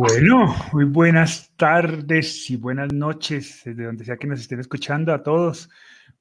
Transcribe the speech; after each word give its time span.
Bueno, 0.00 0.54
muy 0.72 0.84
buenas 0.84 1.50
tardes 1.56 2.48
y 2.50 2.54
buenas 2.54 2.92
noches, 2.92 3.62
desde 3.64 3.82
donde 3.82 4.04
sea 4.04 4.16
que 4.16 4.28
nos 4.28 4.38
estén 4.38 4.60
escuchando 4.60 5.12
a 5.12 5.24
todos. 5.24 5.68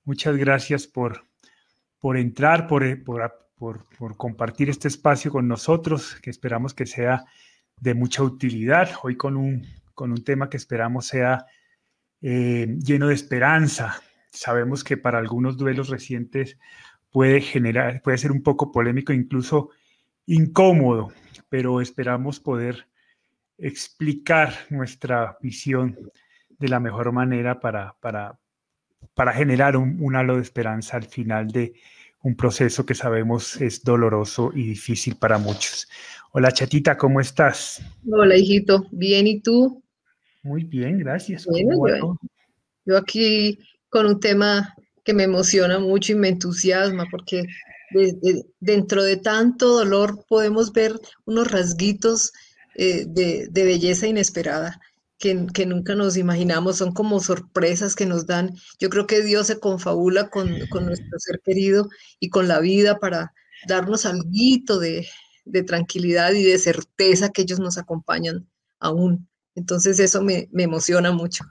Muchas 0.03 0.35
gracias 0.35 0.88
por, 0.88 1.27
por 2.00 2.17
entrar, 2.17 2.66
por, 2.66 3.03
por, 3.03 3.45
por, 3.55 4.17
compartir 4.17 4.71
este 4.71 4.87
espacio 4.87 5.29
con 5.29 5.48
nosotros, 5.48 6.16
que 6.24 6.32
esperamos 6.32 6.74
que 6.74 6.87
sea 6.87 7.25
de 7.79 7.93
mucha 7.93 8.23
utilidad. 8.23 8.89
Hoy 9.04 9.16
con 9.16 9.38
un, 9.38 9.68
con 9.94 10.09
un 10.09 10.23
tema 10.23 10.50
que 10.50 10.57
esperamos 10.57 11.05
sea 11.05 11.46
eh, 12.23 12.80
lleno 12.84 13.09
de 13.09 13.14
esperanza. 13.14 14.02
Sabemos 14.32 14.84
que 14.84 14.98
para 14.98 15.20
algunos 15.20 15.55
duelos 15.55 15.89
recientes 15.89 16.57
puede 17.12 17.41
generar, 17.41 18.02
puede 18.02 18.18
ser 18.18 18.32
un 18.32 18.41
poco 18.41 18.71
polémico, 18.71 19.14
incluso 19.14 19.70
incómodo, 20.25 21.12
pero 21.48 21.80
esperamos 21.80 22.39
poder 22.39 22.88
explicar 23.57 24.53
nuestra 24.69 25.37
visión 25.41 25.98
de 26.59 26.67
la 26.67 26.79
mejor 26.79 27.11
manera 27.11 27.59
para, 27.59 27.95
para, 27.99 28.39
para 29.13 29.34
generar 29.34 29.77
un, 29.77 30.15
halo 30.15 30.35
de 30.35 30.41
esperanza 30.41 30.98
al 30.98 31.05
final 31.05 31.48
de 31.48 31.73
un 32.23 32.35
proceso 32.35 32.85
que 32.85 32.95
sabemos 32.95 33.59
es 33.62 33.84
doloroso 33.84 34.51
y 34.53 34.63
difícil 34.63 35.15
para 35.15 35.38
muchos. 35.38 35.88
Hola 36.31 36.51
chatita, 36.51 36.98
¿cómo 36.98 37.21
estás? 37.21 37.81
Hola 38.09 38.35
hijito, 38.35 38.88
bien, 38.91 39.27
¿y 39.27 39.39
tú? 39.39 39.84
Muy 40.43 40.63
bien, 40.63 40.99
gracias. 40.99 41.45
yo, 42.85 42.98
aquí 42.98 43.59
con 43.89 44.05
un 44.05 44.20
tema 44.20 44.76
que 45.03 45.13
me 45.13 45.23
emociona 45.23 45.79
mucho 45.79 46.12
y 46.12 46.15
me 46.15 46.29
entusiasma 46.29 47.05
porque 47.09 47.45
dentro 48.59 49.03
de 49.03 49.17
tanto 49.17 49.70
dolor 49.70 50.26
podemos 50.27 50.73
ver 50.73 50.99
unos 51.26 51.49
rasguitos 51.49 52.34
eh, 52.77 53.05
de, 53.08 53.49
belleza 53.52 54.05
inesperada 54.05 54.80
que, 55.18 55.48
que, 55.52 55.66
nunca 55.66 55.95
nos 55.95 56.16
imaginamos, 56.16 56.77
son 56.77 56.94
como 56.94 57.20
sorpresas 57.20 57.96
que 57.96 58.05
nos 58.05 58.27
dan. 58.27 58.54
Yo 58.79 58.90
creo 58.90 59.07
que 59.07 59.24
Dios 59.24 59.48
se 59.48 59.60
confabula 59.60 60.29
con, 60.29 60.68
con 60.70 60.85
nuestro 60.85 61.18
ser 61.18 61.41
querido 61.43 61.90
y 62.20 62.29
con 62.29 62.48
la 62.48 62.60
vida 62.60 62.99
para 62.99 63.34
darnos 63.68 64.06
algo 64.06 64.30
de, 64.80 65.08
de 65.46 65.64
tranquilidad 65.64 66.34
y 66.34 66.44
de 66.44 66.60
certeza 66.60 67.30
que 67.30 67.42
ellos 67.42 67.60
nos 67.60 67.80
acompañan 67.80 68.48
aún. 68.80 69.28
Entonces 69.56 70.00
eso 70.00 70.22
me, 70.22 70.48
me 70.52 70.64
emociona 70.64 71.12
mucho. 71.12 71.46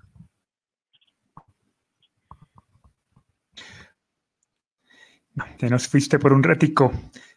te 5.59 5.69
nos 5.69 5.89
fuiste 5.89 6.19
por 6.19 6.33
un 6.33 6.43
ratico. 6.43 6.93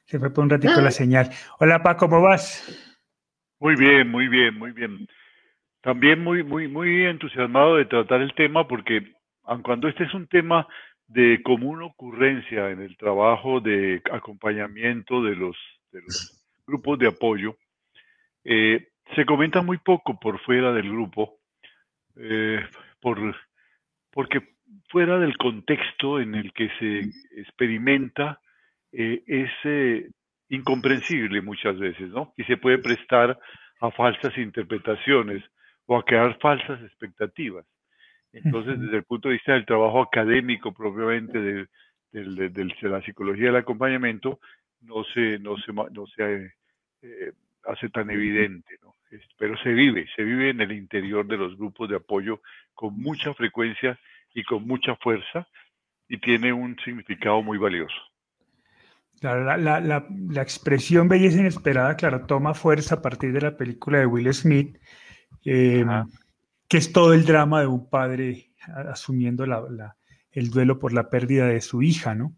Se 0.06 0.20
fue 0.20 0.32
por 0.32 0.44
un 0.44 0.50
ratico 0.52 0.80
la 0.80 0.90
ah. 0.90 0.92
señal. 0.92 1.32
Hola, 1.60 1.84
Paco, 1.84 2.08
¿cómo 2.08 2.22
vas? 2.22 2.64
Muy 3.60 3.76
bien, 3.76 4.10
muy 4.10 4.28
bien, 4.30 4.58
muy 4.58 4.72
bien. 4.72 5.08
También 5.82 6.24
muy, 6.24 6.44
muy, 6.44 6.68
muy 6.68 7.06
entusiasmado 7.06 7.76
de 7.76 7.86
tratar 7.86 8.22
el 8.22 8.34
tema 8.34 8.68
porque, 8.68 9.14
aun 9.44 9.62
cuando 9.62 9.88
este 9.88 10.06
es 10.06 10.14
un 10.14 10.28
tema 10.28 10.68
de 11.08 11.42
común 11.44 11.84
ocurrencia 11.84 12.70
en 12.70 12.82
el 12.82 12.96
trabajo 12.98 13.60
de 13.60 14.02
acompañamiento 14.12 15.22
de 15.24 15.36
los, 15.36 15.58
grupos 16.66 17.00
de 17.00 17.08
apoyo, 17.08 17.58
eh, 18.46 18.88
se 19.16 19.26
comenta 19.26 19.62
muy 19.62 19.78
poco 19.80 20.20
por 20.20 20.40
fuera 20.40 20.72
del 20.72 20.90
grupo, 20.90 21.40
eh, 22.16 22.64
por, 23.02 23.36
porque 24.12 24.56
fuera 24.90 25.20
del 25.20 25.36
contexto 25.38 26.20
en 26.20 26.36
el 26.36 26.54
que 26.54 26.70
se 26.80 27.10
experimenta 27.42 28.40
eh, 28.92 29.24
es 29.28 29.52
eh, 29.64 30.10
incomprensible 30.50 31.42
muchas 31.42 31.78
veces, 31.78 32.10
¿no? 32.10 32.34
Y 32.38 32.44
se 32.44 32.58
puede 32.58 32.80
prestar 32.80 33.40
a 33.82 33.92
falsas 33.92 34.38
interpretaciones 34.38 35.44
o 35.86 35.98
a 35.98 36.04
crear 36.04 36.38
falsas 36.40 36.82
expectativas. 36.84 37.66
Entonces, 38.32 38.80
desde 38.80 38.98
el 38.98 39.04
punto 39.04 39.30
de 39.30 39.36
vista 39.36 39.54
del 39.54 39.66
trabajo 39.66 40.02
académico 40.02 40.74
propiamente 40.74 41.40
de, 41.40 41.68
la 42.82 43.02
psicología 43.02 43.48
del 43.48 43.56
acompañamiento, 43.56 44.40
no 44.82 45.04
se, 45.04 45.40
no 45.40 45.58
se, 45.58 45.74
no 45.74 46.06
se 46.08 46.52
eh, 47.02 47.32
hace 47.66 47.90
tan 47.90 48.10
evidente, 48.10 48.78
¿no? 48.82 48.96
Pero 49.38 49.58
se 49.58 49.70
vive, 49.70 50.08
se 50.16 50.24
vive 50.24 50.50
en 50.50 50.62
el 50.62 50.72
interior 50.72 51.26
de 51.26 51.38
los 51.38 51.58
grupos 51.58 51.90
de 51.90 51.96
apoyo 51.96 52.42
con 52.76 52.96
mucha 52.96 53.34
frecuencia 53.34 54.00
y 54.34 54.44
con 54.44 54.68
mucha 54.68 54.96
fuerza 54.98 55.48
y 56.08 56.18
tiene 56.18 56.54
un 56.54 56.78
significado 56.84 57.42
muy 57.42 57.58
valioso. 57.58 58.09
La, 59.22 59.58
la, 59.58 59.80
la, 59.80 60.08
la, 60.10 60.42
expresión 60.42 61.08
belleza 61.08 61.40
inesperada, 61.40 61.96
claro, 61.96 62.26
toma 62.26 62.54
fuerza 62.54 62.96
a 62.96 63.02
partir 63.02 63.34
de 63.34 63.42
la 63.42 63.58
película 63.58 64.00
de 64.00 64.06
Will 64.06 64.34
Smith, 64.34 64.78
eh, 65.44 65.86
que 66.68 66.78
es 66.78 66.94
todo 66.94 67.14
el 67.14 67.26
drama 67.26 67.62
de 67.62 67.68
un 67.68 67.90
padre 67.90 68.52
asumiendo 68.90 69.46
el 70.32 70.50
duelo 70.50 70.80
por 70.80 70.94
la 70.94 71.10
pérdida 71.10 71.48
de 71.48 71.60
su 71.60 71.82
hija, 71.82 72.16
¿no? 72.16 72.36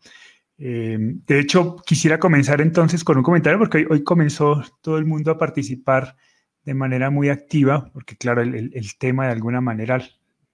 Eh, 0.58 0.98
de 1.00 1.40
hecho, 1.40 1.78
quisiera 1.86 2.20
comenzar 2.20 2.62
entonces 2.62 3.04
con 3.04 3.18
un 3.18 3.24
comentario, 3.24 3.60
porque 3.60 3.80
hoy, 3.80 3.88
hoy, 3.90 4.04
comenzó 4.04 4.64
todo 4.82 4.98
el 4.98 5.06
mundo 5.06 5.32
a 5.32 5.38
participar 5.38 6.16
de 6.64 6.74
manera 6.74 7.10
muy 7.10 7.30
activa, 7.30 7.90
porque 7.94 8.16
claro, 8.16 8.42
el, 8.42 8.72
el 8.74 8.98
tema 8.98 9.26
de 9.26 9.32
alguna 9.32 9.62
manera 9.62 10.00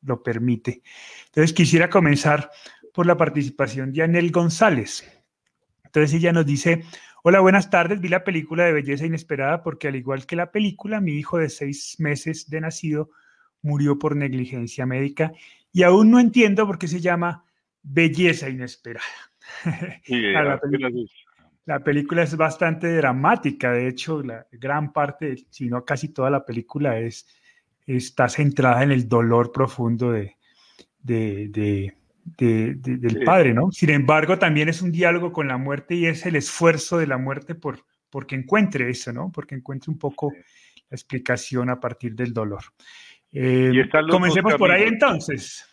lo 0.02 0.24
permite. 0.24 0.82
Entonces 1.26 1.54
quisiera 1.54 1.90
comenzar 1.90 2.50
por 2.94 3.06
la 3.06 3.18
participación 3.18 3.92
de 3.92 4.04
Anel 4.04 4.32
González. 4.32 5.17
Entonces 5.98 6.20
ella 6.20 6.32
nos 6.32 6.46
dice, 6.46 6.84
hola, 7.24 7.40
buenas 7.40 7.72
tardes, 7.72 8.00
vi 8.00 8.08
la 8.08 8.24
película 8.24 8.66
de 8.66 8.72
Belleza 8.72 9.08
Inesperada 9.08 9.64
porque 9.64 9.88
al 9.88 9.96
igual 9.96 10.28
que 10.28 10.36
la 10.36 10.52
película, 10.52 11.02
mi 11.02 11.14
hijo 11.14 11.40
de 11.40 11.50
seis 11.50 11.96
meses 11.98 12.52
de 12.52 12.62
nacido 12.62 13.10
murió 13.64 13.98
por 13.98 14.16
negligencia 14.16 14.86
médica 14.86 15.32
y 15.74 15.82
aún 15.82 16.12
no 16.12 16.20
entiendo 16.20 16.68
por 16.68 16.78
qué 16.78 16.88
se 16.88 17.02
llama 17.02 17.46
Belleza 17.82 18.48
Inesperada. 18.48 19.06
la, 20.08 20.60
película, 20.60 20.90
la, 21.66 21.80
película, 21.80 22.22
es 22.22 22.38
bastante 22.38 22.96
dramática, 22.96 23.72
de 23.72 23.88
hecho, 23.88 24.22
la 24.22 24.46
gran 24.52 24.94
parte, 24.94 25.36
si 25.50 25.68
no 25.68 25.84
casi 25.84 26.10
toda 26.10 26.30
la 26.30 26.46
película 26.46 27.00
es 27.00 27.26
está 27.88 28.30
centrada 28.30 28.84
en 28.84 28.92
el 28.92 29.08
dolor 29.08 29.52
profundo 29.52 30.12
de, 30.12 30.36
del 32.38 33.24
padre, 33.24 33.54
¿no? 33.54 33.72
Sin 33.72 33.90
embargo, 33.90 34.38
también 34.38 34.70
es 34.70 34.82
un 34.82 34.92
diálogo 34.92 35.32
con 35.32 35.48
la 35.48 35.58
muerte 35.58 35.96
y 35.96 36.06
es 36.06 36.26
el 36.26 36.36
esfuerzo 36.36 36.98
de 36.98 37.08
la 37.08 37.18
muerte 37.18 37.56
por 37.56 37.80
porque 38.10 38.36
encuentre 38.36 38.90
eso, 38.90 39.12
¿no? 39.12 39.32
Porque 39.34 39.56
encuentre 39.56 39.92
un 39.92 40.00
poco 40.00 40.32
la 40.32 40.96
explicación 40.96 41.70
a 41.70 41.80
partir 41.80 42.16
del 42.16 42.34
dolor. 42.34 42.64
Eh, 43.32 43.72
comencemos 44.10 44.56
por 44.56 44.72
ahí 44.72 44.84
entonces. 44.84 45.66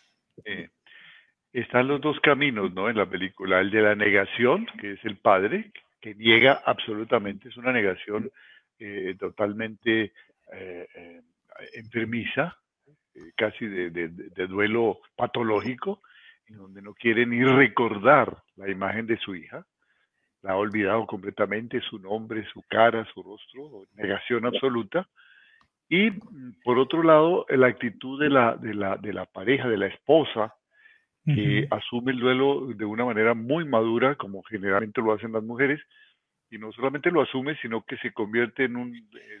están 1.53 1.87
los 1.87 2.01
dos 2.01 2.19
caminos, 2.19 2.73
¿no? 2.73 2.89
En 2.89 2.97
la 2.97 3.09
película, 3.09 3.61
el 3.61 3.71
de 3.71 3.81
la 3.81 3.95
negación, 3.95 4.67
que 4.79 4.93
es 4.93 5.05
el 5.05 5.17
padre, 5.17 5.71
que 6.01 6.13
niega 6.15 6.61
absolutamente, 6.65 7.49
es 7.49 7.57
una 7.57 7.71
negación 7.71 8.29
eh, 8.77 9.15
totalmente 9.17 10.11
eh, 10.53 11.21
enfermiza, 11.73 12.57
casi 13.35 13.65
de, 13.65 14.09
duelo 14.47 14.99
patológico, 15.15 16.01
en 16.47 16.57
donde 16.57 16.81
no 16.81 16.93
quiere 16.93 17.25
ni 17.25 17.43
recordar 17.43 18.37
la 18.55 18.69
imagen 18.69 19.07
de 19.07 19.17
su 19.17 19.35
hija, 19.35 19.65
la 20.41 20.51
ha 20.51 20.57
olvidado 20.57 21.05
completamente, 21.07 21.81
su 21.81 21.97
nombre, 21.99 22.45
su 22.53 22.61
cara, 22.69 23.05
su 23.13 23.23
rostro, 23.23 23.83
negación 23.93 24.45
absoluta. 24.45 25.07
Y 25.89 26.11
por 26.63 26.77
otro 26.77 27.03
lado, 27.03 27.45
la 27.49 27.67
actitud 27.67 28.19
de 28.19 28.29
la, 28.29 28.55
de 28.55 28.73
la, 28.73 28.97
de 28.97 29.13
la 29.13 29.25
pareja, 29.25 29.67
de 29.67 29.77
la 29.77 29.87
esposa, 29.87 30.53
que 31.25 31.67
asume 31.71 32.11
el 32.11 32.19
duelo 32.19 32.67
de 32.67 32.85
una 32.85 33.03
manera 33.03 33.33
muy 33.33 33.65
madura, 33.65 34.13
como 34.13 34.43
generalmente 34.43 35.01
lo 35.01 35.11
hacen 35.11 35.31
las 35.31 35.41
mujeres, 35.41 35.81
y 36.51 36.59
no 36.59 36.71
solamente 36.71 37.09
lo 37.09 37.21
asume, 37.21 37.57
sino 37.63 37.83
que 37.83 37.97
se 37.97 38.13
convierte 38.13 38.65
en 38.65 38.75
un 38.75 38.95
eh, 38.95 39.39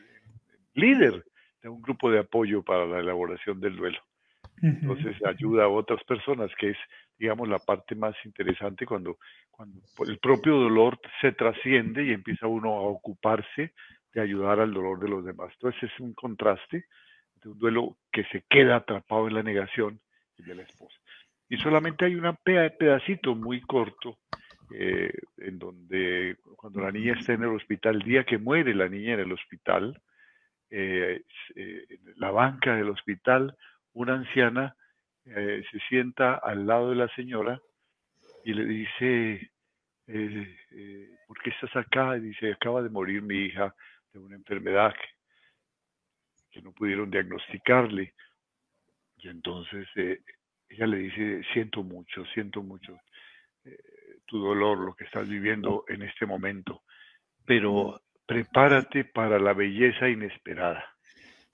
líder 0.73 1.23
un 1.69 1.81
grupo 1.81 2.11
de 2.11 2.19
apoyo 2.19 2.63
para 2.63 2.85
la 2.85 2.99
elaboración 2.99 3.59
del 3.59 3.75
duelo. 3.75 3.99
Entonces 4.61 5.15
ayuda 5.25 5.65
a 5.65 5.69
otras 5.69 6.03
personas, 6.05 6.49
que 6.57 6.71
es, 6.71 6.77
digamos, 7.17 7.47
la 7.47 7.59
parte 7.59 7.93
más 7.93 8.15
interesante 8.23 8.85
cuando, 8.85 9.17
cuando 9.51 9.81
el 10.07 10.17
propio 10.19 10.55
dolor 10.55 10.99
se 11.21 11.33
trasciende 11.33 12.05
y 12.05 12.11
empieza 12.11 12.47
uno 12.47 12.69
a 12.73 12.81
ocuparse 12.81 13.73
de 14.13 14.21
ayudar 14.21 14.59
al 14.59 14.73
dolor 14.73 14.99
de 14.99 15.09
los 15.09 15.25
demás. 15.25 15.51
Entonces 15.53 15.91
es 15.91 15.99
un 15.99 16.13
contraste 16.13 16.85
de 17.43 17.49
un 17.49 17.59
duelo 17.59 17.97
que 18.11 18.23
se 18.25 18.43
queda 18.49 18.77
atrapado 18.77 19.27
en 19.27 19.35
la 19.35 19.43
negación 19.43 19.99
de 20.37 20.55
la 20.55 20.63
esposa. 20.63 20.97
Y 21.49 21.57
solamente 21.57 22.05
hay 22.05 22.15
un 22.15 22.35
pedacito 22.43 23.35
muy 23.35 23.61
corto 23.61 24.17
eh, 24.73 25.13
en 25.37 25.59
donde 25.59 26.37
cuando 26.55 26.81
la 26.81 26.91
niña 26.91 27.13
está 27.13 27.33
en 27.33 27.43
el 27.43 27.49
hospital, 27.49 27.97
el 27.97 28.01
día 28.01 28.23
que 28.23 28.37
muere 28.37 28.73
la 28.73 28.89
niña 28.89 29.13
en 29.13 29.19
el 29.19 29.31
hospital, 29.31 30.01
eh, 30.71 31.21
eh, 31.55 31.85
la 32.15 32.31
banca 32.31 32.75
del 32.75 32.89
hospital, 32.89 33.55
una 33.95 34.13
anciana 34.13 34.75
eh, 35.25 35.63
se 35.71 35.79
sienta 35.89 36.35
al 36.35 36.65
lado 36.65 36.91
de 36.91 36.95
la 36.95 37.07
señora 37.15 37.59
y 38.45 38.53
le 38.53 38.65
dice, 38.65 39.51
¿por 41.27 41.41
qué 41.41 41.49
estás 41.49 41.75
acá? 41.75 42.15
Y 42.15 42.21
dice, 42.21 42.53
acaba 42.53 42.83
de 42.83 42.89
morir 42.89 43.23
mi 43.23 43.37
hija 43.37 43.73
de 44.13 44.19
una 44.19 44.35
enfermedad 44.35 44.93
que 46.55 46.61
no 46.61 46.71
pudieron 46.71 47.11
diagnosticarle. 47.11 48.13
Y 49.17 49.27
entonces 49.27 49.87
eh, 49.95 50.21
ella 50.69 50.87
le 50.87 50.97
dice, 50.97 51.41
siento 51.51 51.83
mucho, 51.83 52.25
siento 52.33 52.63
mucho 52.63 52.97
eh, 53.65 53.77
tu 54.25 54.39
dolor, 54.39 54.77
lo 54.77 54.95
que 54.95 55.03
estás 55.03 55.27
viviendo 55.27 55.83
en 55.89 56.01
este 56.03 56.25
momento, 56.25 56.83
pero 57.45 58.01
prepárate 58.25 59.03
para 59.03 59.37
la 59.37 59.53
belleza 59.53 60.07
inesperada. 60.07 60.85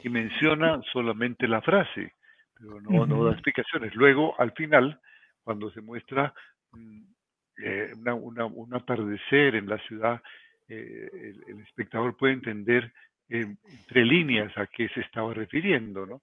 Y 0.04 0.10
menciona 0.10 0.82
solamente 0.92 1.48
la 1.48 1.62
frase, 1.62 2.14
pero 2.62 2.82
no, 2.82 3.06
no 3.06 3.26
da 3.26 3.32
explicaciones. 3.32 3.96
Luego, 3.96 4.40
al 4.40 4.52
final, 4.52 5.00
cuando 5.44 5.72
se 5.72 5.82
muestra 5.82 6.34
mm, 6.72 7.02
eh, 7.64 7.94
un 7.96 8.74
atardecer 8.74 9.56
en 9.56 9.68
la 9.68 9.78
ciudad, 9.80 10.22
eh, 10.68 11.34
el, 11.48 11.60
espectador 11.62 12.16
puede 12.16 12.34
entender 12.34 12.94
entre 13.30 14.06
líneas 14.06 14.56
a 14.58 14.68
qué 14.68 14.90
se 14.90 15.02
estaba 15.02 15.34
refiriendo, 15.34 16.06
¿no? 16.06 16.22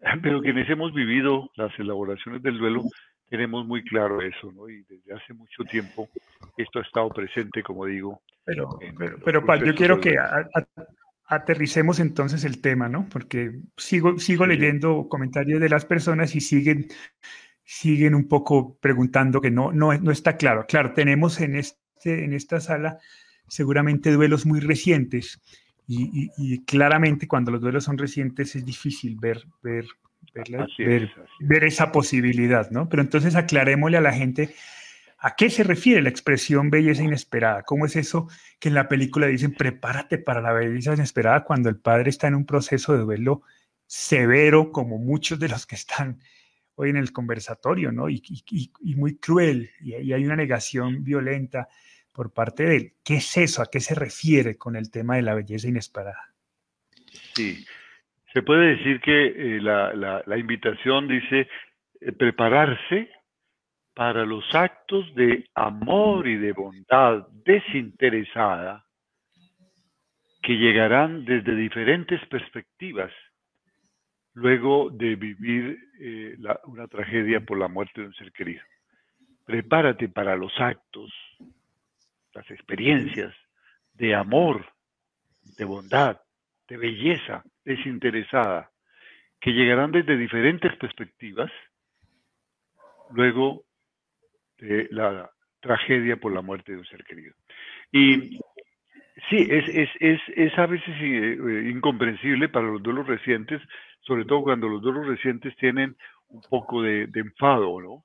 Pero 0.22 0.40
quienes 0.40 0.68
hemos 0.70 0.92
vivido 0.94 1.50
las 1.56 1.76
elaboraciones 1.78 2.42
del 2.42 2.58
duelo, 2.58 2.84
tenemos 3.28 3.66
muy 3.66 3.82
claro 3.84 4.20
eso, 4.20 4.52
¿no? 4.52 4.68
Y 4.68 4.82
desde 4.82 5.14
hace 5.14 5.34
mucho 5.34 5.64
tiempo 5.64 6.08
esto 6.56 6.78
ha 6.78 6.82
estado 6.82 7.08
presente, 7.10 7.62
como 7.62 7.86
digo. 7.86 8.20
Pero, 8.44 8.78
pero, 9.24 9.64
yo 9.64 9.74
quiero 9.74 10.00
que 10.00 10.16
aterricemos 11.30 12.00
entonces 12.00 12.44
el 12.44 12.60
tema, 12.60 12.88
¿no? 12.88 13.08
Porque 13.08 13.52
sigo, 13.76 14.18
sigo 14.18 14.46
leyendo 14.46 15.08
comentarios 15.08 15.60
de 15.60 15.68
las 15.68 15.84
personas 15.84 16.34
y 16.34 16.40
siguen, 16.40 16.88
siguen 17.62 18.16
un 18.16 18.26
poco 18.26 18.76
preguntando 18.80 19.40
que 19.40 19.52
no, 19.52 19.72
no, 19.72 19.96
no 19.96 20.10
está 20.10 20.36
claro. 20.36 20.66
Claro, 20.66 20.92
tenemos 20.92 21.40
en, 21.40 21.54
este, 21.54 22.24
en 22.24 22.32
esta 22.32 22.60
sala 22.60 22.98
seguramente 23.46 24.10
duelos 24.10 24.44
muy 24.44 24.58
recientes 24.58 25.40
y, 25.86 26.64
claramente 26.64 27.26
cuando 27.26 27.50
los 27.50 27.60
duelos 27.60 27.84
son 27.84 27.98
recientes 27.98 28.54
es 28.54 28.64
difícil 28.64 29.16
ver, 29.20 29.42
ver, 29.60 29.86
ver, 31.40 31.64
esa 31.64 31.90
posibilidad, 31.90 32.70
¿no? 32.70 32.88
Pero 32.88 33.02
entonces 33.02 33.34
aclarémosle 33.34 33.96
a 33.96 34.00
la 34.00 34.12
gente 34.12 34.54
a 35.22 35.36
qué 35.36 35.50
se 35.50 35.62
refiere 35.64 36.02
la 36.02 36.08
expresión 36.08 36.70
belleza 36.70 37.02
inesperada. 37.02 37.62
¿Cómo 37.62 37.84
es 37.84 37.94
eso 37.96 38.28
que 38.58 38.68
en 38.68 38.74
la 38.74 38.88
película 38.88 39.26
dicen 39.26 39.54
prepárate 39.54 40.18
para 40.18 40.40
la 40.40 40.52
belleza 40.52 40.94
inesperada 40.94 41.44
cuando 41.44 41.68
el 41.68 41.78
padre 41.78 42.08
está 42.08 42.26
en 42.26 42.34
un 42.34 42.46
proceso 42.46 42.94
de 42.94 43.00
duelo 43.00 43.42
severo, 43.86 44.72
como 44.72 44.98
muchos 44.98 45.38
de 45.38 45.48
los 45.48 45.66
que 45.66 45.74
están 45.74 46.20
hoy 46.74 46.90
en 46.90 46.96
el 46.96 47.12
conversatorio, 47.12 47.92
¿no? 47.92 48.08
Y, 48.08 48.22
muy 48.96 49.18
cruel, 49.18 49.70
y, 49.80 49.94
hay 49.94 50.24
una 50.24 50.36
negación 50.36 51.04
violenta 51.04 51.68
por 52.12 52.32
parte 52.32 52.64
de 52.64 52.76
él. 52.76 52.92
¿Qué 53.04 53.16
es 53.16 53.36
eso? 53.36 53.60
¿A 53.60 53.70
qué 53.70 53.80
se 53.80 53.94
refiere 53.94 54.56
con 54.56 54.74
el 54.74 54.90
tema 54.90 55.16
de 55.16 55.22
la 55.22 55.34
belleza 55.34 55.68
inesperada? 55.68 56.32
Sí, 57.34 57.66
se 58.32 58.42
puede 58.42 58.76
decir 58.76 59.00
que 59.00 59.56
eh, 59.56 59.60
la, 59.60 60.38
invitación 60.38 61.08
dice 61.08 61.48
eh, 62.00 62.12
prepararse 62.12 63.10
para 64.00 64.24
los 64.24 64.54
actos 64.54 65.14
de 65.14 65.46
amor 65.54 66.26
y 66.26 66.38
de 66.38 66.52
bondad 66.52 67.28
desinteresada 67.44 68.86
que 70.40 70.54
llegarán 70.54 71.26
desde 71.26 71.54
diferentes 71.54 72.18
perspectivas 72.28 73.12
luego 74.32 74.88
de 74.88 75.16
vivir 75.16 75.78
eh, 76.00 76.34
una 76.64 76.88
tragedia 76.88 77.40
por 77.40 77.58
la 77.58 77.68
muerte 77.68 78.00
de 78.00 78.06
un 78.06 78.14
ser 78.14 78.32
querido. 78.32 78.62
Prepárate 79.44 80.08
para 80.08 80.34
los 80.34 80.58
actos 80.58 81.12
las 82.32 82.50
experiencias 82.50 83.34
de 83.92 84.14
amor, 84.14 84.64
de 85.58 85.66
bondad, 85.66 86.18
de 86.68 86.78
belleza 86.78 87.44
desinteresada, 87.66 88.70
que 89.38 89.50
llegarán 89.50 89.92
desde 89.92 90.16
diferentes 90.16 90.74
perspectivas, 90.76 91.52
luego 93.10 93.66
de 94.60 94.88
la 94.90 95.30
tragedia 95.60 96.16
por 96.16 96.32
la 96.32 96.42
muerte 96.42 96.72
de 96.72 96.78
un 96.78 96.84
ser 96.86 97.04
querido. 97.04 97.34
Y 97.92 98.38
sí, 99.28 99.46
es, 99.50 99.64
es, 100.00 100.20
es, 100.34 100.58
a 100.58 100.66
veces 100.66 100.94
eh, 101.00 101.70
incomprensible 101.72 102.48
para 102.48 102.66
los 102.66 102.82
duelos 102.82 103.06
recientes, 103.06 103.60
sobre 104.00 104.24
todo 104.24 104.42
cuando 104.42 104.68
los 104.68 104.82
duelos 104.82 105.06
recientes 105.06 105.54
tienen 105.56 105.96
un 106.28 106.40
poco 106.48 106.82
de, 106.82 107.06
de 107.06 107.20
enfado, 107.20 107.80
¿no? 107.80 108.04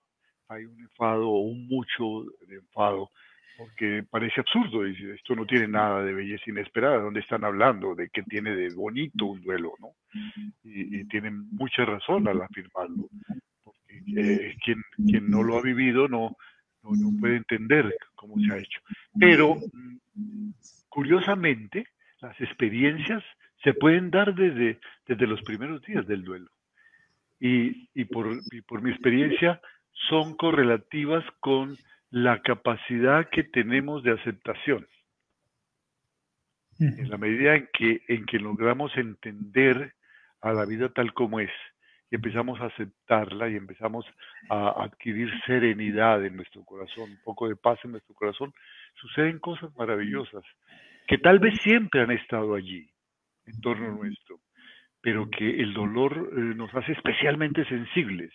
Hay 0.50 0.66
un 0.66 0.80
enfado 0.80 1.30
o 1.30 1.40
un 1.40 1.68
mucho 1.68 2.25
de 2.48 2.56
enfado 2.56 3.10
porque 3.57 4.04
parece 4.10 4.42
absurdo, 4.42 4.86
esto 4.86 5.36
no 5.36 5.46
tiene 5.46 5.68
nada 5.68 6.04
de 6.04 6.13
belleza 6.13 6.44
inesperada, 6.48 7.00
¿dónde 7.00 7.22
están 7.22 7.44
hablando? 7.44 7.96
¿De 7.96 8.10
qué 8.10 8.24
tiene 8.24 8.56
de 8.56 8.74
bonito 8.74 9.25
un 9.25 9.42
duelo? 9.42 9.74
¿no? 9.80 9.90
Y, 10.63 11.06
tienen 11.06 11.50
mucha 11.52 11.86
razón 11.86 12.28
al 12.28 12.42
afirmarlo, 12.42 13.07
eh, 14.15 14.56
quien, 14.63 14.81
quien 15.07 15.30
no 15.30 15.44
lo 15.44 15.57
ha 15.57 15.62
vivido 15.62 16.07
no, 16.07 16.38
no, 16.83 17.19
puede 17.19 17.38
entender 17.38 17.95
cómo 18.15 18.36
se 18.39 18.53
ha 18.53 18.57
hecho. 18.57 18.80
Pero, 19.19 19.57
curiosamente, 20.89 21.88
las 22.21 22.39
experiencias 22.39 23.24
se 23.63 23.74
pueden 23.74 24.12
dar 24.12 24.36
desde, 24.36 24.80
desde 25.07 25.27
los 25.27 25.42
primeros 25.42 25.81
días 25.83 26.06
del 26.07 26.24
duelo. 26.24 26.51
Y, 27.39 27.89
y, 27.94 28.06
por, 28.06 28.39
y 28.51 28.62
por 28.62 28.81
mi 28.81 28.92
experiencia 28.92 29.59
son 30.07 30.36
correlativas 30.36 31.24
con 31.39 31.77
la 32.12 32.42
capacidad 32.42 33.30
que 33.30 33.44
tenemos 33.44 34.03
de 34.03 34.12
aceptación. 34.12 34.88
En 36.80 37.09
la 37.09 37.18
medida 37.18 37.56
en 37.56 37.69
que, 37.71 38.01
en 38.09 38.25
que 38.25 38.38
logramos 38.38 38.95
entender 38.97 39.94
a 40.42 40.51
la 40.51 40.65
vida 40.65 40.89
tal 40.89 41.13
como 41.13 41.39
es 41.39 41.51
y 42.10 42.16
empezamos 42.16 42.60
a 42.62 42.66
aceptarla 42.66 43.50
y 43.50 43.56
empezamos 43.56 44.06
a 44.50 44.84
adquirir 44.84 45.30
serenidad 45.46 46.24
en 46.25 46.36
nuestro 46.36 46.63
corazón, 46.63 47.12
un 47.12 47.24
poco 47.24 47.48
de 47.48 47.56
paz 47.56 47.80
en 47.84 47.92
nuestro 47.92 48.13
corazón, 48.16 48.54
suceden 48.96 49.40
cosas 49.40 49.75
maravillosas 49.75 50.44
que 51.07 51.18
tal 51.18 51.40
vez 51.40 51.60
siempre 51.62 52.02
han 52.02 52.12
estado 52.12 52.56
allí, 52.56 52.90
en 53.46 53.62
torno 53.62 53.92
nuestro, 53.92 54.40
pero 55.02 55.30
que 55.30 55.62
el 55.62 55.74
dolor 55.74 56.31
eh, 56.31 56.40
nos 56.56 56.74
hace 56.74 56.94
especialmente 56.94 57.63
sensibles 57.66 58.31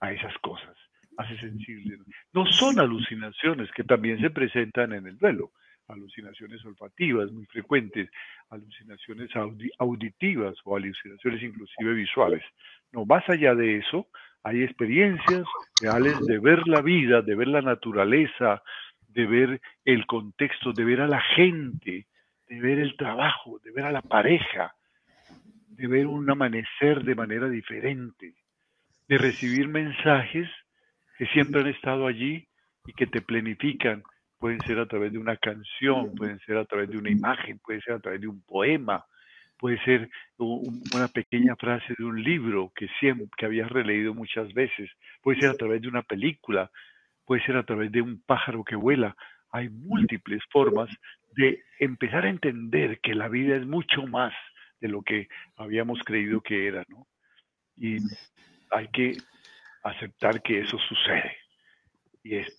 a 0.00 0.12
esas 0.12 0.36
cosas 0.38 0.76
hace 1.16 1.38
sensible. 1.38 1.98
No 2.32 2.46
son 2.46 2.78
alucinaciones 2.78 3.70
que 3.72 3.84
también 3.84 4.20
se 4.20 4.30
presentan 4.30 4.92
en 4.92 5.06
el 5.06 5.18
duelo, 5.18 5.52
alucinaciones 5.88 6.64
olfativas 6.64 7.30
muy 7.32 7.44
frecuentes, 7.46 8.08
alucinaciones 8.50 9.30
auditivas 9.78 10.56
o 10.64 10.76
alucinaciones 10.76 11.42
inclusive 11.42 11.94
visuales. 11.94 12.42
No, 12.92 13.06
más 13.06 13.28
allá 13.28 13.54
de 13.54 13.78
eso, 13.78 14.08
hay 14.42 14.62
experiencias 14.62 15.44
reales 15.80 16.18
de 16.26 16.38
ver 16.38 16.66
la 16.66 16.82
vida, 16.82 17.22
de 17.22 17.34
ver 17.34 17.48
la 17.48 17.62
naturaleza, 17.62 18.62
de 19.08 19.26
ver 19.26 19.60
el 19.84 20.06
contexto, 20.06 20.72
de 20.72 20.84
ver 20.84 21.00
a 21.00 21.06
la 21.06 21.20
gente, 21.20 22.06
de 22.48 22.60
ver 22.60 22.78
el 22.78 22.96
trabajo, 22.96 23.58
de 23.60 23.70
ver 23.70 23.84
a 23.84 23.92
la 23.92 24.02
pareja, 24.02 24.74
de 25.68 25.86
ver 25.86 26.06
un 26.06 26.28
amanecer 26.30 27.02
de 27.02 27.14
manera 27.14 27.48
diferente, 27.48 28.34
de 29.08 29.18
recibir 29.18 29.68
mensajes 29.68 30.48
que 31.16 31.26
siempre 31.26 31.60
han 31.60 31.68
estado 31.68 32.06
allí 32.06 32.46
y 32.86 32.92
que 32.92 33.06
te 33.06 33.20
planifican. 33.20 34.02
Pueden 34.38 34.60
ser 34.62 34.80
a 34.80 34.86
través 34.86 35.12
de 35.12 35.18
una 35.18 35.36
canción, 35.36 36.14
pueden 36.14 36.38
ser 36.40 36.56
a 36.56 36.64
través 36.64 36.90
de 36.90 36.98
una 36.98 37.10
imagen, 37.10 37.58
puede 37.60 37.80
ser 37.80 37.94
a 37.94 38.00
través 38.00 38.20
de 38.20 38.28
un 38.28 38.42
poema, 38.42 39.04
puede 39.62 39.78
ser 39.84 40.10
una 40.38 41.06
pequeña 41.06 41.54
frase 41.54 41.94
de 41.96 42.04
un 42.04 42.20
libro 42.20 42.72
que 42.74 42.88
siempre 42.98 43.28
que 43.36 43.46
habías 43.46 43.70
releído 43.70 44.12
muchas 44.12 44.52
veces, 44.52 44.90
puede 45.22 45.38
ser 45.38 45.50
a 45.50 45.54
través 45.54 45.80
de 45.80 45.86
una 45.86 46.02
película, 46.02 46.68
puede 47.24 47.44
ser 47.44 47.56
a 47.56 47.62
través 47.62 47.92
de 47.92 48.02
un 48.02 48.20
pájaro 48.26 48.64
que 48.64 48.74
vuela. 48.74 49.14
Hay 49.52 49.68
múltiples 49.68 50.42
formas 50.50 50.90
de 51.36 51.62
empezar 51.78 52.24
a 52.24 52.30
entender 52.30 52.98
que 53.00 53.14
la 53.14 53.28
vida 53.28 53.54
es 53.54 53.64
mucho 53.64 54.04
más 54.08 54.32
de 54.80 54.88
lo 54.88 55.00
que 55.02 55.28
habíamos 55.56 56.00
creído 56.00 56.40
que 56.40 56.66
era, 56.66 56.84
¿no? 56.88 57.06
Y 57.76 57.98
hay 58.72 58.88
que 58.88 59.12
aceptar 59.84 60.42
que 60.42 60.58
eso 60.58 60.76
sucede. 60.88 61.36
Y 62.24 62.34
es 62.34 62.52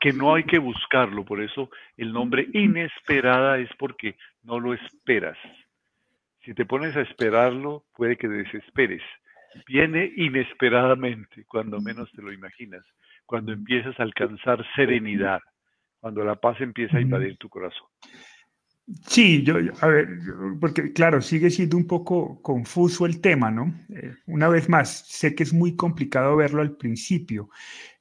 que 0.00 0.12
no 0.12 0.34
hay 0.34 0.42
que 0.42 0.58
buscarlo, 0.58 1.24
por 1.24 1.40
eso 1.40 1.70
el 1.96 2.12
nombre 2.12 2.48
inesperada 2.52 3.58
es 3.58 3.70
porque 3.78 4.16
no 4.42 4.58
lo 4.58 4.74
esperas. 4.74 5.38
Si 6.44 6.54
te 6.54 6.64
pones 6.64 6.96
a 6.96 7.02
esperarlo, 7.02 7.84
puede 7.94 8.16
que 8.16 8.28
desesperes. 8.28 9.02
Viene 9.66 10.12
inesperadamente, 10.16 11.44
cuando 11.46 11.80
menos 11.80 12.10
te 12.12 12.22
lo 12.22 12.32
imaginas, 12.32 12.84
cuando 13.26 13.52
empiezas 13.52 13.98
a 13.98 14.04
alcanzar 14.04 14.64
serenidad, 14.74 15.40
cuando 16.00 16.24
la 16.24 16.36
paz 16.36 16.60
empieza 16.60 16.96
a 16.96 17.00
invadir 17.00 17.36
tu 17.36 17.48
corazón. 17.48 17.86
Sí, 19.06 19.44
yo, 19.44 19.54
a 19.80 19.86
ver, 19.86 20.08
porque 20.60 20.92
claro, 20.92 21.20
sigue 21.20 21.50
siendo 21.50 21.76
un 21.76 21.86
poco 21.86 22.42
confuso 22.42 23.06
el 23.06 23.20
tema, 23.20 23.50
¿no? 23.50 23.72
Eh, 23.88 24.14
una 24.26 24.48
vez 24.48 24.68
más, 24.68 25.06
sé 25.06 25.34
que 25.34 25.44
es 25.44 25.52
muy 25.52 25.76
complicado 25.76 26.36
verlo 26.36 26.60
al 26.60 26.76
principio. 26.76 27.50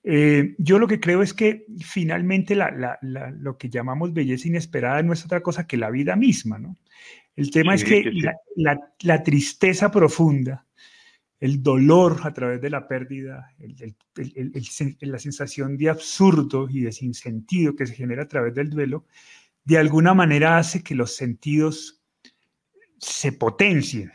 Eh, 0.03 0.55
yo 0.57 0.79
lo 0.79 0.87
que 0.87 0.99
creo 0.99 1.21
es 1.21 1.33
que 1.33 1.65
finalmente 1.81 2.55
lo 2.55 3.57
que 3.57 3.69
llamamos 3.69 4.13
belleza 4.13 4.47
inesperada 4.47 5.03
no 5.03 5.13
es 5.13 5.23
otra 5.23 5.41
cosa 5.41 5.67
que 5.67 5.77
la 5.77 5.91
vida 5.91 6.15
misma, 6.15 6.57
¿no? 6.57 6.77
El 7.39 7.51
tema 7.51 7.73
es 7.73 7.85
que 7.85 8.11
la, 8.57 9.23
tristeza 9.23 9.89
profunda, 9.89 10.67
el 11.39 11.63
dolor 11.63 12.19
a 12.23 12.33
través 12.33 12.59
de 12.59 12.69
la 12.69 12.85
pérdida, 12.85 13.55
la 14.99 15.19
sensación 15.19 15.77
de 15.77 15.89
absurdo 15.89 16.67
y 16.69 16.81
de 16.81 16.91
sinsentido 16.91 17.77
que 17.77 17.87
se 17.87 17.95
genera 17.95 18.23
a 18.23 18.27
través 18.27 18.53
del 18.53 18.69
duelo, 18.69 19.05
de 19.63 19.77
alguna 19.77 20.13
manera 20.13 20.57
hace 20.57 20.83
que 20.83 20.95
los 20.95 21.15
sentidos 21.15 22.01
se 22.97 23.31
potencien, 23.31 24.11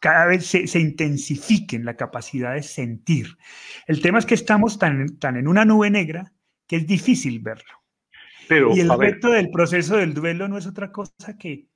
cada 0.00 0.24
vez 0.24 0.46
se, 0.46 0.78
intensifiquen 0.78 1.84
la 1.84 1.98
capacidad 1.98 2.54
de 2.54 2.62
sentir. 2.62 3.36
El 3.86 4.00
tema 4.00 4.20
es 4.20 4.24
que 4.24 4.36
estamos 4.36 4.78
tan, 4.78 5.18
tan 5.18 5.36
en 5.36 5.48
una 5.48 5.66
nube 5.66 5.90
negra 5.90 6.32
que 6.66 6.76
es 6.76 6.86
difícil 6.86 7.40
verlo. 7.40 7.78
Pero, 8.48 8.74
y 8.74 8.80
el 8.80 8.90
reto 8.98 9.30
del 9.30 9.50
proceso 9.50 9.96
del 9.96 10.14
duelo 10.14 10.48
no 10.48 10.58
es 10.58 10.66
otra 10.66 10.90
cosa 10.90 11.36
que 11.38 11.68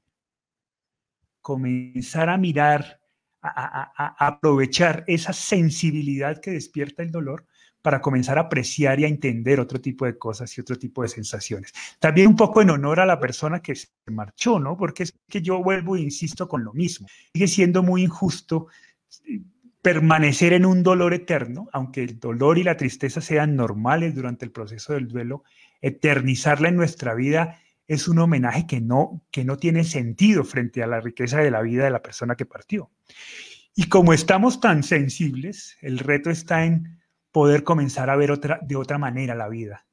comenzar 1.40 2.28
a 2.28 2.38
mirar, 2.38 3.00
a, 3.42 4.26
aprovechar 4.26 5.04
esa 5.06 5.32
sensibilidad 5.32 6.40
que 6.40 6.52
despierta 6.52 7.02
el 7.02 7.10
dolor 7.10 7.44
para 7.82 8.00
comenzar 8.00 8.38
a 8.38 8.42
apreciar 8.42 9.00
y 9.00 9.04
a 9.04 9.08
entender 9.08 9.58
otro 9.58 9.80
tipo 9.80 10.06
de 10.06 10.16
cosas 10.16 10.56
y 10.56 10.60
otro 10.60 10.78
tipo 10.78 11.02
de 11.02 11.08
sensaciones. 11.08 11.72
También 11.98 12.28
un 12.28 12.36
poco 12.36 12.62
en 12.62 12.70
honor 12.70 13.00
a 13.00 13.06
la 13.06 13.18
persona 13.18 13.60
que 13.60 13.74
se 13.74 13.88
marchó, 14.06 14.60
¿no? 14.60 14.76
Porque 14.76 15.02
es 15.02 15.18
que 15.28 15.42
yo 15.42 15.62
vuelvo 15.62 15.96
e 15.96 16.00
insisto 16.00 16.48
con 16.48 16.62
lo 16.62 16.72
mismo. 16.72 17.08
Sigue 17.32 17.48
siendo 17.48 17.82
muy 17.82 18.04
injusto 18.04 18.68
permanecer 19.82 20.52
en 20.52 20.64
un 20.64 20.84
dolor 20.84 21.12
eterno, 21.12 21.68
aunque 21.72 22.02
el 22.02 22.20
dolor 22.20 22.56
y 22.56 22.62
la 22.62 22.76
tristeza 22.76 23.20
sean 23.20 23.56
normales 23.56 24.14
durante 24.14 24.44
el 24.44 24.52
proceso 24.52 24.94
del 24.94 25.08
duelo, 25.08 25.42
eternizarla 25.80 26.68
en 26.68 26.76
nuestra 26.76 27.14
vida 27.14 27.58
es 27.88 28.08
un 28.08 28.20
homenaje 28.20 28.66
que 28.66 28.80
no, 28.80 29.22
que 29.30 29.44
no 29.44 29.58
tiene 29.58 29.84
sentido 29.84 30.44
frente 30.44 30.82
a 30.82 30.86
la 30.86 31.00
riqueza 31.00 31.40
de 31.40 31.50
la 31.50 31.60
vida 31.62 31.84
de 31.84 31.90
la 31.90 32.00
persona 32.00 32.36
que 32.36 32.46
partió. 32.46 32.90
Y 33.74 33.88
como 33.88 34.12
estamos 34.12 34.60
tan 34.60 34.82
sensibles, 34.82 35.76
el 35.80 35.98
reto 35.98 36.30
está 36.30 36.64
en 36.64 37.00
poder 37.32 37.64
comenzar 37.64 38.08
a 38.08 38.16
ver 38.16 38.30
otra, 38.30 38.60
de 38.62 38.76
otra 38.76 38.98
manera 38.98 39.34
la 39.34 39.48
vida, 39.48 39.86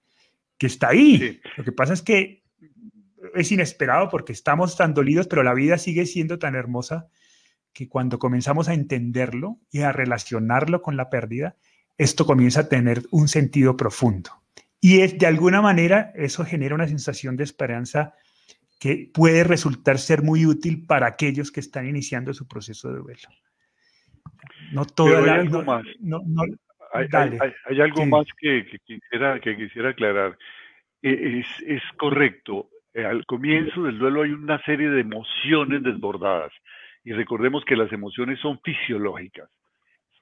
que 0.57 0.67
está 0.67 0.89
ahí. 0.89 1.41
Lo 1.57 1.63
que 1.63 1.71
pasa 1.71 1.93
es 1.93 2.01
que 2.01 2.43
es 3.33 3.51
inesperado 3.51 4.09
porque 4.09 4.33
estamos 4.33 4.77
tan 4.77 4.93
dolidos, 4.93 5.27
pero 5.27 5.43
la 5.43 5.53
vida 5.53 5.77
sigue 5.77 6.05
siendo 6.05 6.37
tan 6.37 6.55
hermosa 6.55 7.07
que 7.73 7.87
cuando 7.87 8.19
comenzamos 8.19 8.69
a 8.69 8.73
entenderlo 8.73 9.57
y 9.71 9.81
a 9.81 9.91
relacionarlo 9.91 10.81
con 10.81 10.97
la 10.97 11.09
pérdida, 11.09 11.55
esto 11.97 12.25
comienza 12.25 12.61
a 12.61 12.69
tener 12.69 13.03
un 13.11 13.27
sentido 13.27 13.75
profundo. 13.77 14.31
Y 14.81 15.01
es 15.01 15.17
de 15.17 15.27
alguna 15.27 15.61
manera 15.61 16.11
eso 16.15 16.45
genera 16.45 16.75
una 16.75 16.87
sensación 16.87 17.35
de 17.35 17.43
esperanza 17.43 18.13
que 18.79 19.11
puede 19.13 19.43
resultar 19.43 19.97
ser 19.97 20.23
muy 20.23 20.45
útil 20.45 20.85
para 20.85 21.07
aquellos 21.07 21.51
que 21.51 21.59
están 21.59 21.87
iniciando 21.87 22.33
su 22.33 22.47
proceso 22.47 22.91
de 22.91 22.99
duelo. 22.99 23.29
No 24.71 24.85
todo 24.85 25.17
hay 25.17 25.29
algo 25.29 25.63
más. 25.63 25.83
hay, 26.93 27.81
algo 27.81 28.05
más 28.05 28.25
que, 28.39 28.65
quisiera, 28.85 29.39
que 29.41 29.57
quisiera 29.57 29.89
aclarar. 29.89 30.37
E, 31.01 31.39
es, 31.39 31.47
es 31.67 31.83
correcto. 31.97 32.69
Al 32.95 33.25
comienzo 33.25 33.83
del 33.83 33.99
duelo 33.99 34.23
hay 34.23 34.31
una 34.31 34.63
serie 34.63 34.89
de 34.89 35.01
emociones 35.01 35.83
desbordadas. 35.83 36.53
Y 37.09 37.13
recordemos 37.13 37.65
que 37.65 37.75
las 37.75 37.91
emociones 37.91 38.39
son 38.39 38.59
fisiológicas 38.59 39.49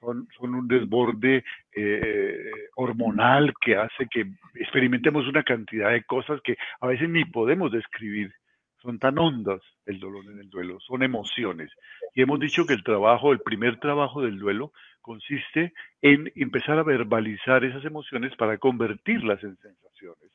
son, 0.00 0.26
un 0.40 0.68
desborde 0.68 1.44
eh, 1.76 2.50
hormonal 2.76 3.52
que 3.60 3.76
hace 3.76 4.06
que 4.10 4.24
experimentemos 4.54 5.26
una 5.26 5.42
cantidad 5.42 5.90
de 5.90 6.04
cosas 6.04 6.40
que 6.42 6.56
a 6.80 6.86
veces 6.86 7.10
ni 7.10 7.26
podemos 7.26 7.70
describir. 7.70 8.32
Son 8.80 8.98
tan 8.98 9.18
hondas 9.18 9.60
el 9.84 10.00
dolor 10.00 10.24
en 10.32 10.38
el 10.38 10.48
duelo, 10.48 10.80
son 10.80 11.02
emociones. 11.02 11.70
Y 12.14 12.22
hemos 12.22 12.40
dicho 12.40 12.64
que 12.64 12.72
el 12.72 12.82
trabajo, 12.82 13.32
el 13.32 13.40
primer 13.40 13.78
trabajo 13.80 14.22
del 14.22 14.38
duelo, 14.38 14.72
consiste 15.02 15.74
en 16.00 16.32
empezar 16.36 16.78
a 16.78 16.84
verbalizar 16.84 17.64
esas 17.64 17.84
emociones 17.84 18.34
para 18.36 18.56
convertirlas 18.56 19.44
en 19.44 19.58
sensaciones. 19.58 20.32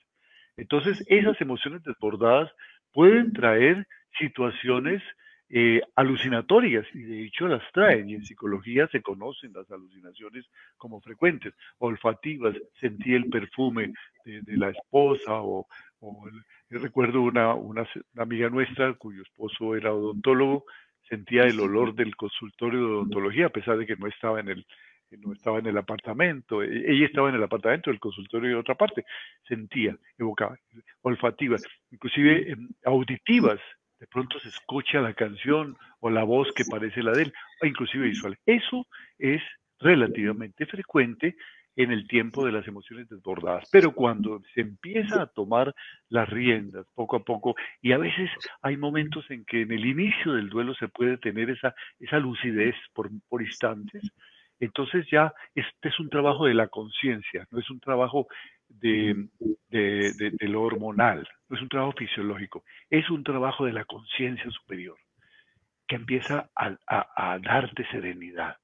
Entonces, 0.55 1.03
esas 1.07 1.41
emociones 1.41 1.81
desbordadas 1.81 2.51
pueden 2.91 3.33
traer 3.33 3.87
situaciones 4.19 5.01
eh, 5.49 5.81
alucinatorias, 5.95 6.85
y 6.93 7.03
de 7.03 7.25
hecho 7.25 7.47
las 7.47 7.63
traen, 7.73 8.09
y 8.09 8.15
en 8.15 8.25
psicología 8.25 8.87
se 8.87 9.01
conocen 9.01 9.53
las 9.53 9.69
alucinaciones 9.69 10.45
como 10.77 11.01
frecuentes, 11.01 11.53
olfativas, 11.77 12.55
sentí 12.79 13.13
el 13.13 13.29
perfume 13.29 13.93
de, 14.25 14.57
la 14.57 14.69
esposa, 14.69 15.41
o, 15.41 15.67
recuerdo 16.69 17.21
una, 17.21 17.53
una, 17.53 17.87
amiga 18.17 18.49
nuestra 18.49 18.93
cuyo 18.93 19.21
esposo 19.21 19.75
era 19.75 19.93
odontólogo, 19.93 20.65
sentía 21.07 21.43
el 21.43 21.59
olor 21.59 21.93
del 21.93 22.15
consultorio 22.15 22.79
de 22.79 22.85
odontología, 22.85 23.47
a 23.47 23.49
pesar 23.49 23.77
de 23.77 23.85
que 23.85 23.95
no 23.95 24.07
estaba 24.07 24.39
en 24.39 24.49
el, 24.49 24.65
no 25.19 25.33
estaba 25.33 25.59
en 25.59 25.67
el 25.67 25.77
apartamento, 25.77 26.63
e, 26.63 26.91
ella 26.91 27.05
estaba 27.05 27.29
en 27.29 27.35
el 27.35 27.43
apartamento, 27.43 27.91
el 27.91 27.99
consultorio 27.99 28.49
de 28.49 28.55
otra 28.55 28.75
parte, 28.75 29.05
sentía, 29.47 29.95
evocaba, 30.17 30.57
olfativas, 31.01 31.63
inclusive 31.91 32.51
em, 32.51 32.69
auditivas, 32.85 33.59
de 34.03 34.07
pronto 34.07 34.37
se 34.41 34.49
escucha 34.49 34.99
la 34.99 35.13
canción 35.13 35.77
o 36.01 36.09
la 36.09 36.25
voz 36.25 36.51
que 36.53 36.65
parece 36.69 37.01
la 37.01 37.13
de 37.13 37.23
él, 37.23 37.33
o 37.61 37.65
inclusive 37.65 38.03
visual. 38.03 38.37
Eso 38.45 38.85
es 39.17 39.41
relativamente 39.79 40.65
frecuente 40.65 41.37
en 41.77 41.93
el 41.93 42.05
tiempo 42.05 42.45
de 42.45 42.51
las 42.51 42.67
emociones 42.67 43.07
desbordadas, 43.07 43.63
pero 43.71 43.93
cuando 43.93 44.41
se 44.53 44.59
empieza 44.59 45.21
a 45.21 45.27
tomar 45.27 45.73
las 46.09 46.29
riendas 46.29 46.85
poco 46.93 47.15
a 47.15 47.23
poco, 47.23 47.55
y 47.81 47.93
a 47.93 47.97
veces 47.97 48.29
hay 48.61 48.75
momentos 48.75 49.23
en 49.31 49.45
que 49.45 49.61
en 49.61 49.71
el 49.71 49.85
inicio 49.85 50.33
del 50.33 50.49
duelo 50.49 50.75
se 50.75 50.89
puede 50.89 51.17
tener 51.17 51.49
esa, 51.49 51.73
esa 52.01 52.19
lucidez 52.19 52.75
por, 52.93 53.09
por 53.29 53.41
instantes, 53.41 54.03
entonces 54.59 55.07
ya 55.09 55.33
este 55.55 55.87
es 55.87 55.97
un 56.01 56.09
trabajo 56.09 56.45
de 56.45 56.55
la 56.55 56.67
conciencia, 56.67 57.47
no 57.51 57.59
es 57.59 57.69
un 57.69 57.79
trabajo 57.79 58.27
de, 58.79 59.27
de, 59.69 60.47
lo 60.47 60.61
hormonal, 60.61 61.27
no 61.49 61.55
es 61.55 61.61
un 61.61 61.69
trabajo 61.69 61.93
fisiológico, 61.97 62.63
es 62.89 63.09
un 63.09 63.23
trabajo 63.23 63.65
de 63.65 63.73
la 63.73 63.85
conciencia 63.85 64.49
superior 64.51 64.97
que 65.87 65.95
empieza 65.95 66.49
a, 66.55 66.75
a, 66.87 67.39
darte 67.39 67.85
serenidad 67.87 68.57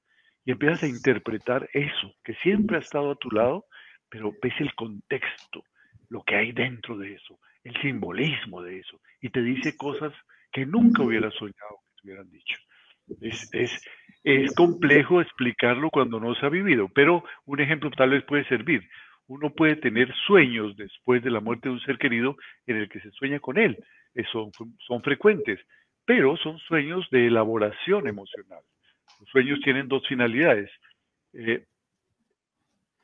y 0.44 0.52
empiezas 0.52 0.84
a 0.84 0.88
interpretar 0.88 1.68
eso 1.72 2.14
que 2.24 2.34
siempre 2.34 2.76
ha 2.76 2.80
estado 2.80 3.12
a 3.12 3.16
tu 3.16 3.30
lado, 3.30 3.66
pero 4.08 4.32
ves 4.42 4.54
el 4.58 4.74
contexto, 4.74 5.64
lo 6.08 6.22
que 6.22 6.36
hay 6.36 6.52
dentro 6.52 6.96
de 6.96 7.14
eso, 7.14 7.38
el 7.62 7.76
simbolismo 7.80 8.62
de 8.62 8.78
eso, 8.80 9.00
y 9.20 9.30
te 9.30 9.42
dice 9.42 9.76
cosas 9.76 10.12
que 10.52 10.66
nunca 10.66 11.02
hubieras 11.02 11.34
soñado 11.34 11.78
que 11.84 12.02
te 12.02 12.08
hubieran 12.08 12.30
dicho. 12.30 12.56
Es, 13.20 13.52
es, 13.52 13.84
es 14.22 14.54
complejo 14.54 15.20
explicarlo 15.20 15.90
cuando 15.90 16.20
no 16.20 16.34
se 16.34 16.46
ha 16.46 16.48
vivido, 16.48 16.88
pero 16.94 17.24
un 17.44 17.60
ejemplo 17.60 17.90
tal 17.90 18.10
vez 18.10 18.24
puede 18.24 18.44
servir 18.44 18.88
uno 19.30 19.50
puede 19.50 19.76
tener 19.76 20.12
sueños 20.26 20.76
después 20.76 21.22
de 21.22 21.30
la 21.30 21.38
muerte 21.38 21.68
de 21.68 21.74
un 21.74 21.80
ser 21.82 21.98
querido 21.98 22.36
en 22.66 22.76
el 22.78 22.88
que 22.88 22.98
se 22.98 23.12
sueña 23.12 23.38
con 23.38 23.58
él. 23.58 23.78
Eso 24.12 24.50
son 24.86 25.02
frecuentes, 25.02 25.60
pero 26.04 26.36
son 26.36 26.58
sueños 26.58 27.08
de 27.12 27.28
elaboración 27.28 28.08
emocional. 28.08 28.58
Los 29.20 29.28
sueños 29.28 29.60
tienen 29.60 29.86
dos 29.86 30.04
finalidades. 30.08 30.68
Eh, 31.32 31.64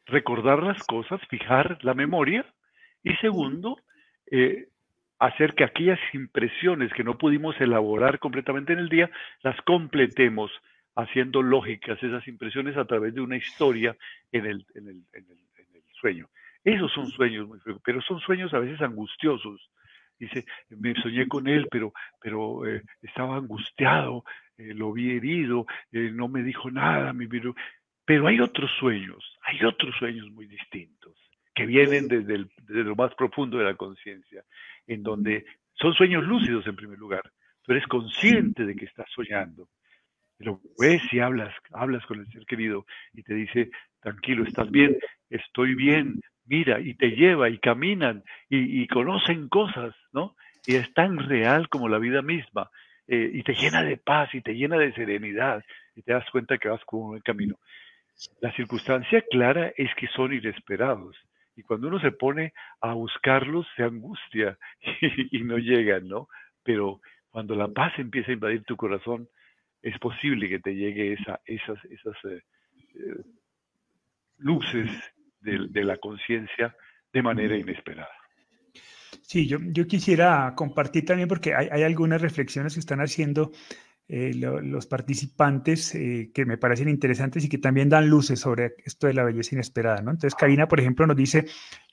recordar 0.06 0.64
las 0.64 0.82
cosas, 0.82 1.20
fijar 1.28 1.78
la 1.82 1.94
memoria 1.94 2.44
y 3.04 3.14
segundo, 3.16 3.78
eh, 4.28 4.66
hacer 5.20 5.54
que 5.54 5.62
aquellas 5.62 6.00
impresiones 6.12 6.92
que 6.92 7.04
no 7.04 7.18
pudimos 7.18 7.54
elaborar 7.60 8.18
completamente 8.18 8.72
en 8.72 8.80
el 8.80 8.88
día, 8.88 9.08
las 9.44 9.60
completemos 9.62 10.50
haciendo 10.96 11.40
lógicas 11.40 12.02
esas 12.02 12.26
impresiones 12.26 12.76
a 12.76 12.84
través 12.84 13.14
de 13.14 13.20
una 13.20 13.36
historia 13.36 13.96
en 14.32 14.46
el, 14.46 14.66
en 14.74 14.88
el, 14.88 15.02
en 15.12 15.30
el 15.30 15.46
sueño. 15.96 16.28
Esos 16.64 16.92
son 16.92 17.06
sueños 17.08 17.46
muy 17.46 17.58
pero 17.84 18.00
son 18.02 18.18
sueños 18.20 18.52
a 18.54 18.58
veces 18.58 18.80
angustiosos. 18.80 19.70
Dice, 20.18 20.46
me 20.70 20.94
soñé 20.94 21.28
con 21.28 21.46
él, 21.46 21.68
pero, 21.70 21.92
pero 22.20 22.66
eh, 22.66 22.82
estaba 23.02 23.36
angustiado, 23.36 24.24
eh, 24.56 24.72
lo 24.74 24.92
vi 24.92 25.10
herido, 25.10 25.66
eh, 25.92 26.10
no 26.12 26.28
me 26.28 26.42
dijo 26.42 26.70
nada, 26.70 27.12
mi 27.12 27.28
pero 28.04 28.26
hay 28.26 28.40
otros 28.40 28.70
sueños, 28.78 29.38
hay 29.42 29.62
otros 29.64 29.94
sueños 29.98 30.30
muy 30.30 30.46
distintos, 30.46 31.14
que 31.54 31.66
vienen 31.66 32.08
desde, 32.08 32.46
desde 32.62 32.84
lo 32.84 32.96
más 32.96 33.14
profundo 33.14 33.58
de 33.58 33.64
la 33.64 33.74
conciencia, 33.74 34.42
en 34.86 35.02
donde 35.02 35.44
son 35.74 35.92
sueños 35.92 36.24
lúcidos 36.24 36.66
en 36.66 36.76
primer 36.76 36.98
lugar. 36.98 37.22
Tú 37.62 37.72
eres 37.72 37.86
consciente 37.86 38.64
de 38.64 38.74
que 38.74 38.86
estás 38.86 39.10
soñando. 39.14 39.68
Lo 40.38 40.60
ves 40.78 41.02
y 41.12 41.20
hablas, 41.20 41.54
hablas 41.72 42.04
con 42.06 42.20
el 42.20 42.30
ser 42.30 42.44
querido 42.44 42.86
y 43.14 43.22
te 43.22 43.34
dice, 43.34 43.70
tranquilo, 44.00 44.44
estás 44.44 44.70
bien, 44.70 44.96
estoy 45.30 45.74
bien, 45.74 46.20
mira, 46.44 46.80
y 46.80 46.94
te 46.94 47.10
lleva 47.10 47.48
y 47.48 47.58
caminan 47.58 48.22
y, 48.48 48.86
conocen 48.88 49.48
cosas, 49.48 49.94
¿no? 50.12 50.36
Y 50.66 50.74
es 50.74 50.92
tan 50.94 51.18
real 51.18 51.68
como 51.68 51.88
la 51.88 51.98
vida 51.98 52.22
misma, 52.22 52.70
eh, 53.06 53.30
y 53.32 53.42
te 53.42 53.54
llena 53.54 53.82
de 53.82 53.96
paz 53.96 54.34
y 54.34 54.42
te 54.42 54.54
llena 54.54 54.76
de 54.78 54.92
serenidad, 54.92 55.64
y 55.94 56.02
te 56.02 56.12
das 56.12 56.28
cuenta 56.30 56.58
que 56.58 56.68
vas 56.68 56.84
con 56.84 57.00
un 57.00 57.08
buen 57.10 57.22
camino. 57.22 57.56
La 58.40 58.52
circunstancia 58.52 59.22
clara 59.30 59.72
es 59.76 59.94
que 59.94 60.08
son 60.08 60.32
inesperados, 60.32 61.16
y 61.56 61.62
cuando 61.62 61.88
uno 61.88 61.98
se 62.00 62.12
pone 62.12 62.52
a 62.80 62.92
buscarlos, 62.92 63.66
se 63.76 63.84
angustia 63.84 64.58
y, 65.30 65.42
no 65.44 65.56
llegan, 65.56 66.08
¿no? 66.08 66.28
pero 66.62 67.00
cuando 67.30 67.54
la 67.54 67.68
paz 67.68 67.92
empieza 67.98 68.30
a 68.32 68.34
invadir 68.34 68.64
tu 68.64 68.76
corazón, 68.76 69.28
es 69.86 69.98
posible 70.00 70.48
que 70.48 70.58
te 70.58 70.74
llegue 70.74 71.12
esa, 71.12 71.40
esas, 71.46 71.78
esas 71.84 72.16
eh, 72.24 72.42
eh, 72.94 73.22
luces 74.38 74.90
de, 75.40 75.84
la 75.84 75.96
conciencia 75.98 76.74
de 77.12 77.22
manera 77.22 77.56
inesperada. 77.56 78.10
Sí, 79.22 79.46
yo, 79.46 79.58
yo 79.62 79.86
quisiera 79.86 80.52
compartir 80.56 81.04
también 81.04 81.28
porque 81.28 81.54
hay, 81.54 81.68
hay 81.70 81.84
algunas 81.84 82.20
reflexiones 82.20 82.74
que 82.74 82.80
están 82.80 83.00
haciendo 83.00 83.52
eh, 84.08 84.32
los 84.34 84.86
participantes 84.86 85.92
eh, 85.96 86.30
que 86.32 86.44
me 86.46 86.58
parecen 86.58 86.88
interesantes 86.88 87.44
y 87.44 87.48
que 87.48 87.58
también 87.58 87.88
dan 87.88 88.08
luces 88.08 88.38
sobre 88.38 88.76
esto 88.84 89.08
de 89.08 89.14
la 89.14 89.24
belleza 89.24 89.56
inesperada, 89.56 90.00
¿no? 90.00 90.12
Entonces, 90.12 90.36
Karina, 90.36 90.68
por 90.68 90.78
ejemplo, 90.78 91.08
nos 91.08 91.16
dice, 91.16 91.46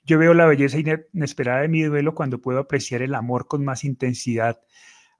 yo 0.04 0.16
veo 0.18 0.32
la 0.32 0.46
belleza 0.46 0.78
inesperada 1.12 1.62
de 1.62 1.68
mi 1.68 1.82
duelo 1.82 2.14
cuando 2.14 2.40
puedo 2.40 2.60
apreciar 2.60 3.02
el 3.02 3.16
amor 3.16 3.48
con 3.48 3.64
más 3.64 3.82
intensidad 3.82 4.60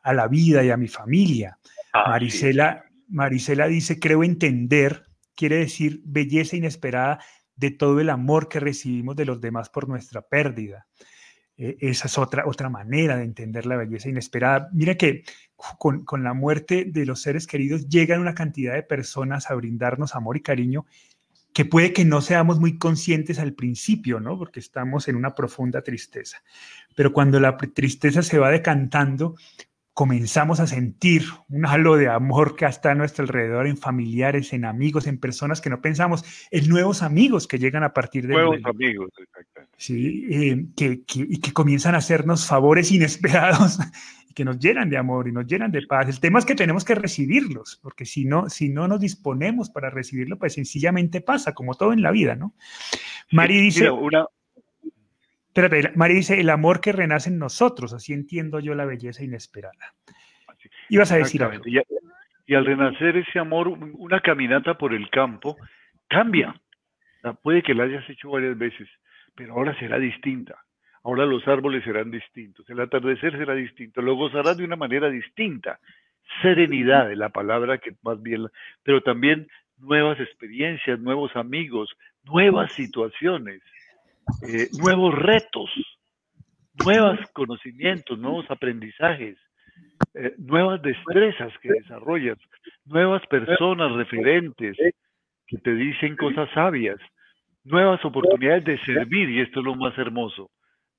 a 0.05 0.15
la 0.15 0.29
vida 0.29 0.63
y 0.63 0.71
a 0.71 0.77
mi 0.77 0.87
familia. 0.87 1.59
Ah, 1.97 2.11
Marisela, 2.11 2.87
Marisela 3.07 3.69
dice, 3.69 4.01
creo 4.01 4.25
entender, 4.25 5.05
quiere 5.37 5.59
decir 5.59 6.01
belleza 6.05 6.57
inesperada 6.57 7.21
de 7.55 7.71
todo 7.71 8.01
el 8.01 8.11
amor 8.11 8.49
que 8.49 8.59
recibimos 8.59 9.15
de 9.15 9.25
los 9.25 9.41
demás 9.41 9.71
por 9.71 9.89
nuestra 9.89 10.21
pérdida. 10.21 10.89
Eh, 11.57 11.77
esa 11.79 12.09
es 12.09 12.19
otra, 12.19 12.49
otra 12.49 12.69
manera 12.69 13.17
de 13.17 13.23
entender 13.23 13.65
la 13.65 13.77
belleza 13.77 14.09
inesperada. 14.09 14.69
Mira 14.73 14.97
que 14.97 15.23
con, 15.79 16.05
con, 16.05 16.25
la 16.25 16.35
muerte 16.35 16.85
de 16.85 17.07
los 17.07 17.23
seres 17.23 17.47
queridos 17.47 17.89
llegan 17.89 18.21
una 18.21 18.35
cantidad 18.35 18.75
de 18.75 18.83
personas 18.83 19.49
a 19.49 19.55
brindarnos 19.55 20.17
amor 20.17 20.37
y 20.37 20.43
cariño 20.43 20.87
que 21.53 21.65
puede 21.65 21.93
que 21.93 22.05
no 22.05 22.21
seamos 22.23 22.59
muy 22.59 22.77
conscientes 22.77 23.39
al 23.39 23.53
principio, 23.53 24.19
¿no? 24.19 24.37
Porque 24.37 24.59
estamos 24.59 25.07
en 25.07 25.15
una 25.15 25.37
profunda 25.37 25.83
tristeza. 25.83 26.43
Pero 26.97 27.13
cuando 27.13 27.39
la 27.39 27.57
tristeza 27.57 28.25
se 28.25 28.41
va 28.41 28.51
decantando, 28.51 29.37
comenzamos 29.95 30.59
a 30.59 30.67
sentir 30.67 31.23
un 31.49 31.65
halo 31.67 31.97
de 31.97 32.09
amor 32.09 32.57
que 32.57 32.67
está 32.67 32.91
a 32.91 32.95
nuestro 32.97 33.23
alrededor, 33.23 33.69
en 33.69 33.77
familiares, 33.77 34.53
en 34.53 34.65
amigos, 34.65 35.07
en 35.07 35.19
personas 35.19 35.61
que 35.61 35.71
no 35.71 35.81
pensamos, 35.81 36.25
en 36.51 36.69
nuevos 36.69 37.03
amigos 37.03 37.47
que 37.47 37.61
llegan 37.61 37.85
a 37.85 37.93
partir 37.93 38.27
de... 38.27 38.35
Nuevos 38.35 38.59
amigos, 38.65 39.11
exactamente. 39.17 39.73
Sí, 39.79 40.27
eh, 40.31 40.67
que, 40.77 41.03
y 41.07 41.41
que 41.41 41.53
comienzan 41.53 41.95
a 41.95 41.99
hacernos 41.99 42.47
favores 42.47 42.91
inesperados 42.91 43.79
y 44.29 44.35
que 44.35 44.45
nos 44.45 44.59
llenan 44.59 44.91
de 44.91 44.97
amor 44.97 45.29
y 45.29 45.33
nos 45.33 45.47
llenan 45.47 45.71
de 45.71 45.87
paz. 45.87 46.09
El 46.09 46.19
tema 46.19 46.41
es 46.41 46.45
que 46.45 46.57
tenemos 46.57 46.85
que 46.85 46.97
recibirlos, 46.97 47.79
porque 47.81 48.05
si 48.05 48.25
no, 48.25 48.51
si 48.51 48.71
no 48.71 48.89
nos 48.89 48.99
disponemos 48.99 49.71
para 49.71 49.91
recibirlo, 49.91 50.39
pues 50.41 50.55
sencillamente 50.55 51.21
pasa, 51.21 51.55
como 51.55 51.75
todo 51.75 51.93
en 51.93 52.03
la 52.03 52.11
vida, 52.11 52.35
¿no? 52.35 52.53
Mari 53.31 53.61
dice... 53.61 53.89
una, 53.91 54.27
María 55.95 56.17
dice, 56.17 56.41
el 56.41 56.51
amor 56.51 56.81
que 56.81 56.93
renace 56.93 57.31
en 57.31 57.39
nosotros, 57.39 57.93
así 57.93 58.13
entiendo 58.13 58.61
yo 58.61 58.75
la 58.75 58.85
belleza 58.85 59.23
inesperada. 59.23 59.95
Ibas 60.89 61.13
a 61.13 61.17
decir 61.17 61.43
algo. 61.43 61.65
Y, 62.47 62.55
al 62.55 62.67
renacer 62.67 63.17
ese 63.17 63.39
amor, 63.39 63.69
una 63.69 64.21
caminata 64.21 64.77
por 64.77 64.93
el 64.93 65.09
campo 65.11 65.57
cambia. 66.09 66.55
Puede 67.43 67.63
que 67.63 67.75
la 67.75 67.85
hayas 67.85 68.09
hecho 68.11 68.31
varias 68.31 68.59
veces, 68.59 68.89
pero 69.35 69.55
ahora 69.55 69.79
será 69.79 69.99
distinta. 69.99 70.57
Ahora 71.05 71.27
los 71.27 71.47
árboles 71.47 71.85
serán 71.85 72.11
distintos, 72.11 72.69
el 72.71 72.81
atardecer 72.81 73.37
será 73.37 73.55
distinto, 73.55 74.01
lo 74.01 74.15
gozarás 74.15 74.57
de 74.57 74.65
una 74.65 74.77
manera 74.77 75.11
distinta. 75.11 75.79
Serenidad 76.41 77.13
es 77.13 77.19
la 77.19 77.29
palabra 77.29 77.77
que 77.77 77.95
más 78.03 78.23
bien, 78.23 78.47
pero 78.83 79.03
también 79.03 79.47
nuevas 79.79 80.19
experiencias, 80.19 80.99
nuevos 80.99 81.37
amigos, 81.37 81.95
nuevas 82.25 82.73
situaciones. 82.73 83.61
Eh, 84.47 84.69
nuevos 84.79 85.15
retos, 85.15 85.71
nuevos 86.85 87.19
conocimientos, 87.33 88.19
nuevos 88.19 88.51
aprendizajes, 88.51 89.37
eh, 90.15 90.35
nuevas 90.39 90.81
destrezas 90.83 91.53
que 91.61 91.71
desarrollas, 91.71 92.39
nuevas 92.85 93.25
personas 93.27 93.93
referentes 93.93 94.77
que 95.47 95.59
te 95.59 95.75
dicen 95.75 96.17
cosas 96.17 96.49
sabias, 96.55 96.99
nuevas 97.65 98.05
oportunidades 98.05 98.65
de 98.65 98.79
servir, 98.85 99.31
y 99.31 99.41
esto 99.41 99.61
es 99.61 99.67
lo 99.67 99.75
más 99.75 99.97
hermoso, 99.99 100.51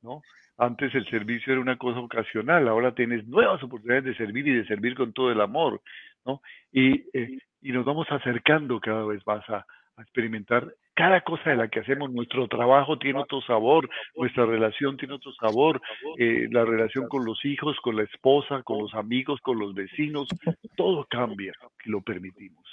¿no? 0.01 0.21
Antes 0.57 0.95
el 0.95 1.05
servicio 1.09 1.51
era 1.51 1.61
una 1.61 1.77
cosa 1.77 1.99
ocasional, 1.99 2.67
ahora 2.67 2.93
tienes 2.93 3.27
nuevas 3.27 3.61
oportunidades 3.61 4.05
de 4.05 4.15
servir 4.15 4.47
y 4.47 4.53
de 4.55 4.65
servir 4.65 4.95
con 4.95 5.13
todo 5.13 5.31
el 5.31 5.41
amor, 5.41 5.81
¿no? 6.25 6.41
Y, 6.71 7.03
eh, 7.17 7.39
y 7.61 7.71
nos 7.71 7.85
vamos 7.85 8.07
acercando 8.09 8.79
cada 8.79 9.05
vez 9.05 9.25
más 9.25 9.47
a, 9.49 9.65
a 9.97 10.01
experimentar 10.01 10.73
cada 10.95 11.21
cosa 11.21 11.51
de 11.51 11.57
la 11.57 11.67
que 11.67 11.81
hacemos. 11.81 12.11
Nuestro 12.11 12.47
trabajo 12.47 12.97
tiene 12.97 13.19
otro 13.19 13.41
sabor, 13.41 13.89
nuestra 14.15 14.45
relación 14.45 14.97
tiene 14.97 15.15
otro 15.15 15.31
sabor, 15.33 15.81
eh, 16.17 16.47
la 16.49 16.65
relación 16.65 17.07
con 17.07 17.25
los 17.25 17.43
hijos, 17.45 17.77
con 17.83 17.97
la 17.97 18.03
esposa, 18.03 18.63
con 18.63 18.79
los 18.79 18.93
amigos, 18.95 19.39
con 19.41 19.59
los 19.59 19.75
vecinos, 19.75 20.27
todo 20.75 21.05
cambia 21.09 21.53
y 21.85 21.89
lo 21.89 22.01
permitimos. 22.01 22.63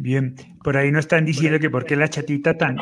Bien, 0.00 0.36
por 0.62 0.76
ahí 0.76 0.92
nos 0.92 1.00
están 1.00 1.24
diciendo 1.24 1.58
que 1.58 1.70
por 1.70 1.84
qué 1.84 1.96
la 1.96 2.06
chatita 2.06 2.56
tan, 2.56 2.76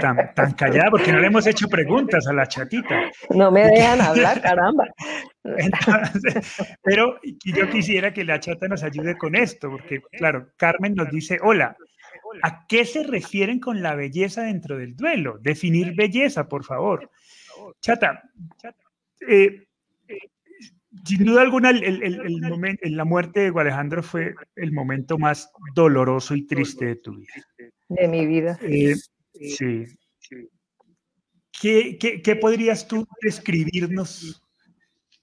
tan, 0.00 0.34
tan 0.34 0.52
callada, 0.54 0.90
porque 0.90 1.12
no 1.12 1.20
le 1.20 1.28
hemos 1.28 1.46
hecho 1.46 1.68
preguntas 1.68 2.26
a 2.26 2.32
la 2.32 2.48
chatita. 2.48 3.08
No 3.30 3.52
me 3.52 3.60
dejan 3.68 4.00
hablar, 4.00 4.40
caramba. 4.42 4.84
pero 6.82 7.20
yo 7.22 7.70
quisiera 7.70 8.12
que 8.12 8.24
la 8.24 8.40
chata 8.40 8.66
nos 8.66 8.82
ayude 8.82 9.16
con 9.16 9.36
esto, 9.36 9.70
porque 9.70 10.00
claro, 10.10 10.48
Carmen 10.56 10.96
nos 10.96 11.08
dice, 11.08 11.38
hola, 11.40 11.76
¿a 12.42 12.66
qué 12.66 12.84
se 12.84 13.02
refieren 13.02 13.60
con 13.60 13.82
la 13.82 13.94
belleza 13.94 14.42
dentro 14.42 14.78
del 14.78 14.96
duelo? 14.96 15.38
Definir 15.38 15.94
belleza, 15.94 16.48
por 16.48 16.64
favor. 16.64 17.10
Chata, 17.80 18.22
eh, 19.28 19.66
sin 21.04 21.24
duda 21.24 21.42
alguna, 21.42 21.70
el, 21.70 22.40
momento, 22.42 22.82
la 22.88 23.04
muerte 23.04 23.50
de 23.50 23.60
Alejandro 23.60 24.02
fue 24.02 24.34
el 24.56 24.72
momento 24.72 25.18
más 25.18 25.50
doloroso 25.74 26.34
y 26.34 26.46
triste 26.46 26.86
de 26.86 26.96
tu 26.96 27.16
vida. 27.16 27.32
De 27.88 28.08
mi 28.08 28.26
vida. 28.26 28.58
Eh, 28.62 28.94
sí. 29.32 29.84
¿Qué, 31.60 31.98
qué, 32.22 32.36
podrías 32.36 32.86
tú 32.86 33.06
describirnos 33.22 34.42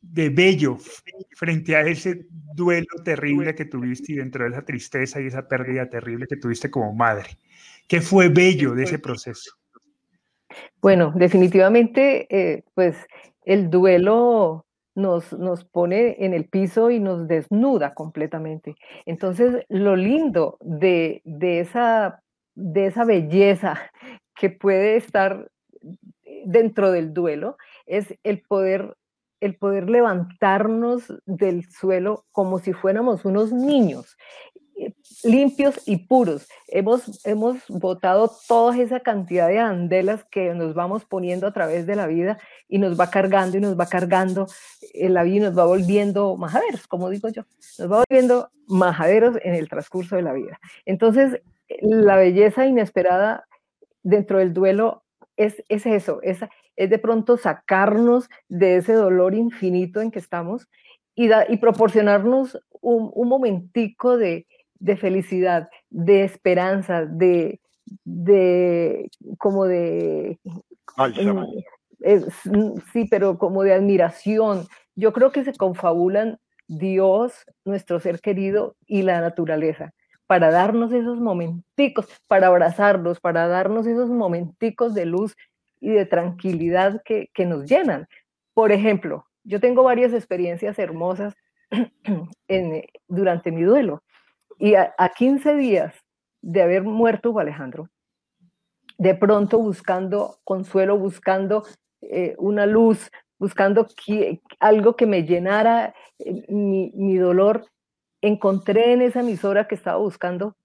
de 0.03 0.29
bello 0.29 0.77
frente 1.35 1.75
a 1.75 1.81
ese 1.81 2.27
duelo 2.29 2.85
terrible 3.03 3.55
que 3.55 3.65
tuviste 3.65 4.11
y 4.11 4.15
dentro 4.17 4.43
de 4.43 4.51
esa 4.51 4.63
tristeza 4.63 5.21
y 5.21 5.27
esa 5.27 5.47
pérdida 5.47 5.89
terrible 5.89 6.27
que 6.27 6.37
tuviste 6.37 6.69
como 6.69 6.93
madre? 6.93 7.37
¿Qué 7.87 8.01
fue 8.01 8.29
bello 8.29 8.75
de 8.75 8.83
ese 8.83 8.99
proceso? 8.99 9.51
Bueno, 10.81 11.13
definitivamente, 11.15 12.27
eh, 12.29 12.63
pues 12.75 12.97
el 13.45 13.69
duelo 13.69 14.65
nos, 14.95 15.33
nos 15.33 15.65
pone 15.65 16.17
en 16.19 16.33
el 16.33 16.45
piso 16.45 16.91
y 16.91 16.99
nos 16.99 17.27
desnuda 17.27 17.93
completamente. 17.93 18.75
Entonces, 19.05 19.65
lo 19.69 19.95
lindo 19.95 20.57
de, 20.61 21.21
de, 21.25 21.61
esa, 21.61 22.21
de 22.55 22.87
esa 22.87 23.05
belleza 23.05 23.79
que 24.35 24.49
puede 24.49 24.97
estar 24.97 25.49
dentro 26.45 26.91
del 26.91 27.13
duelo 27.13 27.57
es 27.85 28.13
el 28.23 28.41
poder 28.41 28.95
el 29.43 29.55
poder 29.55 29.89
levantarnos 29.89 31.13
del 31.25 31.69
suelo 31.69 32.25
como 32.31 32.59
si 32.59 32.71
fuéramos 32.71 33.25
unos 33.25 33.51
niños 33.51 34.17
eh, 34.75 34.93
limpios 35.23 35.81
y 35.85 36.07
puros. 36.07 36.47
Hemos, 36.67 37.25
hemos 37.25 37.57
botado 37.67 38.31
toda 38.47 38.77
esa 38.77 39.01
cantidad 39.01 39.47
de 39.47 39.59
andelas 39.59 40.23
que 40.25 40.53
nos 40.53 40.73
vamos 40.73 41.05
poniendo 41.05 41.45
a 41.45 41.53
través 41.53 41.85
de 41.85 41.95
la 41.95 42.07
vida 42.07 42.39
y 42.67 42.79
nos 42.79 42.99
va 42.99 43.09
cargando 43.09 43.57
y 43.57 43.61
nos 43.61 43.79
va 43.79 43.85
cargando 43.85 44.47
eh, 44.93 45.09
la 45.09 45.23
vida 45.23 45.35
y 45.35 45.39
nos 45.41 45.57
va 45.57 45.65
volviendo 45.65 46.35
majaderos, 46.37 46.87
como 46.87 47.09
digo 47.09 47.29
yo, 47.29 47.43
nos 47.77 47.91
va 47.91 48.03
volviendo 48.07 48.49
majaderos 48.67 49.37
en 49.43 49.55
el 49.55 49.69
transcurso 49.69 50.15
de 50.15 50.23
la 50.23 50.33
vida. 50.33 50.59
Entonces, 50.85 51.41
la 51.81 52.15
belleza 52.15 52.65
inesperada 52.65 53.45
dentro 54.01 54.39
del 54.39 54.53
duelo 54.53 55.03
es, 55.37 55.63
es 55.69 55.85
eso, 55.85 56.19
es, 56.21 56.39
es 56.75 56.89
de 56.89 56.99
pronto 56.99 57.37
sacarnos 57.37 58.29
de 58.49 58.77
ese 58.77 58.93
dolor 58.93 59.35
infinito 59.35 60.01
en 60.01 60.11
que 60.11 60.19
estamos 60.19 60.67
y, 61.15 61.29
y 61.49 61.57
proporcionarnos 61.57 62.59
un, 62.81 63.11
un 63.13 63.27
momentico 63.27 64.17
de, 64.17 64.47
de, 64.79 64.97
felicidad, 64.97 65.69
de 65.89 66.23
esperanza, 66.23 67.05
de, 67.05 67.59
de 68.03 69.09
como 69.37 69.65
de... 69.65 70.39
sí, 72.91 73.07
pero 73.09 73.37
como 73.37 73.63
de 73.63 73.73
admiración. 73.73 74.67
Yo 74.95 75.13
creo 75.13 75.31
que 75.31 75.43
se 75.43 75.53
confabulan 75.53 76.37
Dios, 76.67 77.45
nuestro 77.65 77.99
ser 77.99 78.19
querido 78.19 78.75
y 78.85 79.03
la 79.03 79.21
naturaleza 79.21 79.93
para 80.33 80.49
darnos 80.49 80.91
esos 80.91 81.19
momenticos, 81.19 82.07
para 82.27 82.47
abrazarlos, 82.47 83.19
para 83.19 83.47
darnos 83.47 83.85
esos 83.85 84.09
momenticos 84.09 84.93
de 84.93 85.05
luz 85.05 85.35
y 85.83 85.89
de 85.89 86.05
tranquilidad 86.05 87.01
que, 87.03 87.29
nos 87.45 87.69
llenan. 87.69 88.07
Por 88.53 88.71
ejemplo, 88.71 89.25
yo 89.43 89.59
tengo 89.59 89.83
varias 89.83 90.13
experiencias 90.13 90.79
hermosas 90.79 91.35
durante 93.09 93.51
mi 93.51 93.63
duelo 93.63 94.01
y 94.57 94.75
a, 94.75 94.93
15 95.13 95.55
días 95.55 95.93
de 96.41 96.61
haber 96.61 96.83
muerto 96.83 97.37
Alejandro, 97.37 97.89
de 98.97 99.13
pronto 99.13 99.59
buscando 99.59 100.37
consuelo, 100.45 100.97
buscando 100.97 101.63
eh, 102.01 102.35
una 102.37 102.65
luz, 102.65 103.11
buscando 103.37 103.85
algo 104.61 104.95
que 104.95 105.05
me 105.05 105.23
llenara 105.23 105.93
eh, 106.19 106.45
mi, 106.47 107.17
dolor, 107.17 107.65
encontré 108.21 108.93
en 108.93 109.01
esa 109.01 109.19
emisora 109.19 109.67
que 109.67 109.75
estaba 109.75 109.97
buscando 109.97 110.55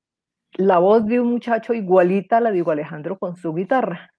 la 0.53 0.79
voz 0.79 1.05
de 1.07 1.19
un 1.19 1.33
muchacho 1.33 1.75
igualita 1.75 2.37
a 2.37 2.41
la 2.41 2.53
de 2.53 2.63
Alejandro 2.65 3.19
con 3.19 3.37
su 3.37 3.53
guitarra. 3.53 4.13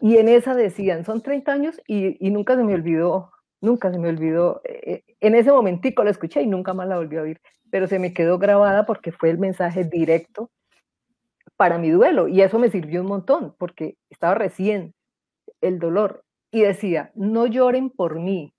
Y 0.00 0.18
en 0.18 0.28
esa 0.28 0.54
decían, 0.54 1.04
son 1.04 1.22
30 1.22 1.52
años 1.52 1.80
y, 1.86 2.18
nunca 2.30 2.56
se 2.56 2.64
me 2.64 2.74
olvidó, 2.74 3.32
nunca 3.60 3.90
se 3.90 3.98
me 3.98 4.08
olvidó. 4.08 4.60
Eh, 4.64 5.02
en 5.20 5.34
ese 5.34 5.50
momentico 5.50 6.04
la 6.04 6.10
escuché 6.10 6.42
y 6.42 6.46
nunca 6.46 6.74
más 6.74 6.88
la 6.88 6.96
volví 6.96 7.16
a 7.16 7.22
oír, 7.22 7.40
pero 7.70 7.86
se 7.86 7.98
me 7.98 8.12
quedó 8.12 8.38
grabada 8.38 8.84
porque 8.84 9.12
fue 9.12 9.30
el 9.30 9.38
mensaje 9.38 9.84
directo 9.84 10.50
para 11.56 11.78
mi 11.78 11.90
duelo 11.90 12.28
y 12.28 12.42
eso 12.42 12.58
me 12.58 12.70
sirvió 12.70 13.00
un 13.00 13.08
montón 13.08 13.54
porque 13.58 13.96
estaba 14.10 14.34
recién 14.34 14.94
el 15.60 15.78
dolor 15.78 16.24
y 16.50 16.62
decía, 16.62 17.10
no 17.14 17.46
lloren 17.46 17.90
por 17.90 18.20
mí, 18.20 18.54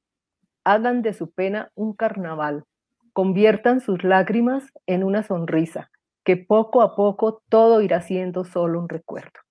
hagan 0.63 1.01
de 1.01 1.13
su 1.13 1.31
pena 1.31 1.71
un 1.75 1.93
carnaval, 1.93 2.65
conviertan 3.13 3.81
sus 3.81 4.03
lágrimas 4.03 4.71
en 4.87 5.03
una 5.03 5.23
sonrisa, 5.23 5.89
que 6.23 6.37
poco 6.37 6.81
a 6.81 6.95
poco 6.95 7.41
todo 7.49 7.81
irá 7.81 8.01
siendo 8.01 8.43
solo 8.43 8.79
un 8.79 8.89
recuerdo. 8.89 9.46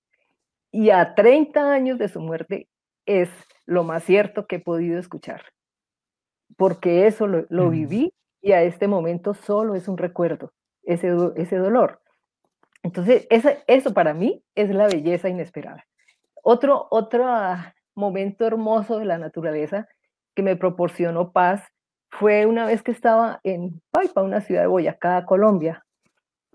Y 0.70 0.90
a 0.90 1.14
30 1.14 1.72
años 1.72 1.98
de 1.98 2.08
su 2.08 2.20
muerte 2.20 2.68
es 3.06 3.30
lo 3.64 3.84
más 3.84 4.04
cierto 4.04 4.46
que 4.46 4.56
he 4.56 4.60
podido 4.60 4.98
escuchar, 4.98 5.42
porque 6.56 7.06
eso 7.06 7.26
lo, 7.26 7.46
mm. 7.48 7.70
viví 7.70 8.14
y 8.42 8.52
a 8.52 8.62
este 8.62 8.88
momento 8.88 9.34
solo 9.34 9.74
es 9.74 9.88
un 9.88 9.98
recuerdo, 9.98 10.52
ese, 10.82 11.14
ese 11.36 11.56
dolor. 11.56 12.00
Entonces, 12.82 13.26
eso, 13.30 13.50
eso 13.66 13.92
para 13.92 14.14
mí 14.14 14.44
es 14.54 14.70
la 14.70 14.86
belleza 14.86 15.28
inesperada. 15.28 15.84
Otro, 16.42 16.86
otro 16.90 17.26
momento 17.96 18.46
hermoso 18.46 18.98
de 18.98 19.06
la 19.06 19.18
naturaleza 19.18 19.88
que 20.34 20.42
me 20.42 20.54
proporcionó 20.54 21.32
paz 21.32 21.64
fue 22.10 22.46
una 22.46 22.66
vez 22.66 22.82
que 22.82 22.92
estaba 22.92 23.40
en 23.42 23.82
Paipa, 23.90 24.22
una 24.22 24.40
ciudad 24.40 24.60
de 24.60 24.68
Boyacá, 24.68 25.26
Colombia. 25.26 25.84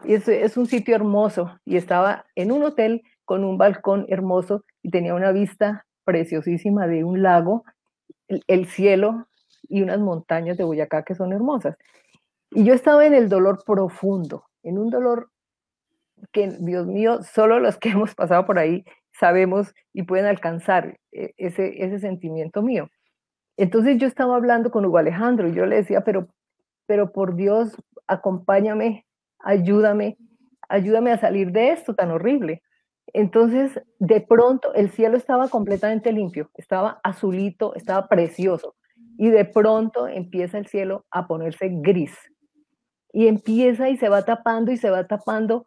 Y 0.05 0.13
es, 0.13 0.27
es 0.27 0.55
un 0.55 0.67
sitio 0.67 0.95
hermoso 0.95 1.59
y 1.65 1.75
estaba 1.75 2.25
en 2.35 2.51
un 2.51 2.63
hotel 2.63 3.03
con 3.31 3.45
un 3.45 3.57
balcón 3.57 4.05
hermoso 4.09 4.65
y 4.83 4.89
tenía 4.89 5.15
una 5.15 5.31
vista 5.31 5.85
preciosísima 6.03 6.85
de 6.85 7.05
un 7.05 7.23
lago, 7.23 7.63
el, 8.27 8.65
cielo 8.65 9.29
y 9.69 9.81
unas 9.81 10.01
montañas 10.01 10.57
de 10.57 10.65
Boyacá 10.65 11.03
que 11.03 11.15
son 11.15 11.31
hermosas. 11.31 11.77
Y 12.49 12.65
yo 12.65 12.73
estaba 12.73 13.05
en 13.05 13.13
el 13.13 13.29
dolor 13.29 13.63
profundo, 13.65 14.43
en 14.63 14.77
un 14.77 14.89
dolor 14.89 15.29
que, 16.33 16.49
Dios 16.59 16.87
mío, 16.87 17.23
solo 17.23 17.61
los 17.61 17.77
que 17.77 17.87
hemos 17.91 18.15
pasado 18.15 18.45
por 18.45 18.59
ahí 18.59 18.83
sabemos 19.17 19.73
y 19.93 20.03
pueden 20.03 20.25
alcanzar 20.25 20.99
eh, 21.13 21.33
ese, 21.37 21.85
ese 21.85 21.99
sentimiento 21.99 22.61
mío. 22.61 22.89
Entonces 23.55 23.97
yo 23.97 24.07
estaba 24.07 24.35
hablando 24.35 24.71
con 24.71 24.85
Hugo 24.85 24.97
Alejandro 24.97 25.47
y 25.47 25.53
yo 25.53 25.65
le 25.65 25.77
decía, 25.77 26.01
pero, 26.01 26.27
pero 26.85 27.13
por 27.13 27.37
Dios, 27.37 27.81
acompáñame, 28.07 29.05
ayúdame, 29.39 30.17
ayúdame 30.67 31.13
a 31.13 31.17
salir 31.17 31.53
de 31.53 31.69
esto 31.69 31.95
tan 31.95 32.11
horrible. 32.11 32.61
Entonces, 33.13 33.81
de 33.99 34.21
pronto, 34.21 34.73
el 34.73 34.89
cielo 34.89 35.17
estaba 35.17 35.49
completamente 35.49 36.11
limpio, 36.11 36.49
estaba 36.55 36.99
azulito, 37.03 37.75
estaba 37.75 38.07
precioso. 38.07 38.75
Y 39.17 39.29
de 39.29 39.45
pronto 39.45 40.07
empieza 40.07 40.57
el 40.57 40.67
cielo 40.67 41.05
a 41.11 41.27
ponerse 41.27 41.69
gris. 41.71 42.15
Y 43.13 43.27
empieza 43.27 43.89
y 43.89 43.97
se 43.97 44.09
va 44.09 44.23
tapando 44.23 44.71
y 44.71 44.77
se 44.77 44.89
va 44.89 45.05
tapando. 45.05 45.65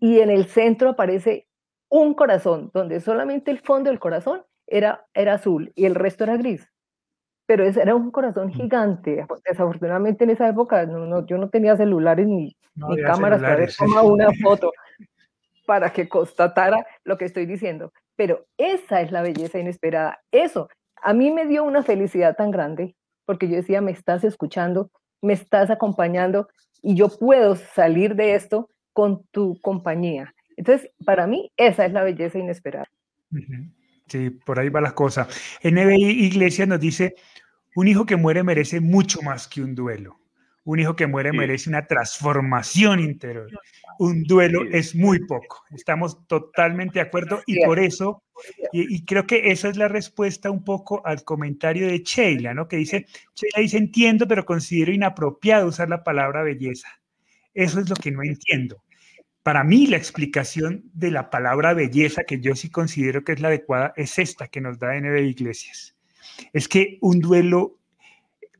Y 0.00 0.20
en 0.20 0.30
el 0.30 0.46
centro 0.46 0.90
aparece 0.90 1.48
un 1.88 2.14
corazón, 2.14 2.70
donde 2.72 3.00
solamente 3.00 3.50
el 3.50 3.58
fondo 3.58 3.90
del 3.90 3.98
corazón 3.98 4.44
era, 4.66 5.06
era 5.14 5.34
azul 5.34 5.72
y 5.74 5.86
el 5.86 5.94
resto 5.94 6.24
era 6.24 6.36
gris 6.36 6.68
pero 7.48 7.64
ese 7.64 7.80
era 7.80 7.94
un 7.94 8.10
corazón 8.10 8.50
gigante. 8.50 9.26
Desafortunadamente 9.48 10.24
en 10.24 10.30
esa 10.30 10.46
época 10.50 10.84
no, 10.84 11.26
yo 11.26 11.38
no 11.38 11.48
tenía 11.48 11.78
celulares 11.78 12.26
ni, 12.26 12.54
ni 12.74 13.02
cámaras 13.02 13.40
para 13.40 13.56
ver 13.56 13.70
una 14.04 14.28
foto 14.42 14.70
para 15.68 15.92
que 15.92 16.08
constatara 16.08 16.86
lo 17.04 17.18
que 17.18 17.26
estoy 17.26 17.44
diciendo. 17.44 17.92
Pero 18.16 18.46
esa 18.56 19.02
es 19.02 19.12
la 19.12 19.20
belleza 19.20 19.58
inesperada. 19.58 20.18
Eso 20.32 20.70
a 21.02 21.12
mí 21.12 21.30
me 21.30 21.44
dio 21.44 21.62
una 21.62 21.82
felicidad 21.82 22.36
tan 22.36 22.50
grande 22.50 22.96
porque 23.26 23.50
yo 23.50 23.56
decía, 23.56 23.82
me 23.82 23.90
estás 23.90 24.24
escuchando, 24.24 24.90
me 25.20 25.34
estás 25.34 25.68
acompañando 25.68 26.48
y 26.80 26.94
yo 26.94 27.10
puedo 27.10 27.54
salir 27.54 28.14
de 28.14 28.34
esto 28.34 28.70
con 28.94 29.26
tu 29.30 29.60
compañía. 29.60 30.34
Entonces, 30.56 30.90
para 31.04 31.26
mí, 31.26 31.52
esa 31.58 31.84
es 31.84 31.92
la 31.92 32.02
belleza 32.02 32.38
inesperada. 32.38 32.88
Sí, 34.06 34.30
por 34.30 34.58
ahí 34.58 34.70
va 34.70 34.80
la 34.80 34.92
cosa. 34.92 35.28
NBI 35.62 36.24
Iglesia 36.24 36.64
nos 36.64 36.80
dice, 36.80 37.14
un 37.76 37.88
hijo 37.88 38.06
que 38.06 38.16
muere 38.16 38.42
merece 38.42 38.80
mucho 38.80 39.20
más 39.20 39.46
que 39.46 39.60
un 39.60 39.74
duelo. 39.74 40.18
Un 40.68 40.80
hijo 40.80 40.94
que 40.94 41.06
muere 41.06 41.32
merece 41.32 41.70
una 41.70 41.86
transformación 41.86 43.00
interior. 43.00 43.48
Un 43.98 44.24
duelo 44.24 44.64
es 44.70 44.94
muy 44.94 45.24
poco. 45.24 45.64
Estamos 45.74 46.26
totalmente 46.26 46.98
de 46.98 47.06
acuerdo 47.06 47.40
y 47.46 47.64
por 47.64 47.78
eso, 47.78 48.22
y, 48.70 49.02
creo 49.06 49.26
que 49.26 49.50
esa 49.50 49.70
es 49.70 49.78
la 49.78 49.88
respuesta 49.88 50.50
un 50.50 50.62
poco 50.62 51.00
al 51.06 51.24
comentario 51.24 51.86
de 51.86 52.00
Sheila, 52.00 52.52
¿no? 52.52 52.68
Que 52.68 52.76
dice, 52.76 53.06
Sheila 53.34 53.62
dice, 53.62 53.78
entiendo, 53.78 54.28
pero 54.28 54.44
considero 54.44 54.92
inapropiado 54.92 55.68
usar 55.68 55.88
la 55.88 56.04
palabra 56.04 56.42
belleza. 56.42 57.00
Eso 57.54 57.80
es 57.80 57.88
lo 57.88 57.96
que 57.96 58.10
no 58.10 58.22
entiendo. 58.22 58.84
Para 59.42 59.64
mí 59.64 59.86
la 59.86 59.96
explicación 59.96 60.82
de 60.92 61.10
la 61.10 61.30
palabra 61.30 61.72
belleza, 61.72 62.24
que 62.24 62.40
yo 62.40 62.54
sí 62.54 62.68
considero 62.68 63.24
que 63.24 63.32
es 63.32 63.40
la 63.40 63.48
adecuada, 63.48 63.94
es 63.96 64.18
esta 64.18 64.48
que 64.48 64.60
nos 64.60 64.78
da 64.78 65.00
NB 65.00 65.16
Iglesias. 65.16 65.96
Es 66.52 66.68
que 66.68 66.98
un 67.00 67.20
duelo, 67.20 67.77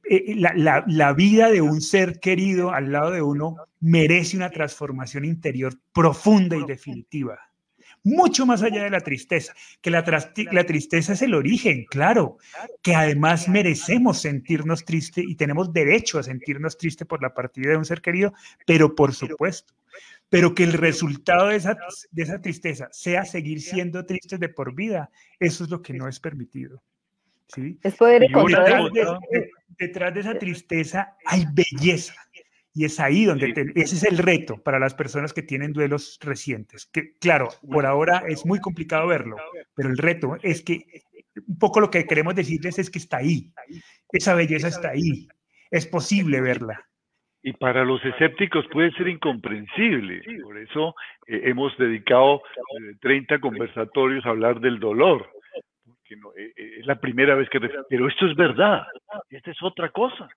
eh, 0.09 0.35
la, 0.37 0.85
la, 0.87 1.13
vida 1.13 1.51
de 1.51 1.61
un 1.61 1.81
ser 1.81 2.21
querido 2.21 2.73
al 2.73 2.93
lado 2.93 3.11
de 3.11 3.23
uno 3.23 3.57
merece 3.81 4.37
una 4.37 4.51
transformación 4.51 5.25
interior 5.25 5.75
profunda 5.93 6.57
y 6.57 6.65
definitiva 6.65 7.39
mucho 8.05 8.47
más 8.47 8.63
allá 8.63 8.85
de 8.85 8.91
la 8.91 9.01
tristeza, 9.01 9.55
que 9.81 9.91
la, 9.91 10.05
la, 10.53 10.65
tristeza 10.65 11.13
es 11.13 11.23
el 11.23 11.35
origen, 11.35 11.85
claro, 11.85 12.39
que 12.83 12.95
además 12.95 13.49
merecemos 13.49 14.21
sentirnos 14.21 14.85
tristes 14.85 15.25
y 15.27 15.35
tenemos 15.35 15.73
derecho 15.73 16.19
a 16.19 16.23
sentirnos 16.23 16.79
tristes 16.79 17.07
por 17.07 17.23
la 17.23 17.35
partida 17.35 17.71
de 17.71 17.77
un 17.77 17.85
ser 17.85 18.01
querido, 18.01 18.33
pero 18.67 18.95
por 18.95 19.15
supuesto, 19.15 19.75
pero 20.29 20.55
que 20.55 20.65
el 20.65 20.73
resultado 20.73 21.49
de 21.49 21.57
esa, 21.57 21.77
de 22.11 22.23
esa 22.23 22.41
tristeza 22.41 22.89
sea 22.93 23.25
seguir 23.25 23.61
siendo 23.61 24.05
tristes 24.07 24.41
de 24.41 24.49
por 24.49 24.75
vida, 24.75 25.11
eso 25.39 25.65
es 25.65 25.71
lo 25.71 25.83
que 25.83 25.93
no 25.93 26.09
es 26.09 26.21
permitido. 26.21 26.83
¿Sí? 27.49 27.79
Es 27.83 27.97
poder 27.97 28.25
encontrar. 28.25 28.91
Detrás, 29.79 30.13
de, 30.13 30.21
esa 30.21 30.39
tristeza 30.39 31.17
hay 31.25 31.45
belleza. 31.53 32.15
Y 32.75 32.85
es 32.85 33.01
ahí 33.01 33.25
donde 33.25 33.53
ese 33.75 33.97
es 33.97 34.05
el 34.05 34.19
reto 34.19 34.63
para 34.63 34.79
las 34.79 34.95
personas 34.95 35.33
que 35.33 35.43
tienen 35.43 35.73
duelos 35.73 36.19
recientes. 36.23 36.87
Que 36.87 37.17
claro, 37.19 37.49
por 37.69 37.87
ahora 37.87 38.23
es 38.29 38.47
muy 38.47 38.61
complicado 38.61 39.09
verlo, 39.09 39.37
pero 39.75 39.89
el 39.89 39.99
reto 39.99 40.37
es 40.43 40.63
que 40.63 40.85
un 41.47 41.59
poco 41.59 41.81
lo 41.81 41.91
que 41.91 42.07
queremos 42.07 42.35
decirles 42.35 42.79
es 42.79 42.91
que 42.91 42.99
está 42.99 43.19
ahí. 43.19 43.53
Esa 44.13 44.35
belleza 44.35 44.69
está 44.69 44.91
ahí. 44.91 45.29
Es 45.71 45.87
posible 45.87 46.41
verla. 46.41 46.89
Y 47.43 47.53
para 47.53 47.85
los 47.85 48.05
escépticos 48.05 48.67
puede 48.73 48.91
ser 48.93 49.09
incomprensible. 49.09 50.23
Por 50.43 50.59
eso 50.59 50.95
eh, 51.27 51.43
hemos 51.45 51.77
dedicado 51.79 52.43
30 53.01 53.35
eh, 53.35 53.41
conversatorios 53.41 54.27
a 54.27 54.31
hablar 54.31 54.61
del 54.61 54.81
dolor. 54.81 55.31
Porque 56.21 56.43
eh, 56.43 56.79
es 56.81 56.87
la 56.87 57.01
primera 57.01 57.35
vez 57.35 57.49
que... 57.51 57.61
Pero 57.61 58.09
esto 58.09 58.27
es 58.27 58.37
verdad. 58.37 58.87
Esta 59.31 59.51
es 59.51 59.63
otra 59.63 59.91
cosa. 59.91 60.29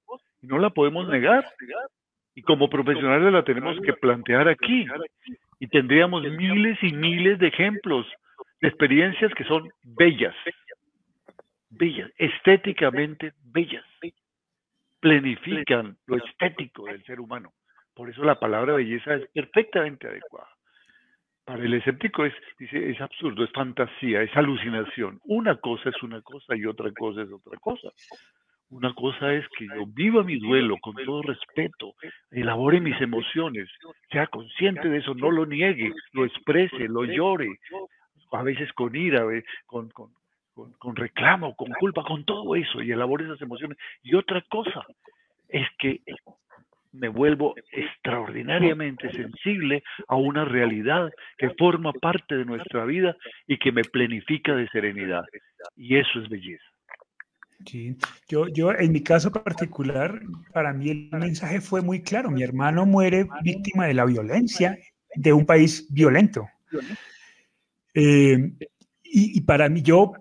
No 0.42 0.58
la 0.58 0.70
podemos 0.70 1.08
negar. 1.08 1.46
Y 2.34 2.42
como 2.42 2.70
profesionales 2.70 3.32
la 3.32 3.44
tenemos 3.44 3.80
que 3.82 3.94
plantear 3.94 4.48
aquí. 4.48 4.86
Y 5.60 5.68
tendríamos 5.68 6.24
miles 6.24 6.78
y 6.82 6.94
miles 6.94 7.40
de 7.40 7.48
ejemplos 7.48 8.08
de 8.62 8.68
experiencias 8.68 9.34
que 9.34 9.44
son 9.44 9.70
bellas. 9.84 10.36
Bellas, 11.70 12.12
estéticamente 12.18 13.34
bellas 13.44 13.86
planifican 15.02 15.98
lo 16.06 16.18
estético 16.18 16.86
del 16.86 17.04
ser 17.04 17.20
humano. 17.20 17.52
Por 17.94 18.10
eso 18.10 18.24
la 18.24 18.40
palabra 18.40 18.76
belleza 18.76 19.16
es 19.16 19.28
perfectamente 19.34 20.08
adecuada. 20.08 20.48
Para 21.46 21.64
el 21.64 21.74
escéptico 21.74 22.26
es, 22.26 22.34
dice, 22.60 22.92
es 22.92 23.02
absurdo, 23.02 23.44
es 23.44 23.52
fantasía, 23.52 24.22
es 24.22 24.36
alucinación. 24.36 25.20
Una 25.26 25.56
cosa 25.56 25.90
es 25.90 26.04
una 26.04 26.22
cosa 26.22 26.56
y 26.56 26.66
otra 26.66 26.92
cosa 26.92 27.24
es 27.24 27.32
otra 27.32 27.58
cosa. 27.60 27.90
Una 28.70 28.94
cosa 28.94 29.34
es 29.34 29.46
que 29.58 29.66
yo 29.66 29.86
viva 29.86 30.24
mi 30.24 30.40
duelo 30.40 30.78
con 30.82 30.96
todo 30.96 31.22
respeto, 31.24 31.94
elabore 32.30 32.80
mis 32.80 33.00
emociones, 33.02 33.70
sea 34.10 34.28
consciente 34.28 34.88
de 34.88 35.00
eso, 35.00 35.14
no 35.14 35.30
lo 35.30 35.46
niegue, 35.46 35.92
lo 36.14 36.24
exprese, 36.24 36.88
lo 36.88 37.04
llore, 37.04 37.50
a 38.32 38.44
veces 38.44 38.72
con 38.72 38.96
ira, 38.96 39.26
con, 39.66 39.90
con, 39.90 40.14
con, 40.78 40.96
reclamo, 40.96 41.54
con 41.56 41.70
culpa, 41.80 42.04
con 42.04 42.24
todo 42.24 42.56
eso 42.56 42.82
y 42.82 42.92
elaboro 42.92 43.26
esas 43.26 43.42
emociones. 43.42 43.78
Y 44.04 44.16
otra 44.16 44.42
cosa 44.50 44.86
es 45.50 45.68
que 45.78 46.00
me 46.94 47.08
vuelvo 47.10 47.56
extraordinariamente 47.72 49.12
sensible 49.12 49.84
a 50.08 50.16
una 50.16 50.46
realidad 50.46 51.10
que 51.38 51.50
forma 51.58 51.94
parte 51.94 52.36
de 52.36 52.46
nuestra 52.46 52.86
vida 52.86 53.16
y 53.48 53.58
que 53.58 53.72
me 53.72 53.84
planifica 53.84 54.56
de 54.56 54.68
serenidad. 54.70 55.24
Y 55.76 55.98
eso 55.98 56.20
es 56.22 56.30
belleza. 56.30 56.64
Sí, 57.66 57.96
yo, 58.28 58.48
yo 58.48 58.72
en 58.74 58.92
mi 58.92 59.04
caso 59.04 59.32
particular, 59.32 60.20
para 60.52 60.74
mí 60.74 60.90
el 60.90 61.10
mensaje 61.12 61.62
fue 61.62 61.82
muy 61.82 62.02
claro. 62.02 62.32
Mi 62.32 62.44
hermano 62.44 62.86
muere 62.86 63.28
víctima 63.44 63.86
de 63.86 63.94
la 63.94 64.06
violencia 64.06 64.78
de 65.16 65.34
un 65.34 65.46
país 65.46 65.88
violento. 65.94 66.48
Eh, 67.94 68.52
y, 69.04 69.38
y, 69.38 69.42
para 69.42 69.70
mí, 69.70 69.82
yo, 69.82 70.14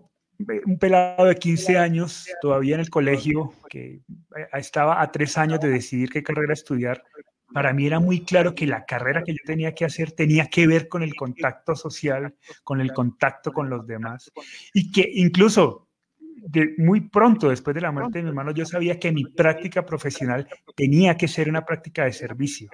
un 0.66 0.79
pelado 0.79 1.26
de 1.26 1.37
15 1.37 1.79
años, 1.79 2.26
todavía 2.40 2.74
en 2.74 2.81
el 2.81 2.90
colegio, 2.90 3.53
que 3.68 4.00
estaba 4.53 5.00
a 5.00 5.11
tres 5.11 5.37
años 5.38 5.61
de 5.61 5.68
decidir 5.68 6.11
qué 6.11 6.22
carrera 6.22 6.53
estudiar, 6.53 7.03
para 7.53 7.72
mí 7.72 7.87
era 7.87 7.98
muy 7.98 8.24
claro 8.24 8.55
que 8.55 8.66
la 8.66 8.85
carrera 8.85 9.22
que 9.24 9.33
yo 9.33 9.40
tenía 9.44 9.74
que 9.74 9.85
hacer 9.85 10.12
tenía 10.12 10.46
que 10.46 10.66
ver 10.66 10.88
con 10.88 11.03
el 11.03 11.14
contacto 11.14 11.74
social, 11.74 12.35
con 12.62 12.81
el 12.81 12.92
contacto 12.92 13.53
con 13.53 13.68
los 13.68 13.87
demás. 13.87 14.31
Y 14.72 14.90
que 14.92 15.09
incluso 15.14 15.88
de 16.37 16.74
muy 16.79 17.03
pronto 17.03 17.50
después 17.50 17.74
de 17.74 17.83
la 17.83 17.92
muerte 17.92 18.18
de 18.18 18.22
mi 18.22 18.29
hermano, 18.31 18.53
yo 18.53 18.64
sabía 18.64 18.98
que 18.98 19.12
mi 19.12 19.24
práctica 19.24 19.85
profesional 19.85 20.48
tenía 20.74 21.16
que 21.16 21.29
ser 21.29 21.48
una 21.48 21.64
práctica 21.64 22.05
de 22.05 22.12
servicio. 22.12 22.70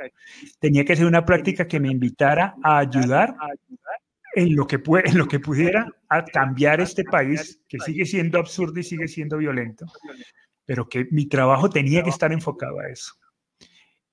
Tenía 0.60 0.84
que 0.84 0.94
ser 0.94 1.06
una 1.06 1.24
práctica 1.24 1.66
que 1.66 1.80
me 1.80 1.90
invitara 1.90 2.54
a 2.62 2.78
ayudar 2.78 3.34
en 4.36 4.54
lo 4.54 4.66
que, 4.66 4.80
en 5.04 5.18
lo 5.18 5.26
que 5.26 5.40
pudiera 5.40 5.88
a 6.10 6.24
cambiar 6.24 6.80
este 6.80 7.02
país 7.04 7.60
que 7.68 7.80
sigue 7.80 8.04
siendo 8.04 8.38
absurdo 8.38 8.78
y 8.78 8.84
sigue 8.84 9.08
siendo 9.08 9.38
violento, 9.38 9.86
pero 10.64 10.88
que 10.88 11.06
mi 11.10 11.26
trabajo 11.26 11.70
tenía 11.70 12.04
que 12.04 12.10
estar 12.10 12.32
enfocado 12.32 12.78
a 12.78 12.88
eso. 12.88 13.14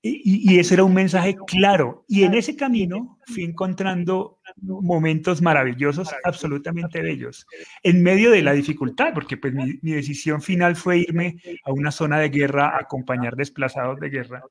Y, 0.06 0.58
ese 0.58 0.74
era 0.74 0.84
un 0.84 0.92
mensaje 0.92 1.34
claro. 1.46 2.04
Y 2.06 2.24
en 2.24 2.34
ese 2.34 2.56
camino 2.56 3.18
fui 3.26 3.42
encontrando 3.42 4.38
momentos 4.60 5.40
maravillosos, 5.40 6.10
absolutamente 6.24 7.00
bellos, 7.00 7.46
en 7.82 8.02
medio 8.02 8.30
de 8.30 8.42
la 8.42 8.52
dificultad, 8.52 9.14
porque 9.14 9.38
pues 9.38 9.54
mi, 9.54 9.78
decisión 9.80 10.42
final 10.42 10.76
fue 10.76 10.98
irme 10.98 11.36
a 11.64 11.72
una 11.72 11.90
zona 11.90 12.18
de 12.18 12.28
guerra, 12.28 12.68
a 12.68 12.80
acompañar 12.80 13.34
desplazados 13.34 13.98
de 13.98 14.10
guerra, 14.10 14.42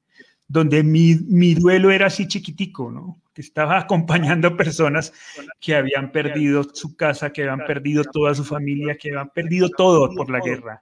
donde 0.47 0.84
mi, 0.84 1.53
duelo 1.56 1.91
era 1.91 2.08
así 2.08 2.27
chiquitico, 2.27 2.91
¿no? 2.91 3.21
Que 3.34 3.41
estaba 3.41 3.77
acompañando 3.79 4.56
personas 4.56 5.13
que 5.60 5.75
habían 5.75 6.12
perdido 6.12 6.63
su 6.73 6.95
casa, 6.95 7.32
que 7.32 7.43
habían 7.43 7.65
perdido 7.65 8.03
toda 8.03 8.36
su 8.36 8.43
familia, 8.43 8.95
que 8.95 9.10
habían 9.10 9.29
perdido 9.29 9.69
todo 9.69 10.13
por 10.15 10.29
la 10.29 10.39
guerra 10.39 10.82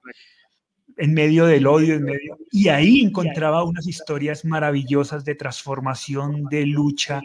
en 0.97 1.13
medio 1.13 1.45
del 1.45 1.67
odio, 1.67 1.95
en 1.95 2.03
medio. 2.03 2.37
Y 2.51 2.67
ahí 2.67 3.01
encontraba 3.01 3.63
unas 3.63 3.87
historias 3.87 4.45
maravillosas 4.45 5.25
de 5.25 5.35
transformación, 5.35 6.45
de 6.45 6.65
lucha, 6.65 7.21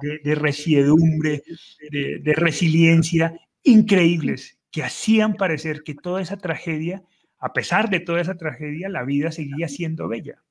de, 0.00 0.18
de 0.18 0.34
resiedumbre, 0.34 1.42
de, 1.90 2.32
resiliencia, 2.34 3.34
increíbles, 3.62 4.58
que 4.70 4.82
hacían 4.82 5.34
parecer 5.34 5.82
que 5.82 5.94
toda 5.94 6.22
esa 6.22 6.36
tragedia, 6.36 7.02
a 7.38 7.52
pesar 7.52 7.90
de 7.90 8.00
toda 8.00 8.20
esa 8.20 8.36
tragedia, 8.36 8.88
la 8.88 9.04
vida 9.04 9.32
seguía 9.32 9.68
siendo 9.68 10.08
bella. 10.08 10.42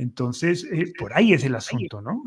Entonces, 0.00 0.66
eh, 0.72 0.92
por 0.98 1.16
ahí 1.16 1.32
es 1.34 1.44
el 1.44 1.54
asunto, 1.54 2.00
¿no? 2.00 2.24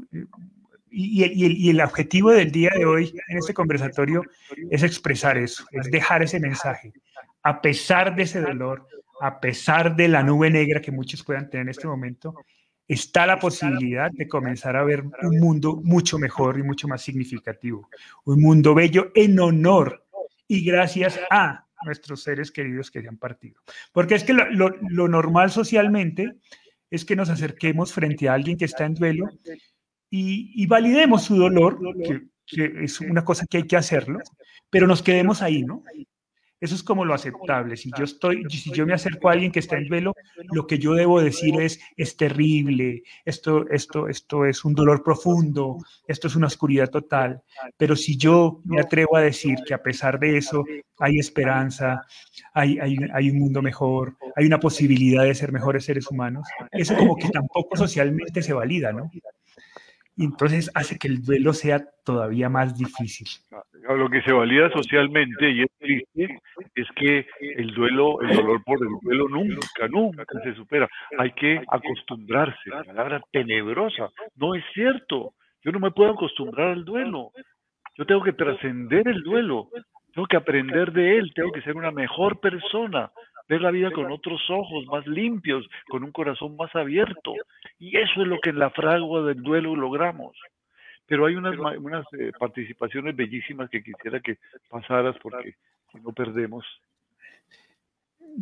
Y, 0.90 1.24
y, 1.24 1.68
y, 1.68 1.70
el 1.70 1.82
objetivo 1.82 2.30
del 2.30 2.52
día 2.52 2.72
de 2.76 2.86
hoy 2.86 3.14
en 3.28 3.38
este 3.38 3.54
conversatorio 3.54 4.22
es 4.70 4.84
expresar 4.84 5.38
eso, 5.38 5.66
es 5.72 5.90
dejar 5.90 6.22
ese 6.22 6.40
mensaje. 6.40 6.94
A 7.42 7.62
pesar 7.62 8.16
de 8.16 8.24
ese 8.24 8.42
dolor, 8.42 8.88
a 9.20 9.40
pesar 9.40 9.96
de 9.96 10.08
la 10.08 10.22
nube 10.22 10.52
negra 10.52 10.82
que 10.82 10.92
muchos 10.92 11.24
puedan 11.24 11.50
tener 11.50 11.64
en 11.64 11.70
este 11.70 11.88
momento, 11.88 12.36
está 12.88 13.26
la 13.26 13.40
posibilidad 13.40 14.12
de 14.12 14.28
comenzar 14.28 14.76
a 14.76 14.84
ver 14.84 15.04
un 15.22 15.40
mundo 15.40 15.82
mucho 15.84 16.20
mejor 16.20 16.60
y 16.60 16.64
mucho 16.64 16.88
más 16.88 17.02
significativo. 17.02 17.90
Un 18.26 18.42
mundo 18.42 18.76
bello 18.76 19.12
en 19.16 19.40
honor 19.40 20.06
y 20.48 20.64
gracias 20.64 21.20
a 21.30 21.66
nuestros 21.86 22.24
seres 22.24 22.52
queridos 22.52 22.92
que 22.92 23.02
se 23.02 23.08
han 23.08 23.18
partido. 23.18 23.62
Porque 23.92 24.16
es 24.16 24.24
que 24.24 24.34
lo, 24.34 24.70
normal 25.08 25.52
socialmente 25.52 26.36
es 26.94 27.06
que 27.06 27.16
nos 27.16 27.30
acerquemos 27.30 27.92
frente 27.92 28.30
a 28.30 28.36
alguien 28.36 28.56
que 28.56 28.66
está 28.66 28.86
en 28.86 28.94
duelo 28.94 29.28
y, 30.12 30.68
validemos 30.68 31.24
su 31.24 31.36
dolor, 31.36 31.80
que, 31.98 32.28
que, 32.46 32.84
es 32.84 33.02
una 33.02 33.26
cosa 33.26 33.48
que 33.50 33.58
hay 33.58 33.64
que 33.64 33.76
hacerlo, 33.76 34.20
pero 34.70 34.86
nos 34.86 35.02
quedemos 35.02 35.42
ahí, 35.42 35.64
¿no? 35.64 35.84
Eso 36.64 36.76
es 36.76 36.84
como 36.84 37.04
lo 37.04 37.14
aceptable. 37.14 37.76
Si 37.76 37.92
yo 37.98 38.06
estoy, 38.06 38.46
si 38.50 38.72
yo 38.72 38.86
me 38.86 38.94
acerco 38.94 39.28
a 39.28 39.34
alguien 39.34 39.52
que 39.52 39.60
está 39.60 39.76
en 39.76 39.90
velo, 39.90 40.14
lo 40.54 40.66
que 40.66 40.80
yo 40.80 40.94
debo 40.94 41.22
decir 41.22 41.60
es 41.60 41.78
es 41.98 42.16
terrible, 42.16 43.04
esto, 43.26 43.68
esto, 43.70 44.08
esto 44.08 44.46
es 44.46 44.64
un 44.64 44.74
dolor 44.74 45.04
profundo, 45.04 45.80
esto 46.08 46.28
es 46.28 46.38
una 46.38 46.48
oscuridad 46.48 46.90
total. 46.90 47.42
Pero 47.76 47.98
si 47.98 48.16
yo 48.16 48.62
me 48.64 48.80
atrevo 48.80 49.18
a 49.18 49.22
decir 49.22 49.58
que 49.68 49.74
a 49.74 49.84
pesar 49.84 50.18
de 50.18 50.38
eso 50.38 50.64
hay 51.00 51.20
esperanza, 51.20 52.06
hay, 52.54 52.80
hay, 52.80 52.96
hay 53.14 53.30
un 53.30 53.40
mundo 53.40 53.62
mejor, 53.62 54.16
hay 54.34 54.46
una 54.46 54.62
posibilidad 54.62 55.26
de 55.26 55.36
ser 55.36 55.52
mejores 55.52 55.84
seres 55.84 56.10
humanos, 56.10 56.48
eso 56.72 56.96
como 56.96 57.18
que 57.18 57.28
tampoco 57.28 57.76
socialmente 57.76 58.42
se 58.42 58.54
valida, 58.54 58.94
¿no? 58.94 59.12
Entonces 60.18 60.70
hace 60.76 60.98
que 61.00 61.08
el 61.08 61.24
duelo 61.24 61.54
sea 61.54 61.84
todavía 62.06 62.50
más 62.50 62.78
difícil. 62.78 63.28
Lo 63.88 64.10
que 64.10 64.22
se 64.22 64.32
valida 64.32 64.70
socialmente 64.72 65.50
y 65.50 65.64
es 65.64 65.72
triste 65.80 66.40
es 66.76 66.88
que 66.96 67.26
el 67.40 67.74
duelo, 67.74 68.22
el 68.22 68.36
dolor 68.36 68.64
por 68.64 68.80
el 68.82 68.90
duelo 69.02 69.28
nunca, 69.28 69.88
nunca 69.90 70.26
se 70.44 70.54
supera. 70.56 70.88
Hay 71.18 71.32
que 71.32 71.62
acostumbrarse, 71.70 72.70
la 72.70 72.84
palabra 72.84 73.22
tenebrosa, 73.32 74.10
no 74.36 74.56
es 74.56 74.64
cierto. 74.74 75.34
Yo 75.64 75.72
no 75.72 75.80
me 75.80 75.92
puedo 75.92 76.12
acostumbrar 76.12 76.70
al 76.70 76.86
duelo. 76.86 77.32
Yo 77.96 78.06
tengo 78.06 78.24
que 78.24 78.34
trascender 78.34 79.08
el 79.08 79.22
duelo, 79.22 79.70
tengo 80.14 80.28
que 80.28 80.38
aprender 80.38 80.92
de 80.92 81.18
él, 81.18 81.32
tengo 81.36 81.52
que 81.52 81.62
ser 81.62 81.76
una 81.76 81.92
mejor 81.92 82.40
persona, 82.40 83.12
ver 83.54 83.62
la 83.62 83.72
vida 83.72 83.92
con 83.92 84.12
otros 84.12 84.42
ojos 84.50 84.86
más 84.88 85.06
limpios, 85.06 85.70
con 85.88 86.04
un 86.04 86.12
corazón 86.12 86.56
más 86.56 86.76
abierto. 86.76 87.34
Y 87.80 87.96
eso 87.98 88.22
es 88.22 88.28
lo 88.28 88.40
que 88.40 88.50
en 88.50 88.58
la 88.58 88.72
fragua 88.72 89.22
del 89.24 89.44
duelo 89.44 89.76
logramos. 89.76 90.36
Pero 91.06 91.28
hay 91.28 91.36
unas, 91.36 91.56
unas 91.78 92.06
eh, 92.14 92.32
participaciones 92.40 93.16
bellísimas 93.16 93.70
que 93.70 93.84
quisiera 93.84 94.20
que 94.22 94.38
pasaras 94.70 95.16
porque 95.22 95.56
si 95.92 96.00
no 96.00 96.12
perdemos. 96.14 96.66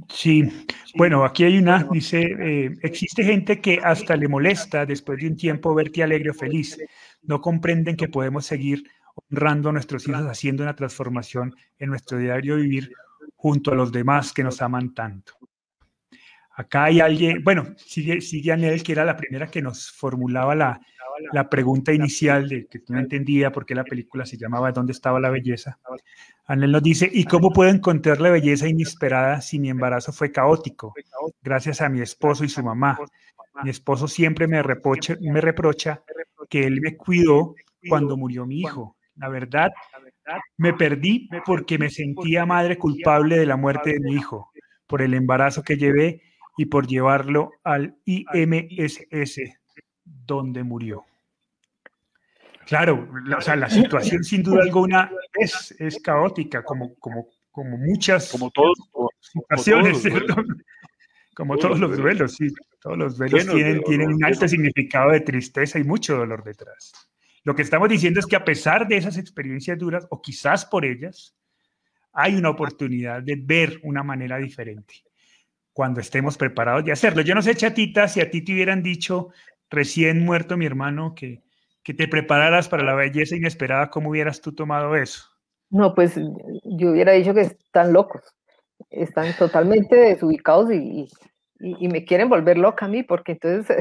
Sí, 0.07 0.49
bueno, 0.95 1.25
aquí 1.25 1.43
hay 1.43 1.57
una, 1.57 1.83
dice, 1.91 2.21
eh, 2.21 2.71
existe 2.81 3.25
gente 3.25 3.59
que 3.59 3.79
hasta 3.83 4.15
le 4.15 4.29
molesta 4.29 4.85
después 4.85 5.19
de 5.19 5.27
un 5.27 5.35
tiempo 5.35 5.75
verte 5.75 6.03
alegre 6.03 6.29
o 6.29 6.33
feliz. 6.33 6.77
No 7.23 7.41
comprenden 7.41 7.97
que 7.97 8.07
podemos 8.07 8.45
seguir 8.45 8.83
honrando 9.29 9.67
a 9.67 9.73
nuestros 9.73 10.07
hijos, 10.07 10.21
haciendo 10.21 10.63
una 10.63 10.77
transformación 10.77 11.53
en 11.79 11.89
nuestro 11.89 12.17
diario 12.17 12.55
vivir 12.55 12.93
junto 13.41 13.71
a 13.71 13.75
los 13.75 13.91
demás 13.91 14.33
que 14.33 14.43
nos 14.43 14.61
aman 14.61 14.93
tanto. 14.93 15.33
Acá 16.51 16.83
hay 16.83 16.99
alguien, 16.99 17.43
bueno, 17.43 17.73
sigue, 17.75 18.21
sigue 18.21 18.51
Anel, 18.51 18.83
que 18.83 18.91
era 18.91 19.03
la 19.03 19.17
primera 19.17 19.47
que 19.47 19.63
nos 19.63 19.89
formulaba 19.91 20.53
la, 20.53 20.79
la 21.31 21.49
pregunta 21.49 21.91
inicial 21.91 22.47
de 22.47 22.67
que 22.67 22.81
no 22.89 22.99
entendía 22.99 23.51
por 23.51 23.65
qué 23.65 23.73
la 23.73 23.83
película 23.83 24.27
se 24.27 24.37
llamaba 24.37 24.71
¿Dónde 24.71 24.91
estaba 24.91 25.19
la 25.19 25.31
belleza? 25.31 25.79
Anel 26.45 26.71
nos 26.71 26.83
dice, 26.83 27.09
¿y 27.11 27.23
cómo 27.23 27.49
puedo 27.51 27.71
encontrar 27.71 28.21
la 28.21 28.29
belleza 28.29 28.67
inesperada 28.67 29.41
si 29.41 29.57
mi 29.57 29.71
embarazo 29.71 30.11
fue 30.11 30.31
caótico? 30.31 30.93
Gracias 31.41 31.81
a 31.81 31.89
mi 31.89 32.01
esposo 32.01 32.43
y 32.43 32.49
su 32.49 32.61
mamá. 32.61 32.99
Mi 33.63 33.71
esposo 33.71 34.07
siempre 34.07 34.47
me, 34.47 34.61
reprocha, 34.61 35.17
me 35.19 35.41
reprocha 35.41 36.03
que 36.47 36.63
él 36.67 36.79
me 36.79 36.95
cuidó 36.95 37.55
cuando 37.89 38.17
murió 38.17 38.45
mi 38.45 38.59
hijo. 38.59 38.97
La 39.15 39.29
verdad, 39.29 39.71
me 40.57 40.73
perdí 40.73 41.29
porque 41.45 41.77
me 41.77 41.89
sentía 41.89 42.45
madre 42.45 42.77
culpable 42.77 43.37
de 43.37 43.45
la 43.45 43.57
muerte 43.57 43.93
de 43.93 43.99
mi 43.99 44.13
hijo, 44.15 44.51
por 44.87 45.01
el 45.01 45.13
embarazo 45.13 45.63
que 45.63 45.77
llevé 45.77 46.21
y 46.57 46.65
por 46.65 46.87
llevarlo 46.87 47.51
al 47.63 47.95
IMSS, 48.05 49.41
donde 50.03 50.63
murió. 50.63 51.05
Claro, 52.65 53.09
o 53.37 53.41
sea, 53.41 53.55
la 53.55 53.69
situación 53.69 54.23
sin 54.23 54.43
duda 54.43 54.63
alguna 54.63 55.11
es, 55.33 55.75
es 55.79 55.99
caótica, 56.01 56.63
como, 56.63 56.95
como, 56.95 57.27
como 57.51 57.77
muchas 57.77 58.31
como 58.31 58.49
todos, 58.51 58.77
situaciones, 59.19 60.03
como, 61.35 61.57
todos, 61.57 61.79
los 61.79 61.97
duelos, 61.97 62.35
sí. 62.35 62.47
Todos 62.79 62.97
los 62.97 63.17
duelos 63.17 63.47
tienen, 63.47 63.81
tienen 63.81 64.13
un 64.13 64.23
alto 64.23 64.47
significado 64.47 65.11
de 65.11 65.21
tristeza 65.21 65.79
y 65.79 65.83
mucho 65.83 66.15
dolor 66.15 66.43
detrás. 66.43 66.91
Lo 67.43 67.55
que 67.55 67.63
estamos 67.63 67.89
diciendo 67.89 68.19
es 68.19 68.25
que 68.25 68.35
a 68.35 68.45
pesar 68.45 68.87
de 68.87 68.97
esas 68.97 69.17
experiencias 69.17 69.77
duras, 69.77 70.07
o 70.09 70.21
quizás 70.21 70.65
por 70.65 70.85
ellas, 70.85 71.35
hay 72.13 72.35
una 72.35 72.49
oportunidad 72.49 73.21
de 73.23 73.35
ver 73.35 73.79
una 73.83 74.03
manera 74.03 74.37
diferente 74.37 74.95
cuando 75.73 76.01
estemos 76.01 76.37
preparados 76.37 76.83
de 76.83 76.91
hacerlo. 76.91 77.21
Yo 77.21 77.33
no 77.33 77.41
sé, 77.41 77.55
chatita, 77.55 78.07
si 78.07 78.19
a 78.19 78.29
ti 78.29 78.43
te 78.43 78.53
hubieran 78.53 78.83
dicho, 78.83 79.29
recién 79.69 80.23
muerto 80.23 80.57
mi 80.57 80.65
hermano, 80.65 81.15
que, 81.15 81.41
que 81.83 81.93
te 81.93 82.07
prepararas 82.07 82.67
para 82.69 82.83
la 82.83 82.93
belleza 82.93 83.35
inesperada, 83.35 83.89
¿cómo 83.89 84.09
hubieras 84.09 84.41
tú 84.41 84.53
tomado 84.53 84.95
eso? 84.95 85.25
No, 85.69 85.95
pues 85.95 86.15
yo 86.15 86.91
hubiera 86.91 87.13
dicho 87.13 87.33
que 87.33 87.41
están 87.41 87.93
locos, 87.93 88.21
están 88.89 89.33
totalmente 89.37 89.95
desubicados 89.95 90.71
y, 90.73 91.07
y, 91.59 91.87
me 91.87 92.03
quieren 92.03 92.27
volver 92.27 92.57
loca 92.57 92.85
a 92.85 92.89
mí, 92.89 93.03
porque 93.03 93.33
entonces, 93.33 93.77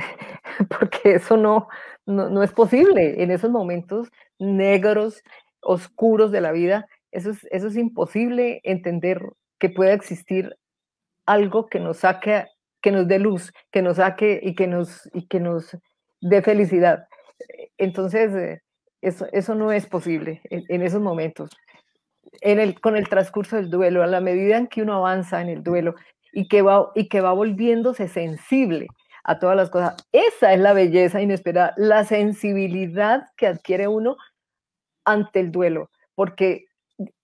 porque 0.68 1.14
eso 1.16 1.36
no, 1.36 1.68
no, 2.10 2.42
es 2.42 2.52
posible. 2.52 3.22
En 3.22 3.30
esos 3.30 3.50
momentos 3.50 4.10
negros, 4.38 5.22
oscuros 5.60 6.32
de 6.32 6.40
la 6.40 6.52
vida, 6.52 6.86
eso 7.12 7.30
es, 7.30 7.46
eso 7.50 7.68
es 7.68 7.76
imposible 7.76 8.60
entender 8.64 9.20
que 9.58 9.68
pueda 9.68 9.92
existir 9.92 10.56
algo 11.26 11.66
que 11.66 11.80
nos 11.80 11.98
saque, 11.98 12.46
que 12.80 12.92
nos 12.92 13.06
dé 13.06 13.18
luz, 13.18 13.52
que 13.70 13.82
nos 13.82 13.96
saque 13.96 14.40
y 14.42 14.54
que 14.54 14.66
nos, 14.66 15.08
y 15.12 15.26
que 15.26 15.40
nos 15.40 15.76
dé 16.20 16.42
felicidad. 16.42 17.06
Entonces, 17.78 18.34
eh, 18.34 18.62
eso, 19.02 19.26
eso 19.32 19.54
no 19.54 19.72
es 19.72 19.86
posible 19.86 20.40
en, 20.44 20.82
esos 20.82 21.00
momentos. 21.00 21.50
En 22.40 22.58
el, 22.58 22.80
con 22.80 22.96
el 22.96 23.08
transcurso 23.08 23.56
del 23.56 23.70
duelo, 23.70 24.02
a 24.02 24.06
la 24.06 24.20
medida 24.20 24.56
en 24.56 24.66
que 24.66 24.82
uno 24.82 24.94
avanza 24.94 25.40
en 25.40 25.48
el 25.48 25.62
duelo 25.62 25.94
y 26.32 26.48
que 26.48 26.62
va, 26.62 26.90
y 26.94 27.08
que 27.08 27.20
va 27.20 27.32
volviéndose 27.32 28.08
sensible 28.08 28.88
a 29.24 29.38
todas 29.38 29.56
las 29.56 29.70
cosas, 29.70 29.96
esa 30.12 30.52
es 30.52 30.60
la 30.60 30.72
belleza 30.72 31.20
inesperada, 31.20 31.74
la 31.76 32.04
sensibilidad 32.04 33.26
que 33.36 33.46
adquiere 33.46 33.88
uno 33.88 34.16
ante 35.04 35.40
el 35.40 35.52
duelo, 35.52 35.90
porque 36.14 36.66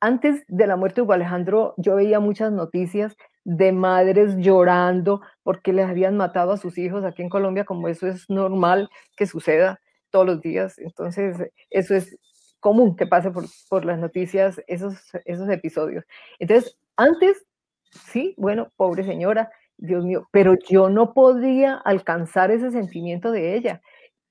antes 0.01 0.45
de 0.49 0.67
la 0.67 0.77
muerte 0.77 0.97
de 0.97 1.03
Hugo 1.03 1.13
Alejandro 1.13 1.75
yo 1.77 1.97
veía 1.97 2.21
muchas 2.21 2.53
noticias 2.53 3.17
de 3.45 3.73
madres 3.73 4.37
llorando 4.39 5.21
porque 5.43 5.73
les 5.73 5.87
habían 5.87 6.17
matado 6.17 6.53
a 6.53 6.57
sus 6.57 6.79
hijos 6.79 7.05
aquí 7.05 7.23
en 7.23 7.29
Colombia, 7.29 7.65
como 7.65 7.89
eso 7.89 8.07
es 8.07 8.29
normal 8.29 8.91
que 9.17 9.27
suceda 9.27 9.81
todos 10.11 10.27
los 10.27 10.41
días. 10.41 10.79
Entonces, 10.79 11.37
eso 11.71 11.95
es 11.95 12.19
común 12.59 12.97
que 12.97 13.07
pase 13.07 13.31
por, 13.31 13.45
por 13.69 13.85
las 13.85 13.99
noticias 13.99 14.61
esos, 14.67 14.97
esos 15.25 15.49
episodios. 15.49 16.05
Entonces, 16.39 16.77
antes, 16.97 17.47
sí, 17.91 18.35
bueno, 18.37 18.73
pobre 18.77 19.05
señora, 19.05 19.51
Dios 19.79 20.05
mío, 20.05 20.29
pero 20.33 20.55
yo 20.69 20.89
no 20.89 21.13
podía 21.13 21.75
alcanzar 21.75 22.51
ese 22.51 22.71
sentimiento 22.71 23.31
de 23.31 23.57
ella. 23.57 23.83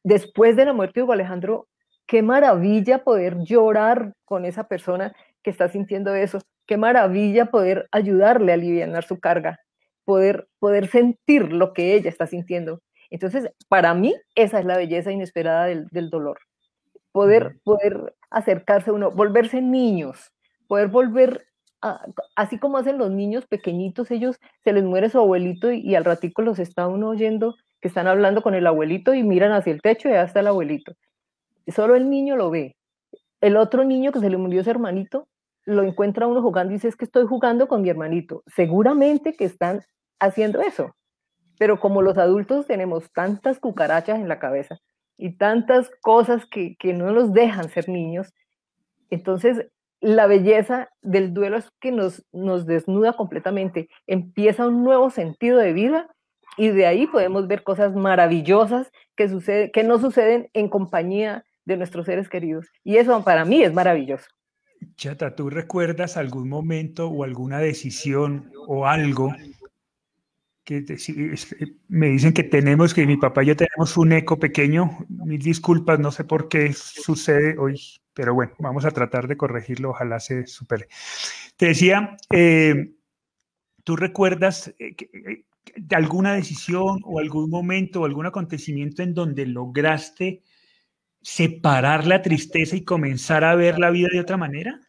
Después 0.03 0.55
de 0.55 0.65
la 0.65 0.73
muerte 0.73 0.99
de 0.99 1.03
Hugo 1.03 1.13
Alejandro, 1.13 1.67
qué 2.08 2.21
maravilla 2.21 3.03
poder 3.03 3.38
llorar 3.43 4.13
con 4.25 4.45
esa 4.45 4.67
persona 4.67 5.13
que 5.43 5.49
está 5.51 5.69
sintiendo 5.69 6.13
eso, 6.15 6.39
qué 6.65 6.77
maravilla 6.77 7.47
poder 7.47 7.88
ayudarle 7.91 8.51
a 8.51 8.55
aliviar 8.55 9.03
su 9.03 9.19
carga, 9.19 9.60
poder, 10.03 10.47
poder 10.60 10.88
sentir 10.88 11.51
lo 11.51 11.73
que 11.73 11.95
ella 11.95 12.10
está 12.10 12.27
sintiendo. 12.27 12.81
Entonces, 13.10 13.49
para 13.69 13.93
mí, 13.93 14.15
esa 14.36 14.60
es 14.60 14.65
la 14.65 14.77
belleza 14.77 15.12
inesperada 15.12 15.65
del, 15.65 16.10
dolor. 16.10 16.39
Poder, 17.12 17.60
poder 17.63 18.15
acercarse 18.29 18.89
a 18.89 18.93
uno, 18.93 19.12
volverse 19.12 19.62
niños, 19.62 20.34
poder 20.67 20.88
volver, 20.88 21.45
así 22.35 22.57
como 22.57 22.77
hacen 22.77 22.97
los 22.97 23.11
niños 23.11 23.45
pequeñitos, 23.45 24.11
ellos 24.11 24.39
se 24.63 24.73
les 24.73 24.83
muere 24.83 25.09
su 25.09 25.19
abuelito 25.19 25.71
y, 25.71 25.95
al 25.95 26.05
ratico 26.05 26.41
los 26.41 26.59
está 26.59 26.88
uno 26.88 27.09
oyendo 27.09 27.55
que 27.81 27.88
están 27.88 28.07
hablando 28.07 28.41
con 28.41 28.55
el 28.55 28.65
abuelito 28.65 29.13
y 29.13 29.23
miran 29.23 29.51
hacia 29.51 29.73
el 29.73 29.81
techo 29.81 30.09
y 30.09 30.13
ya 30.13 30.23
está 30.23 30.39
el 30.39 30.47
abuelito. 30.47 30.93
Solo 31.67 31.95
el 31.95 32.09
niño 32.09 32.35
lo 32.35 32.49
ve. 32.49 32.75
El 33.41 33.57
otro 33.57 33.83
niño 33.83 34.11
que 34.11 34.19
se 34.19 34.29
le 34.29 34.38
murió 34.38 34.63
su 34.63 34.69
hermanito, 34.69 35.27
lo 35.65 35.83
encuentra 35.83 36.27
uno 36.27 36.41
jugando 36.41 36.71
y 36.71 36.75
dice, 36.75 36.88
es 36.88 36.95
que 36.95 37.05
estoy 37.05 37.25
jugando 37.25 37.67
con 37.67 37.81
mi 37.81 37.89
hermanito. 37.89 38.43
Seguramente 38.47 39.33
que 39.33 39.45
están 39.45 39.81
haciendo 40.19 40.61
eso. 40.61 40.95
Pero 41.57 41.79
como 41.79 42.01
los 42.01 42.17
adultos 42.17 42.67
tenemos 42.67 43.11
tantas 43.11 43.59
cucarachas 43.59 44.19
en 44.19 44.27
la 44.27 44.39
cabeza 44.39 44.77
y 45.17 45.38
tantas 45.38 45.89
cosas 46.01 46.45
que, 46.45 46.75
que 46.77 46.93
no 46.93 47.11
nos 47.11 47.33
dejan 47.33 47.69
ser 47.69 47.89
niños, 47.89 48.33
entonces 49.09 49.67
la 50.01 50.27
belleza 50.27 50.89
del 51.01 51.34
duelo 51.34 51.58
es 51.58 51.71
que 51.79 51.91
nos, 51.91 52.25
nos 52.31 52.65
desnuda 52.65 53.13
completamente, 53.13 53.89
empieza 54.08 54.67
un 54.67 54.84
nuevo 54.84 55.10
sentido 55.10 55.58
de 55.60 55.73
vida 55.73 56.15
y 56.58 56.69
de 56.69 56.86
ahí 56.86 57.08
podemos 57.08 57.47
ver 57.47 57.63
cosas 57.63 57.95
maravillosas 57.95 58.91
que, 59.15 59.27
sucede, 59.29 59.71
que 59.71 59.84
no 59.84 59.99
suceden 59.99 60.49
en 60.53 60.69
compañía 60.69 61.45
de 61.65 61.77
nuestros 61.77 62.05
seres 62.05 62.29
queridos. 62.29 62.67
Y 62.84 62.97
eso 62.97 63.23
para 63.23 63.45
mí 63.45 63.63
es 63.63 63.73
maravilloso. 63.73 64.27
Chata, 64.95 65.36
¿tú 65.36 65.49
recuerdas 65.49 66.17
algún 66.17 66.47
momento 66.47 67.08
o 67.08 67.23
alguna 67.23 67.60
decisión 67.60 68.51
o 68.67 68.86
algo 68.86 69.34
que 70.63 70.84
me 71.88 72.08
dicen 72.08 72.34
que 72.34 72.43
tenemos, 72.43 72.93
que 72.93 73.05
mi 73.05 73.17
papá 73.17 73.43
y 73.43 73.47
yo 73.47 73.55
tenemos 73.55 73.97
un 73.97 74.13
eco 74.13 74.38
pequeño? 74.38 75.05
Mil 75.10 75.41
disculpas, 75.41 75.99
no 75.99 76.12
sé 76.12 76.23
por 76.23 76.47
qué 76.47 76.73
sucede 76.73 77.58
hoy, 77.58 77.79
pero 78.15 78.34
bueno, 78.34 78.54
vamos 78.60 78.86
a 78.86 78.91
tratar 78.91 79.28
de 79.28 79.38
corregirlo, 79.38 79.91
ojalá 79.91 80.19
se 80.19 80.47
supere. 80.47 80.88
Te 81.58 81.67
decía, 81.67 82.17
eh, 82.32 82.93
¿tú 83.84 83.95
recuerdas 83.95 84.73
eh, 84.80 84.95
eh, 85.13 85.43
alguna 85.91 86.34
decisión 86.34 87.01
o 87.04 87.19
algún 87.19 87.49
momento 87.49 88.01
o 88.01 88.06
algún 88.06 88.25
acontecimiento 88.25 89.04
en 89.04 89.13
donde 89.13 89.45
lograste 89.45 90.41
separar 91.21 92.08
la 92.08 92.21
tristeza 92.21 92.75
y 92.75 92.86
comenzar 92.86 93.43
a 93.43 93.56
ver 93.56 93.78
la 93.78 93.91
vida 93.91 94.08
de 94.12 94.21
otra 94.21 94.38
manera? 94.38 94.80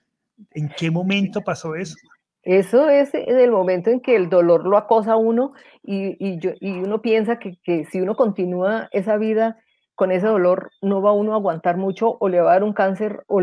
¿En 0.52 0.68
qué 0.68 0.90
momento 0.90 1.42
pasó 1.42 1.74
eso? 1.74 1.96
Eso 2.42 2.88
es 2.88 3.12
el 3.12 3.50
momento 3.50 3.90
en 3.90 4.00
que 4.00 4.14
el 4.14 4.28
dolor 4.28 4.66
lo 4.66 4.76
acosa 4.76 5.14
a 5.14 5.16
uno 5.16 5.52
y, 5.82 6.16
y, 6.20 6.70
uno 6.78 7.02
piensa 7.02 7.40
que, 7.40 7.84
si 7.90 8.00
uno 8.00 8.14
continúa 8.14 8.88
esa 8.92 9.16
vida 9.16 9.58
con 9.96 10.12
ese 10.12 10.26
dolor, 10.26 10.70
no 10.82 11.02
va 11.02 11.12
uno 11.12 11.32
a 11.32 11.36
aguantar 11.36 11.76
mucho 11.76 12.16
o 12.20 12.28
le 12.28 12.40
va 12.40 12.50
a 12.50 12.54
dar 12.54 12.64
un 12.64 12.74
cáncer 12.74 13.24
o, 13.26 13.40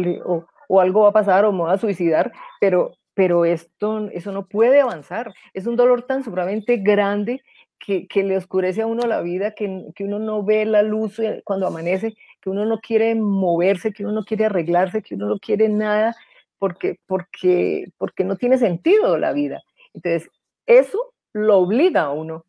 o, 0.70 0.80
algo 0.80 1.02
va 1.02 1.10
a 1.10 1.13
pasar 1.13 1.46
o 1.46 1.52
me 1.52 1.63
va 1.63 1.74
a 1.74 1.78
suicidar, 1.78 2.32
pero, 2.62 2.94
pero 3.13 3.44
esto, 3.44 4.08
eso 4.13 4.32
no 4.32 4.46
puede 4.46 4.80
avanzar. 4.80 5.34
Es 5.54 5.68
un 5.68 5.76
dolor 5.76 6.04
tan 6.04 6.24
sumamente 6.24 6.78
grande 6.78 7.42
que, 7.80 8.08
que, 8.08 8.24
le 8.24 8.38
oscurece 8.38 8.84
a 8.84 8.88
uno 8.88 9.06
la 9.08 9.22
vida, 9.22 9.52
que, 9.52 9.88
que, 9.96 10.06
uno 10.06 10.20
no 10.20 10.44
ve 10.44 10.66
la 10.66 10.84
luz 10.84 11.20
eh, 11.20 11.42
cuando 11.44 11.68
amanece, 11.68 12.16
que 12.39 12.50
uno 12.50 12.66
no 12.66 12.80
quiere 12.80 13.13
moverse, 13.16 13.92
que 13.92 14.04
uno 14.04 14.13
no 14.13 14.24
quiere 14.24 14.46
arreglarse, 14.46 15.02
que 15.02 15.16
uno 15.16 15.28
no 15.28 15.39
quiere 15.39 15.68
nada, 15.70 16.16
porque, 16.60 17.00
porque, 17.08 17.88
porque 17.98 18.24
no 18.24 18.38
tiene 18.38 18.58
sentido 18.58 19.18
la 19.18 19.34
vida. 19.34 19.62
Entonces, 19.94 20.30
eso 20.66 21.13
lo 21.34 21.58
obliga 21.58 22.04
a 22.04 22.12
uno 22.12 22.46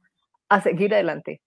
a 0.48 0.60
seguir 0.60 0.94
adelante. 0.94 1.40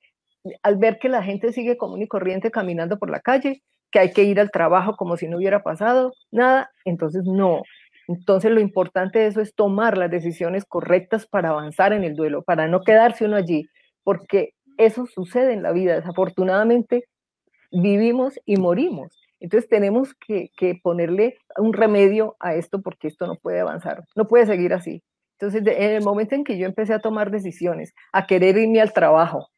Al 0.64 0.78
ver 0.78 1.00
que 1.00 1.10
la 1.10 1.24
gente 1.24 1.52
sigue 1.54 1.78
común 1.78 2.02
y 2.02 2.08
corriente 2.08 2.52
caminando 2.52 2.98
por 3.00 3.10
la 3.10 3.20
calle, 3.20 3.64
que 3.92 4.00
hay 4.00 4.12
que 4.12 4.24
ir 4.24 4.40
al 4.40 4.52
trabajo 4.52 4.96
como 4.96 5.18
si 5.18 5.28
no 5.28 5.38
hubiera 5.38 5.64
pasado 5.64 6.14
nada, 6.32 6.72
entonces 6.86 7.24
no. 7.26 7.64
Entonces 8.08 8.52
lo 8.52 8.60
importante 8.60 9.20
de 9.20 9.28
eso 9.28 9.42
es 9.42 9.54
tomar 9.54 9.98
las 9.98 10.10
decisiones 10.10 10.66
correctas 10.66 11.28
para 11.28 11.50
avanzar 11.50 11.94
en 11.94 12.04
el 12.04 12.16
duelo, 12.16 12.42
para 12.44 12.68
no 12.68 12.82
quedarse 12.82 13.26
uno 13.26 13.36
allí, 13.36 13.68
porque 14.04 14.54
eso 14.78 15.06
sucede 15.06 15.54
en 15.54 15.64
la 15.64 15.72
vida. 15.72 15.96
Desafortunadamente 15.96 17.06
vivimos 17.72 18.40
y 18.46 18.58
morimos. 18.58 19.20
Entonces 19.40 19.70
tenemos 19.70 20.16
que, 20.16 20.50
ponerle 20.82 21.38
un 21.58 21.74
remedio 21.74 22.36
a 22.40 22.56
esto 22.56 22.82
porque 22.82 23.08
esto 23.08 23.28
no 23.28 23.36
puede 23.36 23.60
avanzar, 23.60 24.04
no 24.16 24.28
puede 24.28 24.46
seguir 24.46 24.74
así. 24.74 25.04
Entonces, 25.40 25.62
en 25.68 25.92
el 25.92 26.04
momento 26.04 26.34
en 26.34 26.44
que 26.44 26.58
yo 26.58 26.66
empecé 26.66 26.94
a 26.94 27.00
tomar 27.00 27.30
decisiones, 27.30 27.94
a 28.12 28.26
querer 28.26 28.58
irme 28.58 28.82
al 28.82 28.94
trabajo, 28.94 29.50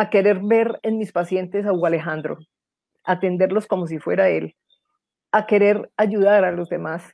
a 0.00 0.08
querer 0.08 0.40
ver 0.42 0.80
en 0.82 0.96
mis 0.96 1.12
pacientes 1.12 1.66
a 1.66 1.74
Hugo 1.74 1.84
Alejandro, 1.84 2.38
atenderlos 3.04 3.66
como 3.66 3.86
si 3.86 3.98
fuera 3.98 4.30
él, 4.30 4.56
a 5.30 5.44
querer 5.44 5.90
ayudar 5.98 6.42
a 6.46 6.52
los 6.52 6.70
demás, 6.70 7.04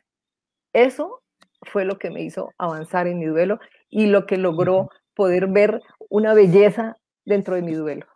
eso 0.72 1.20
fue 1.62 1.84
lo 1.84 1.98
que 1.98 2.10
me 2.10 2.22
hizo 2.22 2.52
avanzar 2.58 3.08
en 3.08 3.18
mi 3.18 3.24
duelo 3.24 3.58
y 3.90 4.06
lo 4.06 4.24
que 4.24 4.36
logró 4.36 4.88
poder 5.14 5.48
ver 5.48 5.82
una 6.08 6.32
belleza 6.32 6.94
dentro 7.24 7.56
de 7.56 7.62
mi 7.62 7.72
duelo. 7.72 8.06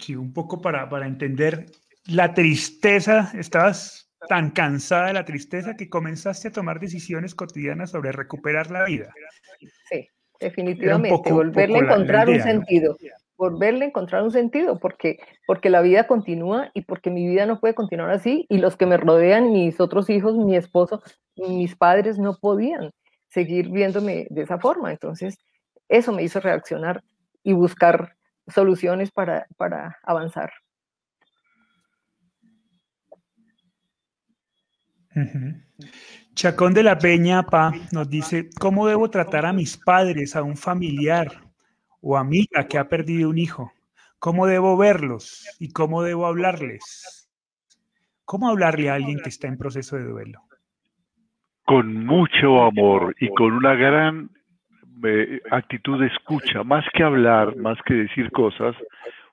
Sí, 0.00 0.16
un 0.16 0.32
poco 0.32 0.60
para, 0.60 0.88
para 0.88 1.06
entender 1.06 1.66
la 2.06 2.34
tristeza, 2.34 3.30
estabas 3.38 4.10
tan 4.28 4.50
cansada 4.50 5.06
de 5.06 5.12
la 5.12 5.24
tristeza 5.24 5.76
que 5.76 5.88
comenzaste 5.88 6.48
a 6.48 6.52
tomar 6.52 6.80
decisiones 6.80 7.36
cotidianas 7.36 7.92
sobre 7.92 8.10
recuperar 8.10 8.72
la 8.72 8.84
vida. 8.84 9.14
Sí, 9.88 10.08
definitivamente, 10.40 11.32
volverle 11.32 11.78
a 11.78 11.82
encontrar 11.82 12.28
un 12.28 12.40
sentido, 12.40 12.96
volverle 13.36 13.84
a 13.84 13.88
encontrar 13.88 14.22
un 14.22 14.30
sentido, 14.30 14.78
porque, 14.78 15.18
porque 15.46 15.70
la 15.70 15.82
vida 15.82 16.06
continúa 16.06 16.70
y 16.74 16.82
porque 16.82 17.10
mi 17.10 17.26
vida 17.26 17.46
no 17.46 17.60
puede 17.60 17.74
continuar 17.74 18.10
así 18.10 18.46
y 18.48 18.58
los 18.58 18.76
que 18.76 18.86
me 18.86 18.96
rodean, 18.96 19.52
mis 19.52 19.80
otros 19.80 20.08
hijos, 20.10 20.36
mi 20.36 20.56
esposo, 20.56 21.02
mis 21.36 21.76
padres 21.76 22.18
no 22.18 22.36
podían 22.38 22.92
seguir 23.28 23.70
viéndome 23.70 24.26
de 24.30 24.42
esa 24.42 24.58
forma. 24.58 24.90
Entonces, 24.90 25.38
eso 25.88 26.12
me 26.12 26.22
hizo 26.22 26.40
reaccionar 26.40 27.02
y 27.42 27.52
buscar 27.52 28.16
soluciones 28.48 29.10
para, 29.10 29.46
para 29.56 29.98
avanzar. 30.02 30.50
Chacón 36.36 36.74
de 36.74 36.82
la 36.82 36.98
Peña, 36.98 37.44
Pa, 37.44 37.72
nos 37.92 38.10
dice, 38.10 38.50
¿cómo 38.60 38.86
debo 38.86 39.08
tratar 39.08 39.46
a 39.46 39.54
mis 39.54 39.78
padres, 39.78 40.36
a 40.36 40.42
un 40.42 40.58
familiar 40.58 41.28
o 42.02 42.18
amiga 42.18 42.68
que 42.68 42.76
ha 42.76 42.90
perdido 42.90 43.30
un 43.30 43.38
hijo? 43.38 43.72
¿Cómo 44.18 44.46
debo 44.46 44.76
verlos 44.76 45.56
y 45.58 45.72
cómo 45.72 46.02
debo 46.02 46.26
hablarles? 46.26 47.30
¿Cómo 48.26 48.50
hablarle 48.50 48.90
a 48.90 48.96
alguien 48.96 49.18
que 49.20 49.30
está 49.30 49.48
en 49.48 49.56
proceso 49.56 49.96
de 49.96 50.04
duelo? 50.04 50.42
Con 51.64 52.04
mucho 52.04 52.64
amor 52.64 53.16
y 53.18 53.30
con 53.30 53.54
una 53.54 53.74
gran 53.74 54.28
actitud 55.50 55.98
de 55.98 56.08
escucha, 56.08 56.62
más 56.64 56.84
que 56.92 57.02
hablar, 57.02 57.56
más 57.56 57.78
que 57.86 57.94
decir 57.94 58.30
cosas, 58.30 58.76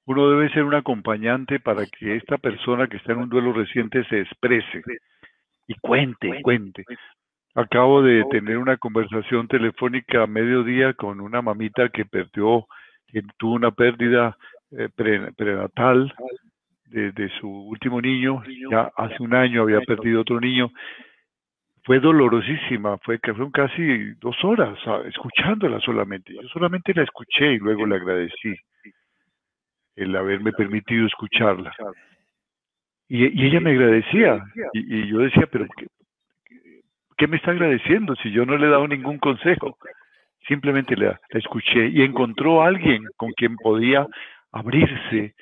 uno 0.05 0.29
debe 0.29 0.49
ser 0.53 0.63
un 0.63 0.75
acompañante 0.75 1.59
para 1.59 1.85
que 1.85 2.15
esta 2.15 2.37
persona 2.37 2.87
que 2.87 2.95
está 2.95 3.11
en 3.11 3.19
un 3.19 3.29
duelo 3.29 3.51
reciente 3.51 4.05
se 4.05 4.21
exprese 4.21 4.81
y 5.67 5.75
cuente, 5.75 6.41
cuente. 6.41 6.85
Acabo 7.55 8.01
de 8.01 8.23
tener 8.31 8.57
una 8.57 8.77
conversación 8.77 9.47
telefónica 9.47 10.23
a 10.23 10.27
mediodía 10.27 10.93
con 10.93 11.21
una 11.21 11.41
mamita 11.41 11.89
que 11.89 12.05
perdió, 12.05 12.65
que 13.07 13.21
tuvo 13.37 13.53
una 13.53 13.71
pérdida 13.71 14.35
eh, 14.71 14.89
prenatal 15.35 16.13
de, 16.87 17.29
su 17.39 17.49
último 17.49 18.01
niño, 18.01 18.43
ya 18.69 18.91
hace 18.95 19.21
un 19.21 19.33
año 19.33 19.63
había 19.63 19.81
perdido 19.81 20.21
otro 20.21 20.39
niño. 20.39 20.69
Fue 21.83 21.99
dolorosísima, 21.99 22.97
fue 22.99 23.19
que 23.19 23.33
fueron 23.33 23.51
casi 23.51 24.13
dos 24.15 24.35
horas 24.43 24.77
escuchándola 25.05 25.79
solamente. 25.79 26.33
Yo 26.33 26.47
solamente 26.49 26.93
la 26.93 27.03
escuché 27.03 27.53
y 27.53 27.57
luego 27.57 27.85
le 27.85 27.95
agradecí 27.95 28.55
el 29.95 30.15
haberme 30.15 30.51
permitido 30.53 31.05
escucharla. 31.07 31.73
Y, 33.15 33.45
ella 33.45 33.59
me 33.59 33.69
agradecía 33.69 34.43
y, 34.73 35.07
yo 35.07 35.19
decía, 35.19 35.47
pero 35.51 35.67
¿qué, 37.15 37.27
me 37.27 37.37
está 37.37 37.51
agradeciendo 37.51 38.15
si 38.15 38.31
yo 38.31 38.43
no 38.43 38.57
le 38.57 38.65
he 38.65 38.69
dado 38.71 38.87
ningún 38.87 39.19
consejo? 39.19 39.77
Simplemente 40.47 40.95
la, 40.95 41.21
la 41.29 41.39
escuché 41.39 41.89
y 41.89 42.01
encontró 42.01 42.63
a 42.63 42.67
alguien 42.69 43.03
con 43.15 43.31
quien 43.33 43.55
podía 43.57 44.07
abrirse, 44.51 45.35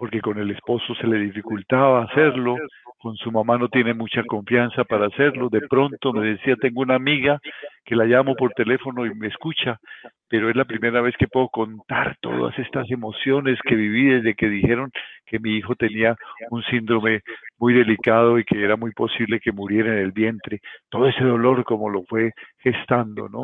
porque 0.00 0.22
con 0.22 0.38
el 0.38 0.50
esposo 0.50 0.94
se 0.94 1.06
le 1.06 1.18
dificultaba 1.18 2.04
hacerlo, 2.04 2.56
con 2.98 3.16
su 3.16 3.30
mamá 3.30 3.58
no 3.58 3.68
tiene 3.68 3.92
mucha 3.92 4.24
confianza 4.24 4.82
para 4.84 5.08
hacerlo. 5.08 5.50
De 5.50 5.60
pronto 5.68 6.14
me 6.14 6.26
decía, 6.26 6.56
tengo 6.56 6.80
una 6.80 6.94
amiga 6.94 7.38
que 7.84 7.94
la 7.94 8.06
llamo 8.06 8.34
por 8.34 8.54
teléfono 8.54 9.04
y 9.04 9.14
me 9.14 9.26
escucha, 9.26 9.78
pero 10.26 10.48
es 10.48 10.56
la 10.56 10.64
primera 10.64 11.02
vez 11.02 11.14
que 11.18 11.28
puedo 11.28 11.50
contar 11.50 12.16
todas 12.22 12.58
estas 12.58 12.90
emociones 12.90 13.58
que 13.62 13.74
viví 13.74 14.06
desde 14.06 14.34
que 14.34 14.48
dijeron 14.48 14.90
que 15.26 15.38
mi 15.38 15.58
hijo 15.58 15.74
tenía 15.74 16.16
un 16.48 16.62
síndrome 16.62 17.20
muy 17.58 17.74
delicado 17.74 18.38
y 18.38 18.44
que 18.44 18.64
era 18.64 18.76
muy 18.76 18.92
posible 18.92 19.38
que 19.38 19.52
muriera 19.52 19.92
en 19.92 19.98
el 19.98 20.12
vientre. 20.12 20.60
Todo 20.88 21.08
ese 21.08 21.24
dolor 21.24 21.62
como 21.64 21.90
lo 21.90 22.04
fue 22.04 22.32
gestando, 22.60 23.28
¿no? 23.28 23.42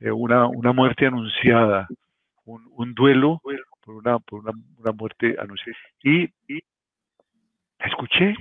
Eh, 0.00 0.10
una, 0.10 0.48
una 0.48 0.74
muerte 0.74 1.06
anunciada, 1.06 1.88
un, 2.44 2.60
un 2.76 2.92
duelo 2.92 3.40
por 3.84 3.96
una, 3.96 4.18
por 4.18 4.40
una, 4.40 4.52
una 4.78 4.92
muerte 4.92 5.36
anunciada. 5.38 5.78
Y, 6.02 6.24
y 6.48 6.62
escuché. 7.78 8.34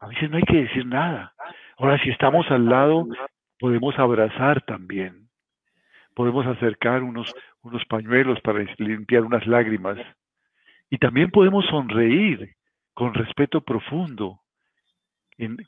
A 0.00 0.08
veces 0.08 0.30
no 0.30 0.36
hay 0.36 0.42
que 0.42 0.64
decir 0.64 0.84
nada. 0.86 1.32
Ahora, 1.78 1.98
si 2.02 2.10
estamos 2.10 2.50
al 2.50 2.68
lado, 2.68 3.06
podemos 3.58 3.98
abrazar 3.98 4.62
también. 4.62 5.28
Podemos 6.14 6.46
acercar 6.46 7.02
unos, 7.02 7.32
unos 7.62 7.84
pañuelos 7.86 8.40
para 8.42 8.64
limpiar 8.78 9.22
unas 9.22 9.46
lágrimas. 9.46 9.98
Y 10.90 10.98
también 10.98 11.30
podemos 11.30 11.64
sonreír 11.66 12.54
con 12.92 13.14
respeto 13.14 13.62
profundo 13.62 14.40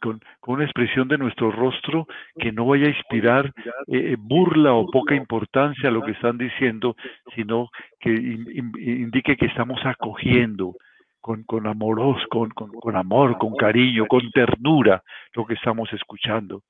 con, 0.00 0.20
una 0.46 0.64
expresión 0.64 1.08
de 1.08 1.18
nuestro 1.18 1.50
rostro 1.50 2.06
que 2.38 2.52
no 2.52 2.66
vaya 2.66 2.86
a 2.86 2.90
inspirar 2.90 3.46
eh, 3.88 4.12
eh, 4.12 4.16
burla 4.18 4.74
o 4.74 4.86
poca 4.90 5.14
importancia 5.14 5.88
a 5.88 5.92
lo 5.92 6.02
que 6.02 6.12
están 6.12 6.38
diciendo, 6.38 6.96
sino 7.34 7.68
que 7.98 8.10
indique 8.10 9.36
que 9.36 9.46
estamos 9.46 9.80
acogiendo 9.84 10.74
con, 11.20 11.42
con, 11.42 11.66
amoros, 11.66 12.22
con, 12.30 12.52
amor, 12.94 13.38
con 13.38 13.56
cariño, 13.56 14.06
con 14.06 14.30
ternura 14.30 15.02
lo 15.34 15.44
que 15.44 15.54
estamos 15.54 15.92
escuchando, 15.92 16.62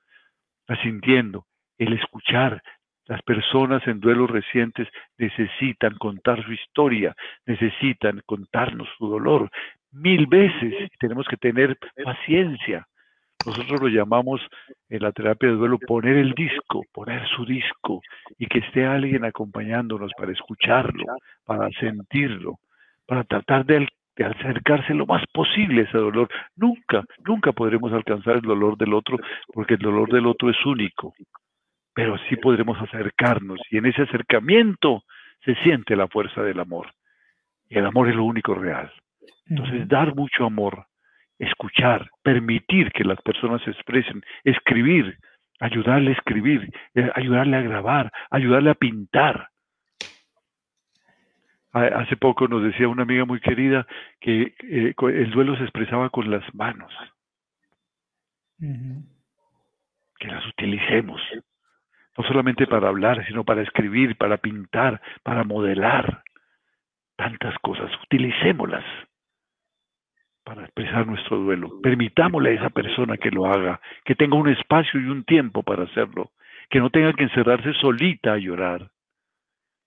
asintiendo, 0.67 1.45
el 1.77 1.93
escuchar. 1.93 2.63
Las 3.05 3.23
personas 3.23 3.87
en 3.87 4.01
duelos 4.01 4.31
recientes 4.31 4.89
necesitan 5.19 5.95
contar 5.99 6.43
su 6.45 6.53
historia, 6.53 7.15
necesitan 7.45 8.23
contarnos 8.27 8.89
su 8.97 9.09
dolor, 9.09 9.51
mil 9.93 10.27
veces. 10.27 10.91
Tenemos 10.99 11.27
que 11.29 11.37
tener 11.37 11.77
paciencia. 12.05 12.87
Nosotros 13.47 13.81
lo 13.81 13.89
llamamos 13.89 14.41
en 14.89 15.03
la 15.03 15.13
terapia 15.13 15.49
de 15.49 15.55
duelo 15.55 15.79
poner 15.79 16.17
el 16.17 16.33
disco, 16.33 16.83
poner 16.93 17.27
su 17.29 17.45
disco 17.45 18.01
y 18.39 18.47
que 18.47 18.59
esté 18.59 18.85
alguien 18.85 19.25
acompañándonos 19.25 20.11
para 20.19 20.33
escucharlo, 20.33 21.05
para 21.45 21.71
sentirlo, 21.79 22.59
para 23.07 23.23
tratar 23.23 23.65
de, 23.65 23.87
acercarse 24.19 24.95
lo 24.95 25.07
más 25.07 25.23
posible 25.33 25.83
a 25.83 25.85
ese 25.85 25.99
dolor. 25.99 26.29
Nunca, 26.57 27.05
nunca 27.25 27.53
podremos 27.53 27.93
alcanzar 27.93 28.37
el 28.37 28.43
dolor 28.43 28.77
del 28.77 28.95
otro 28.95 29.17
porque 29.53 29.75
el 29.75 29.81
dolor 29.81 30.11
del 30.11 30.27
otro 30.27 30.51
es 30.51 30.67
único, 30.67 31.15
pero 31.95 32.19
sí 32.29 32.37
podremos 32.37 32.81
acercarnos 32.83 33.61
y 33.71 33.79
en 33.79 33.87
ese 33.87 34.03
acercamiento 34.03 35.05
se 35.45 35.55
siente 35.63 35.95
la 35.95 36.09
fuerza 36.09 36.43
del 36.43 36.59
amor. 36.59 36.89
Y 37.69 37.79
el 37.79 37.87
amor 37.87 38.09
es 38.09 38.17
lo 38.17 38.25
único 38.25 38.55
real. 38.55 38.91
Entonces, 39.49 39.87
dar 39.89 40.15
mucho 40.15 40.45
amor, 40.45 40.87
escuchar, 41.39 42.11
permitir 42.23 42.91
que 42.93 43.05
las 43.05 43.21
personas 43.23 43.63
se 43.63 43.71
expresen, 43.71 44.23
escribir, 44.45 45.19
ayudarle 45.61 46.11
a 46.11 46.15
escribir, 46.15 46.73
eh, 46.95 47.11
ayudarle 47.15 47.57
a 47.57 47.63
grabar, 47.63 48.13
ayudarle 48.31 48.71
a 48.71 48.75
pintar. 48.75 49.49
Hace 51.73 52.17
poco 52.17 52.49
nos 52.49 52.63
decía 52.63 52.89
una 52.89 53.03
amiga 53.03 53.27
muy 53.27 53.39
querida 53.39 53.87
que 54.19 54.55
eh, 54.63 54.95
el 54.99 55.31
duelo 55.31 55.57
se 55.57 55.65
expresaba 55.65 56.09
con 56.09 56.31
las 56.31 56.43
manos. 56.55 56.91
Que 60.19 60.29
las 60.29 60.47
utilicemos, 60.47 61.21
no 62.17 62.25
solamente 62.25 62.67
para 62.67 62.89
hablar, 62.89 63.27
sino 63.27 63.45
para 63.45 63.61
escribir, 63.61 64.17
para 64.17 64.39
pintar, 64.39 65.03
para 65.23 65.45
modelar. 65.45 66.23
Tantas 67.17 67.59
cosas, 67.59 67.91
utilicémoslas 68.05 68.85
para 70.47 70.63
expresar 70.63 71.05
nuestro 71.09 71.39
duelo. 71.39 71.81
Permitámosle 71.83 72.51
a 72.51 72.53
esa 72.53 72.71
persona 72.71 73.17
que 73.17 73.33
lo 73.33 73.47
haga, 73.47 73.81
que 74.05 74.15
tenga 74.15 74.37
un 74.37 74.49
espacio 74.49 75.01
y 75.01 75.07
un 75.07 75.25
tiempo 75.25 75.65
para 75.65 75.83
hacerlo, 75.83 76.31
que 76.71 76.79
no 76.79 76.89
tenga 76.89 77.13
que 77.15 77.25
encerrarse 77.25 77.73
solita 77.75 78.35
a 78.35 78.39
llorar, 78.39 78.89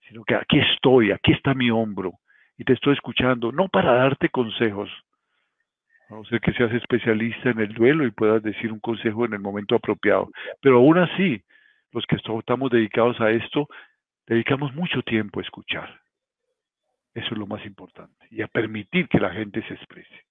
sino 0.02 0.26
que 0.26 0.36
aquí 0.36 0.60
estoy, 0.60 1.12
aquí 1.12 1.32
está 1.32 1.54
mi 1.54 1.72
hombro 1.72 2.12
y 2.58 2.66
te 2.66 2.74
estoy 2.74 2.94
escuchando, 2.94 3.54
no 3.54 3.70
para 3.70 3.94
darte 3.94 4.28
consejos, 4.28 4.90
a 6.10 6.16
no 6.16 6.26
ser 6.26 6.42
que 6.42 6.52
seas 6.52 6.74
especialista 6.74 7.52
en 7.52 7.60
el 7.60 7.74
duelo 7.74 8.06
y 8.06 8.12
puedas 8.12 8.44
decir 8.44 8.74
un 8.74 8.82
consejo 8.82 9.24
en 9.24 9.34
el 9.36 9.40
momento 9.40 9.76
apropiado, 9.76 10.30
pero 10.62 10.80
aún 10.80 10.98
así, 10.98 11.42
los 11.94 12.06
que 12.06 12.18
estamos 12.18 12.70
dedicados 12.70 13.22
a 13.22 13.32
esto, 13.32 13.70
dedicamos 14.28 14.76
mucho 14.76 15.04
tiempo 15.04 15.40
a 15.40 15.44
escuchar. 15.44 16.02
Eso 17.14 17.28
es 17.32 17.38
lo 17.38 17.48
más 17.48 17.66
importante. 17.66 18.26
Y 18.32 18.42
a 18.42 18.48
permitir 18.48 19.08
que 19.08 19.20
la 19.20 19.32
gente 19.32 19.62
se 19.68 19.74
exprese. 19.74 20.26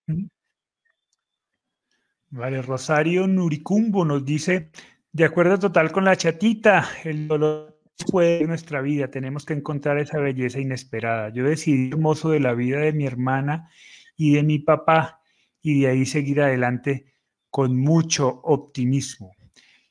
Vale, 2.31 2.63
Rosario 2.63 3.27
Nuricumbo 3.27 4.05
nos 4.05 4.25
dice, 4.25 4.71
de 5.13 5.25
acuerdo 5.25 5.59
total 5.59 5.91
con 5.91 6.05
la 6.05 6.17
chatita, 6.17 6.89
el 7.05 7.27
dolor 7.27 7.81
fue 8.11 8.39
de 8.39 8.47
nuestra 8.47 8.81
vida, 8.81 9.09
tenemos 9.09 9.45
que 9.45 9.55
encontrar 9.55 9.99
esa 9.99 10.19
belleza 10.19 10.61
inesperada. 10.61 11.31
Yo 11.31 11.45
decidí 11.45 11.91
hermoso 11.91 12.31
de 12.31 12.41
la 12.41 12.55
vida 12.55 12.81
de 12.81 12.93
mi 12.93 13.07
hermana 13.07 13.71
y 14.17 14.35
de 14.35 14.43
mi 14.43 14.59
papá 14.59 15.21
y 15.63 15.81
de 15.81 15.89
ahí 15.89 16.07
seguir 16.07 16.41
adelante 16.41 17.13
con 17.51 17.77
mucho 17.77 18.41
optimismo. 18.45 19.33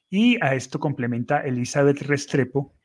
Y 0.09 0.37
a 0.41 0.55
esto 0.55 0.79
complementa 0.79 1.41
Elizabeth 1.41 2.01
Restrepo, 2.01 2.76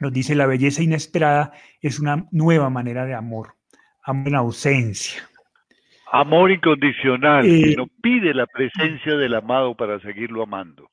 nos 0.00 0.12
dice, 0.12 0.34
la 0.34 0.46
belleza 0.46 0.82
inesperada 0.82 1.52
es 1.80 2.00
una 2.00 2.26
nueva 2.30 2.70
manera 2.70 3.06
de 3.06 3.14
amor, 3.14 3.54
amor 4.02 4.28
en 4.28 4.34
ausencia. 4.34 5.22
Amor 6.12 6.50
incondicional, 6.50 7.44
que 7.44 7.72
eh, 7.72 7.74
no 7.76 7.86
pide 8.02 8.34
la 8.34 8.46
presencia 8.46 9.16
del 9.16 9.34
amado 9.34 9.76
para 9.76 9.98
seguirlo 10.00 10.42
amando. 10.42 10.90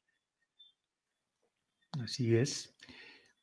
Así 2.01 2.35
es. 2.35 2.75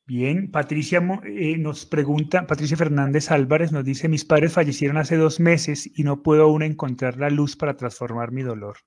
Bien, 0.05 0.49
Patricia 0.49 1.03
eh, 1.23 1.55
nos 1.57 1.85
pregunta, 1.85 2.47
Patricia 2.47 2.75
Fernández 2.75 3.29
Álvarez 3.29 3.71
nos 3.71 3.85
dice, 3.85 4.09
mis 4.09 4.25
padres 4.25 4.53
fallecieron 4.53 4.97
hace 4.97 5.17
dos 5.17 5.39
meses 5.39 5.87
y 5.97 6.03
no 6.03 6.23
puedo 6.23 6.43
aún 6.43 6.63
encontrar 6.63 7.17
la 7.17 7.29
luz 7.29 7.55
para 7.55 7.77
transformar 7.77 8.31
mi 8.31 8.41
dolor. 8.41 8.77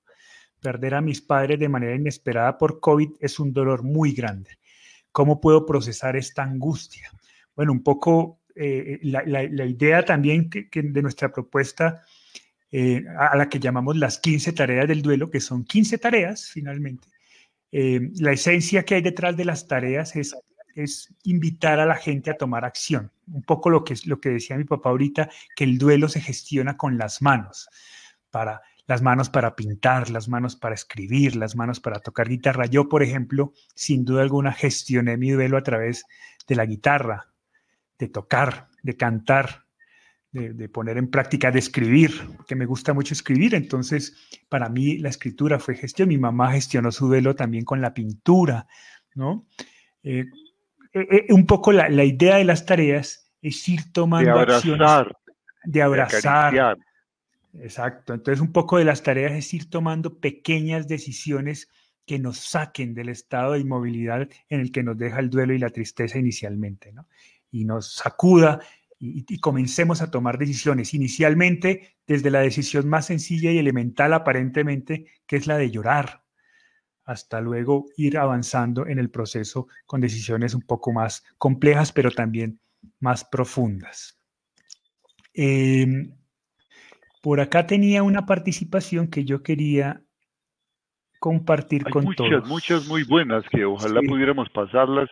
Perder 0.61 0.95
a 0.95 1.01
mis 1.01 1.21
padres 1.21 1.59
de 1.59 1.69
manera 1.69 1.95
inesperada 1.95 2.57
por 2.57 2.81
COVID 2.81 3.11
es 3.21 3.39
un 3.39 3.53
dolor 3.53 3.83
muy 3.83 4.11
grande. 4.11 4.57
¿Cómo 5.13 5.39
puedo 5.39 5.65
procesar 5.65 6.17
esta 6.17 6.43
angustia? 6.43 7.09
Bueno, 7.55 7.71
un 7.71 7.83
poco 7.83 8.41
eh, 8.55 8.99
la, 9.03 9.43
idea 9.65 10.03
también 10.03 10.49
que, 10.49 10.67
de 10.73 11.01
nuestra 11.01 11.31
propuesta 11.31 12.01
eh, 12.71 13.05
a 13.17 13.37
la 13.37 13.47
que 13.47 13.59
llamamos 13.59 13.95
las 13.95 14.17
15 14.17 14.53
tareas 14.53 14.87
del 14.87 15.03
duelo, 15.03 15.29
que 15.29 15.39
son 15.39 15.63
15 15.63 15.99
tareas 15.99 16.49
finalmente. 16.49 17.07
Eh, 17.71 18.09
la 18.19 18.31
esencia 18.31 18.83
que 18.83 18.95
hay 18.95 19.01
detrás 19.03 19.37
de 19.37 19.45
las 19.45 19.67
tareas 19.67 20.15
es, 20.15 20.35
es 20.73 21.13
invitar 21.23 21.79
a 21.79 21.85
la 21.85 21.95
gente 21.95 22.31
a 22.31 22.37
tomar 22.37 22.65
acción. 22.65 23.11
Un 23.27 23.43
poco 23.43 23.69
lo 23.69 23.83
que, 23.83 23.93
lo 24.05 24.19
que 24.19 24.29
decía 24.29 24.57
mi 24.57 24.63
papá 24.63 24.89
ahorita, 24.89 25.29
que 25.55 25.63
el 25.63 25.77
duelo 25.77 26.09
se 26.09 26.21
gestiona 26.21 26.75
con 26.75 26.97
las 26.97 27.21
manos, 27.21 27.69
para 28.31 28.63
las 28.85 29.01
manos 29.01 29.29
para 29.29 29.55
pintar, 29.55 30.09
las 30.09 30.27
manos 30.27 30.55
para 30.55 30.75
escribir, 30.75 31.35
las 31.35 31.55
manos 31.55 31.79
para 31.79 31.99
tocar 31.99 32.27
guitarra. 32.27 32.65
Yo, 32.65 32.89
por 32.89 33.03
ejemplo, 33.03 33.53
sin 33.75 34.03
duda 34.03 34.21
alguna 34.21 34.51
gestioné 34.51 35.17
mi 35.17 35.31
duelo 35.31 35.57
a 35.57 35.63
través 35.63 36.05
de 36.47 36.55
la 36.55 36.65
guitarra, 36.65 37.31
de 37.97 38.09
tocar, 38.09 38.67
de 38.81 38.97
cantar, 38.97 39.63
de, 40.31 40.67
poner 40.67 40.97
en 40.97 41.09
práctica, 41.09 41.51
de 41.51 41.59
escribir, 41.59 42.11
que 42.47 42.55
me 42.55 42.65
gusta 42.65 42.93
mucho 42.93 43.13
escribir. 43.13 43.53
Entonces, 43.53 44.17
para 44.49 44.67
mí 44.67 44.97
la 44.97 45.09
escritura 45.09 45.59
fue 45.59 45.75
gestión. 45.75 46.09
Mi 46.09 46.17
mamá 46.17 46.51
gestionó 46.51 46.91
su 46.91 47.07
duelo 47.07 47.35
también 47.35 47.63
con 47.63 47.81
la 47.81 47.93
pintura, 47.93 48.67
¿no? 49.13 49.45
Eh, 50.01 50.25
eh, 50.93 51.07
eh, 51.11 51.25
un 51.29 51.45
poco 51.45 51.71
la, 51.71 52.03
idea 52.03 52.37
de 52.37 52.45
las 52.45 52.65
tareas 52.65 53.31
es 53.41 53.69
ir 53.69 53.93
tomando 53.93 54.25
de 54.25 54.39
abrazar, 54.39 55.17
de 55.63 55.81
abrazar. 55.81 56.77
Exacto. 57.59 58.13
Entonces, 58.13 58.41
un 58.41 58.51
poco 58.51 58.77
de 58.77 58.85
las 58.85 59.03
tareas 59.03 59.33
es 59.33 59.53
ir 59.53 59.69
tomando 59.69 60.19
pequeñas 60.19 60.87
decisiones 60.87 61.69
que 62.05 62.19
nos 62.19 62.37
saquen 62.37 62.93
del 62.93 63.09
estado 63.09 63.53
de 63.53 63.59
inmovilidad 63.59 64.27
en 64.49 64.59
el 64.59 64.71
que 64.71 64.83
nos 64.83 64.97
deja 64.97 65.19
el 65.19 65.29
duelo 65.29 65.53
y 65.53 65.59
la 65.59 65.69
tristeza 65.69 66.17
inicialmente, 66.17 66.91
¿no? 66.91 67.07
Y 67.51 67.65
nos 67.65 67.93
sacuda 67.93 68.59
y, 68.99 69.39
comencemos 69.39 70.01
a 70.01 70.09
tomar 70.09 70.37
decisiones. 70.37 70.93
Inicialmente, 70.93 71.97
desde 72.07 72.31
la 72.31 72.39
decisión 72.39 72.87
más 72.87 73.07
sencilla 73.07 73.51
y 73.51 73.57
elemental 73.57 74.13
aparentemente, 74.13 75.05
que 75.27 75.35
es 75.35 75.45
la 75.45 75.57
de 75.57 75.71
llorar, 75.71 76.23
hasta 77.03 77.41
luego 77.41 77.85
ir 77.97 78.17
avanzando 78.17 78.87
en 78.87 78.99
el 78.99 79.09
proceso 79.09 79.67
con 79.85 79.99
decisiones 79.99 80.53
un 80.53 80.61
poco 80.61 80.93
más 80.93 81.23
complejas, 81.37 81.91
pero 81.91 82.11
también 82.11 82.59
más 82.99 83.25
profundas. 83.25 84.17
Em, 85.33 86.13
por 87.23 87.39
acá 87.39 87.65
tenía 87.65 88.03
una 88.03 88.25
participación 88.25 89.07
que 89.07 89.23
yo 89.23 89.43
quería 89.43 90.01
compartir 91.21 91.85
con 91.85 92.03
muchas, 92.03 92.27
todos. 92.27 92.49
Muchas 92.49 92.85
muy 92.85 93.05
buenas 93.05 93.45
que 93.49 93.63
ojalá 93.63 94.01
pudiéramos 94.01 94.49
pasarlas 94.49 95.09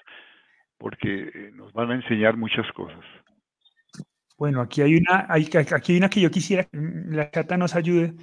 porque 0.78 1.32
eh, 1.34 1.52
nos 1.54 1.72
van 1.72 1.90
a 1.90 1.96
enseñar 1.96 2.36
muchas 2.36 2.70
cosas. 2.74 3.00
Bueno, 4.38 4.60
aquí 4.60 4.82
hay 4.82 4.98
una, 4.98 5.26
aquí 5.30 5.58
hay 5.58 5.98
una 5.98 6.10
que 6.10 6.20
yo 6.20 6.30
quisiera 6.30 6.66
que 6.66 6.78
la 7.12 7.32
chata 7.32 7.56
nos 7.56 7.76
ayude. 7.76 8.14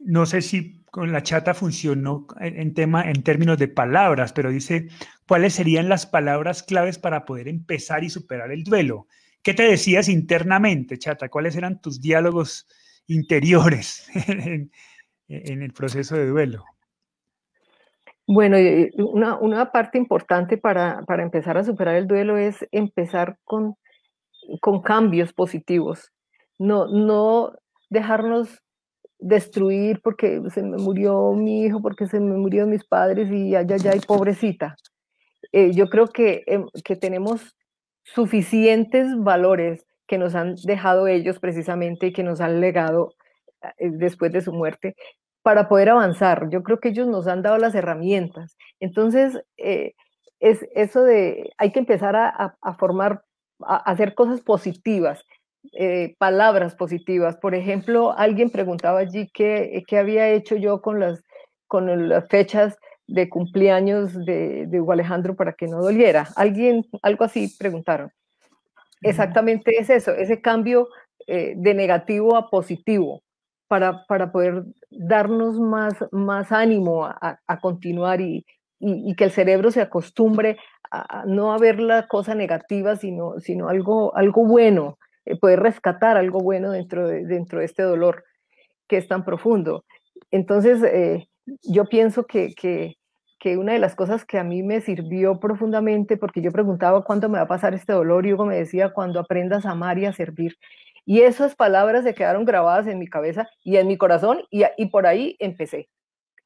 No 0.00 0.26
sé 0.26 0.42
si 0.42 0.82
con 0.86 1.12
la 1.12 1.22
chata 1.22 1.54
funcionó 1.54 2.26
en, 2.40 2.74
tema, 2.74 3.08
en 3.08 3.22
términos 3.22 3.58
de 3.58 3.68
palabras, 3.68 4.32
pero 4.32 4.50
dice, 4.50 4.88
¿cuáles 5.28 5.52
serían 5.52 5.88
las 5.88 6.04
palabras 6.04 6.64
claves 6.64 6.98
para 6.98 7.24
poder 7.26 7.46
empezar 7.46 8.02
y 8.02 8.10
superar 8.10 8.50
el 8.50 8.64
duelo? 8.64 9.06
¿Qué 9.40 9.54
te 9.54 9.62
decías 9.62 10.08
internamente, 10.08 10.98
chata? 10.98 11.28
¿Cuáles 11.28 11.54
eran 11.54 11.80
tus 11.80 12.00
diálogos 12.00 12.66
interiores 13.06 14.08
en, 14.26 14.70
el 15.28 15.72
proceso 15.72 16.16
de 16.16 16.26
duelo? 16.26 16.64
Bueno, 18.26 18.56
una, 18.96 19.36
una 19.36 19.70
parte 19.70 19.98
importante 19.98 20.56
para, 20.56 21.02
para, 21.02 21.22
empezar 21.22 21.58
a 21.58 21.64
superar 21.64 21.96
el 21.96 22.06
duelo 22.06 22.38
es 22.38 22.66
empezar 22.72 23.36
con 23.44 23.76
con 24.60 24.82
cambios 24.82 25.32
positivos, 25.32 26.12
no, 26.58 26.86
no 26.86 27.52
dejarnos 27.90 28.62
destruir 29.18 30.00
porque 30.02 30.42
se 30.50 30.62
me 30.62 30.76
murió 30.76 31.32
mi 31.32 31.64
hijo, 31.64 31.80
porque 31.80 32.06
se 32.06 32.20
me 32.20 32.36
murió 32.36 32.66
mis 32.66 32.84
padres 32.84 33.30
y 33.30 33.54
allá, 33.54 33.76
allá, 33.76 33.96
y 33.96 34.00
pobrecita. 34.00 34.76
Eh, 35.52 35.72
yo 35.72 35.88
creo 35.88 36.08
que, 36.08 36.42
em, 36.46 36.66
que 36.84 36.96
tenemos 36.96 37.56
suficientes 38.02 39.16
valores 39.18 39.86
que 40.06 40.18
nos 40.18 40.34
han 40.34 40.56
dejado 40.64 41.06
ellos 41.06 41.38
precisamente 41.38 42.08
y 42.08 42.12
que 42.12 42.22
nos 42.22 42.40
han 42.40 42.60
legado 42.60 43.14
eh, 43.62 43.90
después 43.90 44.32
de 44.32 44.40
su 44.42 44.52
muerte 44.52 44.96
para 45.42 45.68
poder 45.68 45.90
avanzar. 45.90 46.48
Yo 46.50 46.62
creo 46.62 46.80
que 46.80 46.90
ellos 46.90 47.06
nos 47.06 47.26
han 47.26 47.42
dado 47.42 47.58
las 47.58 47.74
herramientas. 47.74 48.56
Entonces, 48.80 49.40
eh, 49.56 49.94
es 50.40 50.66
eso 50.74 51.02
de, 51.02 51.50
hay 51.58 51.72
que 51.72 51.78
empezar 51.78 52.16
a, 52.16 52.56
a 52.60 52.74
formar 52.74 53.22
hacer 53.60 54.14
cosas 54.14 54.40
positivas, 54.40 55.24
eh, 55.72 56.14
palabras 56.18 56.74
positivas. 56.74 57.36
Por 57.36 57.54
ejemplo, 57.54 58.12
alguien 58.16 58.50
preguntaba 58.50 59.00
allí 59.00 59.28
qué, 59.32 59.82
qué 59.86 59.98
había 59.98 60.30
hecho 60.30 60.56
yo 60.56 60.80
con 60.80 61.00
las, 61.00 61.22
con 61.66 62.08
las 62.08 62.28
fechas 62.28 62.76
de 63.06 63.28
cumpleaños 63.28 64.14
de, 64.24 64.66
de 64.66 64.80
Hugo 64.80 64.92
Alejandro 64.92 65.36
para 65.36 65.52
que 65.52 65.66
no 65.66 65.80
doliera. 65.80 66.28
Alguien, 66.36 66.84
algo 67.02 67.24
así 67.24 67.54
preguntaron. 67.58 68.10
Exactamente 69.04 69.78
es 69.78 69.90
eso, 69.90 70.12
ese 70.12 70.40
cambio 70.40 70.88
eh, 71.26 71.54
de 71.56 71.74
negativo 71.74 72.36
a 72.36 72.50
positivo 72.50 73.22
para, 73.68 74.04
para 74.06 74.32
poder 74.32 74.64
darnos 74.90 75.58
más, 75.58 75.94
más 76.12 76.52
ánimo 76.52 77.04
a, 77.06 77.40
a 77.46 77.60
continuar 77.60 78.20
y, 78.20 78.44
y, 78.80 79.14
que 79.16 79.24
el 79.24 79.30
cerebro 79.30 79.70
se 79.70 79.80
acostumbre 79.80 80.58
a, 80.90 81.24
no 81.26 81.52
a 81.52 81.58
ver 81.58 81.80
la 81.80 82.06
cosa 82.06 82.34
negativa, 82.34 82.96
sino, 82.96 83.40
sino 83.40 83.68
algo, 83.68 84.14
algo 84.16 84.44
bueno, 84.44 84.98
eh, 85.24 85.36
poder 85.38 85.60
rescatar 85.60 86.16
algo 86.16 86.40
bueno 86.40 86.70
dentro 86.70 87.08
de, 87.08 87.24
dentro 87.24 87.60
de 87.60 87.64
este 87.64 87.82
dolor 87.82 88.24
que 88.88 88.98
es 88.98 89.08
tan 89.08 89.24
profundo. 89.24 89.84
Entonces, 90.30 90.82
eh, 90.82 91.28
yo 91.62 91.86
pienso 91.86 92.26
que, 92.26 92.54
que, 92.54 92.96
que, 93.44 93.58
una 93.58 93.74
de 93.74 93.78
las 93.78 93.94
cosas 93.94 94.24
que 94.24 94.38
a 94.38 94.42
mí 94.42 94.62
me 94.62 94.80
sirvió 94.80 95.38
profundamente, 95.38 96.16
porque 96.16 96.40
yo 96.40 96.50
preguntaba 96.50 97.04
cuándo 97.04 97.28
me 97.28 97.36
va 97.36 97.44
a 97.44 97.46
pasar 97.46 97.74
este 97.74 97.92
dolor, 97.92 98.24
y 98.24 98.32
Hugo 98.32 98.46
me 98.46 98.56
decía, 98.56 98.94
cuando 98.94 99.20
aprendas 99.20 99.66
a 99.66 99.72
amar 99.72 99.98
y 99.98 100.06
a 100.06 100.14
servir. 100.14 100.56
Y 101.04 101.20
esas 101.20 101.54
palabras 101.54 102.04
se 102.04 102.14
quedaron 102.14 102.46
grabadas 102.46 102.86
en 102.86 102.98
mi 102.98 103.06
cabeza 103.06 103.46
y 103.62 103.76
en 103.76 103.86
mi 103.86 103.98
corazón, 103.98 104.40
y, 104.50 104.86
por 104.86 105.06
ahí 105.06 105.36
empecé. 105.40 105.90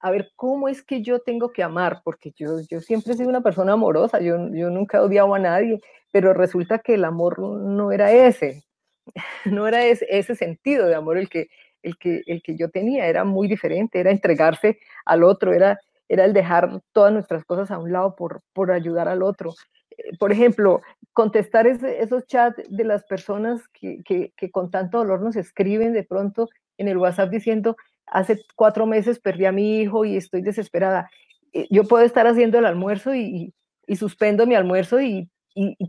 A 0.01 0.11
ver 0.11 0.33
cómo 0.35 0.69
es 0.69 0.83
que 0.83 1.01
yo 1.01 1.21
tengo 1.21 1.53
que 1.53 1.63
amar, 1.63 2.01
porque 2.03 2.33
yo, 2.37 2.59
yo 2.69 2.81
siempre 2.81 3.13
he 3.13 3.17
sido 3.17 3.29
una 3.29 3.43
persona 3.43 3.75
amorosa, 3.75 4.19
yo, 4.19 4.35
yo 4.53 4.69
nunca 4.69 4.99
he 4.99 5.01
odiado 5.01 5.33
a 5.37 5.39
nadie, 5.39 5.81
pero 6.11 6.35
resulta 6.35 6.81
que 6.81 6.95
el 6.95 7.05
amor 7.05 7.39
no 7.39 7.93
era 7.93 8.11
ese, 8.11 8.65
no 9.45 9.69
era 9.69 9.85
ese, 9.87 10.05
ese 10.11 10.35
sentido 10.35 10.89
de 10.89 10.97
amor 10.97 11.17
el 11.17 11.29
que, 11.29 11.47
el, 11.85 11.97
que, 11.97 12.23
el 12.27 12.43
que 12.43 12.57
yo 12.57 12.71
tenía, 12.71 13.07
era 13.07 13.23
muy 13.23 13.47
diferente, 13.47 14.01
era 14.01 14.11
entregarse 14.11 14.81
al 15.05 15.23
otro, 15.23 15.53
era, 15.53 15.79
era 16.09 16.25
el 16.25 16.33
dejar 16.33 16.81
todas 16.93 17.13
nuestras 17.13 17.45
cosas 17.45 17.71
a 17.71 17.79
un 17.79 17.93
lado 17.93 18.17
por, 18.17 18.43
por 18.53 18.71
ayudar 18.71 19.09
al 19.09 19.23
otro. 19.23 19.55
Eh, 19.91 20.17
por 20.19 20.33
ejemplo, 20.33 20.81
contestar 21.13 21.67
esos 21.67 22.27
chats 22.27 22.63
de 22.69 22.85
las 22.85 23.05
personas 23.05 23.67
que, 23.69 24.03
que, 24.05 24.51
con 24.51 24.71
tanto 24.71 24.99
dolor 24.99 25.21
nos 25.21 25.37
escriben 25.37 25.93
de 25.93 26.05
pronto 26.05 26.49
en 26.79 26.89
el 26.89 26.97
WhatsApp 26.97 27.31
diciendo, 27.31 27.77
hace 28.07 28.41
cuatro 28.55 28.87
meses 28.87 29.21
perdí 29.21 29.45
a 29.45 29.53
mi 29.53 29.81
hijo 29.81 30.05
y 30.05 30.17
estoy 30.17 30.43
desesperada. 30.43 31.11
Eh, 31.53 31.67
yo 31.71 31.85
puedo 31.85 32.05
estar 32.05 32.27
haciendo 32.27 32.59
el 32.59 32.67
almuerzo 32.67 33.15
y, 33.15 33.53
suspendo 33.97 34.47
mi 34.47 34.55
almuerzo 34.55 35.01
y, 35.01 35.29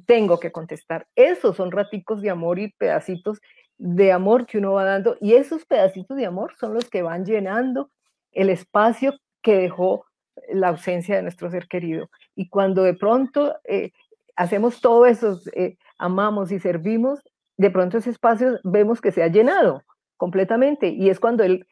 tengo 0.08 0.40
que 0.40 0.52
contestar. 0.52 1.06
Esos 1.16 1.56
son 1.56 1.70
raticos 1.72 2.22
de 2.24 2.32
amor 2.32 2.58
y 2.58 2.72
pedacitos 2.72 3.40
de 3.78 4.12
amor 4.12 4.48
que 4.48 4.58
uno 4.58 4.74
va 4.74 4.84
dando 4.84 5.16
y 5.22 5.34
esos 5.34 5.64
pedacitos 5.68 6.18
de 6.18 6.26
amor 6.26 6.56
son 6.60 6.74
los 6.74 6.90
que 6.90 7.04
van 7.04 7.24
llenando 7.24 7.92
el 8.32 8.50
espacio 8.50 9.14
que 9.44 9.58
dejó 9.58 10.06
la 10.52 10.70
ausencia 10.70 11.16
de 11.16 11.24
nuestro 11.24 11.50
ser 11.50 11.68
querido. 11.68 12.10
Y 12.36 12.50
cuando 12.50 12.84
de 12.84 12.94
pronto 12.94 13.56
eh, 13.66 13.92
hacemos 14.36 14.82
todo 14.82 15.06
eso, 15.06 15.40
eh, 15.54 15.78
amamos 15.98 16.52
y 16.52 16.60
servimos, 16.60 17.20
de 17.58 17.72
pronto 17.72 17.98
ese 17.98 18.10
espacio 18.10 18.60
vemos 18.64 19.02
que 19.02 19.12
se 19.12 19.24
ha 19.24 19.28
llenado 19.28 19.84
completamente 20.18 20.90
y 20.90 21.10
es 21.10 21.20
cuando 21.20 21.44
él 21.44 21.66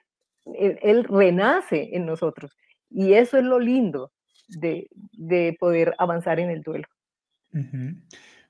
él, 0.56 1.04
renace 1.04 1.90
en 1.94 2.06
nosotros. 2.06 2.56
Y 2.90 3.14
eso 3.14 3.38
es 3.38 3.44
lo 3.44 3.60
lindo 3.60 4.12
de, 4.48 4.88
poder 5.60 5.94
avanzar 5.98 6.40
en 6.40 6.50
el 6.50 6.62
duelo. 6.62 6.88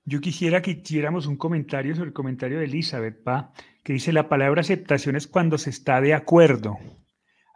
Yo 0.06 0.22
quisiera 0.22 0.62
que 0.62 0.72
hiciéramos 0.72 1.28
un 1.28 1.38
comentario 1.38 1.96
sobre 1.96 2.10
el 2.10 2.14
comentario 2.14 2.60
de 2.60 2.66
Elizabeth, 2.66 3.24
Pa, 3.24 3.52
que 3.84 3.94
dice 3.94 4.14
la 4.14 4.30
palabra 4.30 4.62
aceptación 4.62 5.16
es 5.16 5.28
cuando 5.28 5.58
se 5.58 5.70
está 5.70 6.02
de 6.02 6.14
acuerdo. 6.14 6.78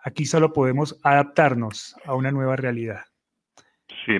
Aquí 0.03 0.25
solo 0.25 0.53
podemos 0.53 0.99
adaptarnos 1.03 1.95
a 2.05 2.15
una 2.15 2.31
nueva 2.31 2.55
realidad. 2.55 3.01
Sí. 4.05 4.17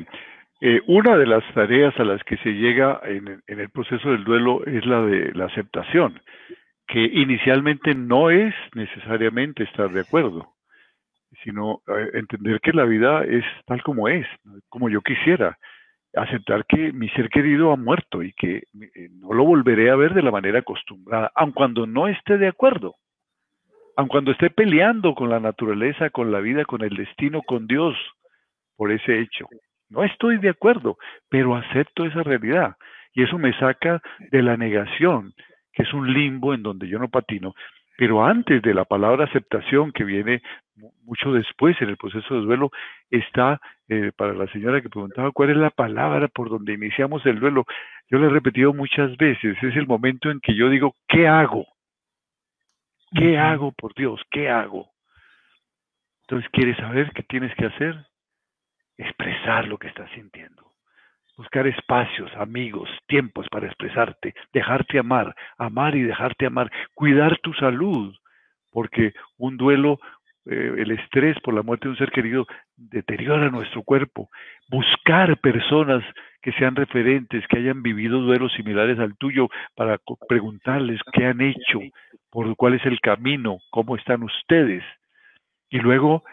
Eh, 0.62 0.80
una 0.86 1.18
de 1.18 1.26
las 1.26 1.44
tareas 1.54 2.00
a 2.00 2.04
las 2.04 2.24
que 2.24 2.38
se 2.38 2.52
llega 2.52 3.02
en, 3.04 3.42
el 3.48 3.70
proceso 3.70 4.12
del 4.12 4.24
duelo 4.24 4.64
es 4.66 4.86
la 4.86 5.02
de 5.02 5.34
la 5.34 5.46
aceptación 5.46 6.22
que 6.88 7.04
inicialmente 7.04 7.96
no 7.96 8.30
es 8.30 8.54
necesariamente 8.76 9.64
estar 9.64 9.90
de 9.92 10.02
acuerdo, 10.02 10.56
sino 11.42 11.82
eh, 11.88 12.10
entender 12.16 12.60
que 12.60 12.74
la 12.74 12.84
vida 12.84 13.24
es 13.24 13.46
tal 13.66 13.82
como 13.82 14.10
es, 14.10 14.28
como 14.68 14.90
yo 14.90 15.02
quisiera, 15.02 15.58
aceptar 16.14 16.66
que 16.66 16.92
mi 16.92 17.08
ser 17.10 17.30
querido 17.30 17.72
ha 17.72 17.78
muerto 17.78 18.22
y 18.22 18.34
que 18.34 18.58
eh, 18.58 19.10
no 19.10 19.32
lo 19.34 19.46
volveré 19.46 19.90
a 19.90 19.96
ver 19.96 20.14
de 20.14 20.22
la 20.22 20.32
manera 20.32 20.60
acostumbrada, 20.60 21.32
aun 21.34 21.54
cuando 21.54 21.88
no 21.88 22.10
esté 22.10 22.38
de 22.38 22.50
acuerdo, 22.50 22.96
aun 24.02 24.08
cuando 24.08 24.32
esté 24.32 24.50
peleando 24.50 25.14
con 25.14 25.30
la 25.30 25.40
naturaleza, 25.40 26.10
con 26.10 26.32
la 26.32 26.40
vida, 26.40 26.66
con 26.66 26.82
el 26.82 26.96
destino, 26.96 27.42
con 27.44 27.68
Dios, 27.68 27.96
por 28.76 28.92
ese 28.92 29.20
hecho. 29.20 29.48
No 29.90 30.04
estoy 30.04 30.38
de 30.38 30.50
acuerdo, 30.50 30.98
pero 31.30 31.56
acepto 31.56 32.06
esa 32.06 32.24
realidad 32.24 32.76
y 33.14 33.24
eso 33.24 33.38
me 33.38 33.54
saca 33.60 34.02
de 34.32 34.42
la 34.42 34.58
negación, 34.58 35.34
que 35.74 35.84
es 35.84 35.94
un 35.94 36.12
limbo 36.12 36.54
en 36.54 36.64
donde 36.64 36.88
yo 36.88 36.98
no 36.98 37.10
patino, 37.10 37.54
pero 37.98 38.26
antes 38.26 38.62
de 38.64 38.74
la 38.74 38.86
palabra 38.86 39.26
aceptación, 39.26 39.92
que 39.92 40.04
viene 40.04 40.42
mucho 41.04 41.34
después 41.34 41.80
en 41.82 41.90
el 41.90 41.98
proceso 41.98 42.34
de 42.34 42.42
duelo, 42.42 42.72
está, 43.12 43.62
eh, 43.88 44.12
para 44.16 44.34
la 44.34 44.48
señora 44.48 44.82
que 44.82 44.90
preguntaba 44.90 45.32
cuál 45.32 45.52
es 45.52 45.58
la 45.58 45.70
palabra 45.70 46.28
por 46.28 46.50
donde 46.50 46.74
iniciamos 46.74 47.24
el 47.28 47.40
duelo, 47.40 47.66
yo 48.10 48.18
le 48.18 48.28
he 48.28 48.30
repetido 48.30 48.74
muchas 48.74 49.16
veces, 49.18 49.56
es 49.62 49.76
el 49.76 49.86
momento 49.86 50.32
en 50.32 50.40
que 50.40 50.56
yo 50.56 50.70
digo, 50.70 50.96
¿qué 51.08 51.28
hago? 51.28 51.66
¿Qué 53.14 53.38
hago, 53.38 53.72
por 53.74 53.94
Dios? 53.94 54.22
¿Qué 54.32 54.50
hago? 54.50 54.90
Entonces, 56.24 56.50
¿quieres 56.54 56.78
saber 56.78 57.12
qué 57.14 57.24
tienes 57.24 57.54
que 57.56 57.66
hacer? 57.66 57.96
Expresar 58.98 59.68
lo 59.68 59.78
que 59.78 59.88
estás 59.88 60.10
sintiendo. 60.12 60.72
Buscar 61.38 61.68
espacios, 61.68 62.32
amigos, 62.36 62.90
tiempos 63.08 63.48
para 63.50 63.68
expresarte, 63.68 64.34
dejarte 64.54 65.00
amar, 65.00 65.36
amar 65.58 65.96
y 65.96 66.04
dejarte 66.04 66.46
amar, 66.46 66.72
cuidar 66.94 67.38
tu 67.40 67.54
salud, 67.54 68.16
porque 68.70 69.14
un 69.38 69.58
duelo, 69.58 70.00
eh, 70.46 70.76
el 70.78 70.92
estrés 70.92 71.38
por 71.42 71.54
la 71.54 71.64
muerte 71.64 71.86
de 71.88 71.92
un 71.92 71.98
ser 71.98 72.12
querido 72.12 72.48
deteriora 72.78 73.50
nuestro 73.50 73.84
cuerpo. 73.84 74.30
Buscar 74.70 75.38
personas 75.40 76.04
que 76.42 76.52
sean 76.54 76.76
referentes, 76.76 77.46
que 77.48 77.60
hayan 77.60 77.84
vivido 77.84 78.20
duelos 78.20 78.54
similares 78.54 79.00
al 79.00 79.18
tuyo, 79.18 79.50
para 79.76 80.00
preguntarles 80.28 81.00
qué 81.14 81.26
han 81.26 81.42
hecho, 81.42 81.80
por 82.32 82.56
cuál 82.56 82.76
es 82.76 82.86
el 82.86 83.00
camino, 83.00 83.60
cómo 83.70 83.96
están 83.96 84.24
ustedes. 84.24 84.84
Y 85.70 85.80
luego, 85.80 86.24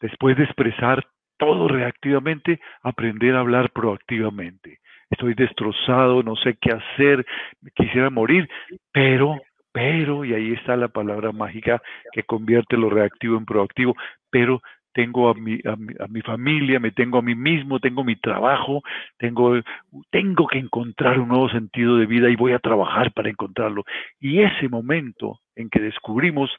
después 0.00 0.36
de 0.36 0.44
expresar 0.44 1.04
todo 1.36 1.68
reactivamente, 1.68 2.60
aprender 2.82 3.34
a 3.34 3.40
hablar 3.40 3.70
proactivamente. 3.72 4.78
Estoy 5.10 5.34
destrozado, 5.34 6.22
no 6.22 6.36
sé 6.36 6.56
qué 6.60 6.70
hacer, 6.70 7.26
quisiera 7.74 8.10
morir, 8.10 8.48
pero, 8.92 9.40
pero, 9.72 10.24
y 10.24 10.32
ahí 10.34 10.52
está 10.52 10.76
la 10.76 10.88
palabra 10.88 11.32
mágica 11.32 11.82
que 12.12 12.22
convierte 12.22 12.76
lo 12.76 12.88
reactivo 12.88 13.36
en 13.36 13.44
proactivo, 13.44 13.96
pero 14.30 14.62
tengo 14.92 15.30
a 15.30 15.34
mi, 15.34 15.58
a 15.64 16.06
mi, 16.08 16.20
familia, 16.22 16.78
me 16.78 16.90
tengo 16.90 17.18
a 17.18 17.22
mí 17.22 17.34
mismo, 17.34 17.80
tengo 17.80 18.04
mi 18.04 18.16
trabajo, 18.16 18.82
tengo, 19.18 19.60
tengo 20.10 20.46
que 20.46 20.58
encontrar 20.58 21.18
un 21.18 21.28
nuevo 21.28 21.48
sentido 21.48 21.96
de 21.96 22.06
vida 22.06 22.28
y 22.30 22.36
voy 22.36 22.52
a 22.52 22.58
trabajar 22.58 23.12
para 23.12 23.30
encontrarlo. 23.30 23.84
Y 24.20 24.40
ese 24.40 24.68
momento 24.68 25.40
en 25.56 25.70
que 25.70 25.80
descubrimos 25.80 26.50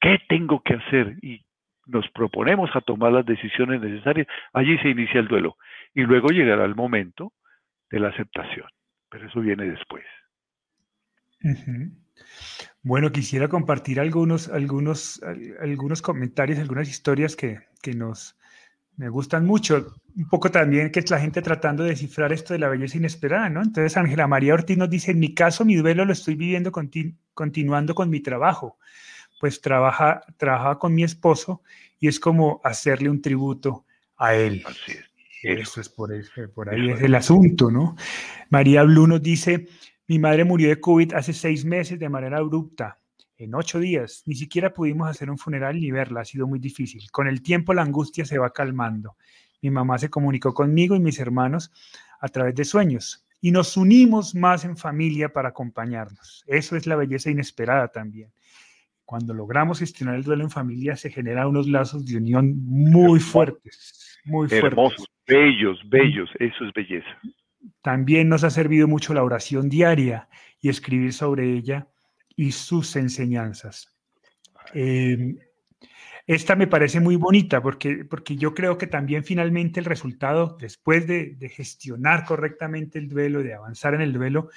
qué 0.00 0.18
tengo 0.28 0.60
que 0.60 0.74
hacer 0.74 1.16
y 1.22 1.44
nos 1.86 2.08
proponemos 2.10 2.74
a 2.74 2.80
tomar 2.80 3.12
las 3.12 3.26
decisiones 3.26 3.80
necesarias, 3.80 4.26
allí 4.52 4.78
se 4.78 4.90
inicia 4.90 5.20
el 5.20 5.28
duelo. 5.28 5.56
Y 5.94 6.02
luego 6.02 6.28
llegará 6.28 6.64
el 6.64 6.74
momento 6.74 7.32
de 7.90 8.00
la 8.00 8.08
aceptación, 8.08 8.66
pero 9.10 9.26
eso 9.26 9.40
viene 9.40 9.64
después. 9.64 10.04
Bueno, 12.82 13.12
quisiera 13.12 13.48
compartir 13.48 14.00
algunos, 14.00 14.48
algunos, 14.48 15.20
algunos 15.60 16.02
comentarios, 16.02 16.58
algunas 16.58 16.88
historias 16.88 17.36
que, 17.36 17.60
que, 17.80 17.94
nos 17.94 18.36
me 18.96 19.08
gustan 19.08 19.46
mucho. 19.46 19.94
Un 20.16 20.28
poco 20.28 20.50
también 20.50 20.90
que 20.90 21.00
es 21.00 21.10
la 21.10 21.20
gente 21.20 21.40
tratando 21.42 21.82
de 21.84 21.90
descifrar 21.90 22.32
esto 22.32 22.52
de 22.52 22.58
la 22.58 22.68
belleza 22.68 22.98
inesperada, 22.98 23.48
¿no? 23.48 23.62
Entonces 23.62 23.96
Ángela 23.96 24.26
María 24.26 24.54
Ortiz 24.54 24.76
nos 24.76 24.90
dice, 24.90 25.12
en 25.12 25.20
mi 25.20 25.34
caso 25.34 25.64
mi 25.64 25.76
duelo 25.76 26.04
lo 26.04 26.12
estoy 26.12 26.34
viviendo 26.34 26.70
continuando 27.34 27.94
con 27.94 28.10
mi 28.10 28.20
trabajo, 28.20 28.78
pues 29.40 29.60
trabaja, 29.60 30.20
trabajaba 30.36 30.78
con 30.78 30.94
mi 30.94 31.04
esposo 31.04 31.62
y 31.98 32.08
es 32.08 32.20
como 32.20 32.60
hacerle 32.62 33.08
un 33.08 33.22
tributo 33.22 33.86
a 34.16 34.34
él. 34.34 34.62
Así 34.66 34.92
es. 34.92 35.12
Eso 35.42 35.80
es 35.80 35.88
por, 35.88 36.12
por 36.54 36.70
ahí 36.70 36.90
es 36.90 37.02
el 37.02 37.16
asunto, 37.16 37.68
¿no? 37.68 37.96
María 38.48 38.84
Blue 38.84 39.08
nos 39.08 39.20
dice, 39.20 39.66
mi 40.12 40.18
madre 40.18 40.44
murió 40.44 40.68
de 40.68 40.78
COVID 40.78 41.14
hace 41.14 41.32
seis 41.32 41.64
meses 41.64 41.98
de 41.98 42.10
manera 42.10 42.36
abrupta, 42.36 42.98
en 43.38 43.54
ocho 43.54 43.78
días. 43.78 44.22
Ni 44.26 44.34
siquiera 44.34 44.74
pudimos 44.74 45.08
hacer 45.08 45.30
un 45.30 45.38
funeral 45.38 45.80
ni 45.80 45.90
verla, 45.90 46.20
ha 46.20 46.24
sido 46.26 46.46
muy 46.46 46.58
difícil. 46.58 47.10
Con 47.10 47.28
el 47.28 47.40
tiempo 47.40 47.72
la 47.72 47.80
angustia 47.80 48.26
se 48.26 48.36
va 48.36 48.52
calmando. 48.52 49.16
Mi 49.62 49.70
mamá 49.70 49.96
se 49.96 50.10
comunicó 50.10 50.52
conmigo 50.52 50.94
y 50.94 51.00
mis 51.00 51.18
hermanos 51.18 51.72
a 52.20 52.28
través 52.28 52.54
de 52.54 52.66
sueños 52.66 53.24
y 53.40 53.52
nos 53.52 53.78
unimos 53.78 54.34
más 54.34 54.66
en 54.66 54.76
familia 54.76 55.32
para 55.32 55.48
acompañarnos. 55.48 56.44
Eso 56.46 56.76
es 56.76 56.86
la 56.86 56.96
belleza 56.96 57.30
inesperada 57.30 57.88
también. 57.88 58.28
Cuando 59.06 59.32
logramos 59.32 59.78
gestionar 59.78 60.16
el 60.16 60.24
duelo 60.24 60.44
en 60.44 60.50
familia 60.50 60.94
se 60.94 61.08
generan 61.08 61.46
unos 61.46 61.68
lazos 61.68 62.04
de 62.04 62.18
unión 62.18 62.52
muy 62.66 63.18
fuertes, 63.18 64.20
muy 64.26 64.46
Hermosos, 64.50 65.06
bellos, 65.26 65.80
bellos, 65.88 66.28
eso 66.38 66.66
es 66.66 66.74
belleza. 66.74 67.18
También 67.80 68.28
nos 68.28 68.44
ha 68.44 68.50
servido 68.50 68.88
mucho 68.88 69.14
la 69.14 69.24
oración 69.24 69.68
diaria 69.68 70.28
y 70.60 70.68
escribir 70.68 71.12
sobre 71.12 71.52
ella 71.52 71.88
y 72.36 72.52
sus 72.52 72.96
enseñanzas. 72.96 73.96
Em, 74.74 75.36
esta 76.26 76.54
me 76.54 76.68
parece 76.68 77.00
muy 77.00 77.16
bonita 77.16 77.60
porque, 77.60 78.04
porque 78.04 78.36
yo 78.36 78.54
creo 78.54 78.78
que 78.78 78.86
también 78.86 79.24
finalmente 79.24 79.80
el 79.80 79.86
resultado, 79.86 80.56
después 80.60 81.06
de, 81.06 81.36
gestionar 81.54 82.24
correctamente 82.24 82.98
el 82.98 83.08
duelo, 83.08 83.42
de 83.42 83.54
avanzar 83.54 83.94
en 83.94 84.02
el 84.02 84.12
duelo, 84.12 84.48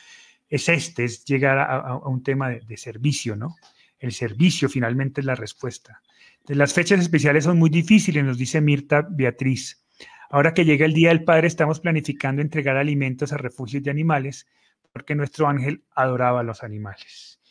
es 0.48 0.70
este, 0.70 1.06
es 1.06 1.26
llegar 1.26 1.58
a, 1.58 1.98
un 1.98 2.22
tema 2.24 2.50
de, 2.50 2.78
servicio, 2.78 3.36
¿no? 3.36 3.56
El 3.98 4.12
servicio 4.12 4.70
finalmente 4.70 5.22
es 5.22 5.26
la 5.26 5.36
respuesta. 5.36 6.02
Las 6.48 6.74
fechas 6.74 7.00
especiales 7.00 7.46
son 7.46 7.58
muy 7.58 7.72
difíciles, 7.72 8.24
nos 8.24 8.38
dice 8.38 8.62
Mirta 8.62 9.08
Beatriz. 9.10 9.85
Ahora 10.30 10.54
que 10.54 10.66
llega 10.66 10.86
el 10.86 10.94
Día 10.94 11.10
del 11.10 11.24
Padre, 11.24 11.48
estamos 11.48 11.80
planificando 11.80 12.42
entregar 12.42 12.78
alimentos 12.78 13.32
a 13.34 13.38
refugios 13.38 13.84
de 13.84 13.92
animales 13.92 14.48
porque 14.96 15.14
nuestro 15.14 15.48
ángel 15.48 15.84
adoraba 15.94 16.40
a 16.40 16.44
los 16.44 16.64
animales. 16.64 17.42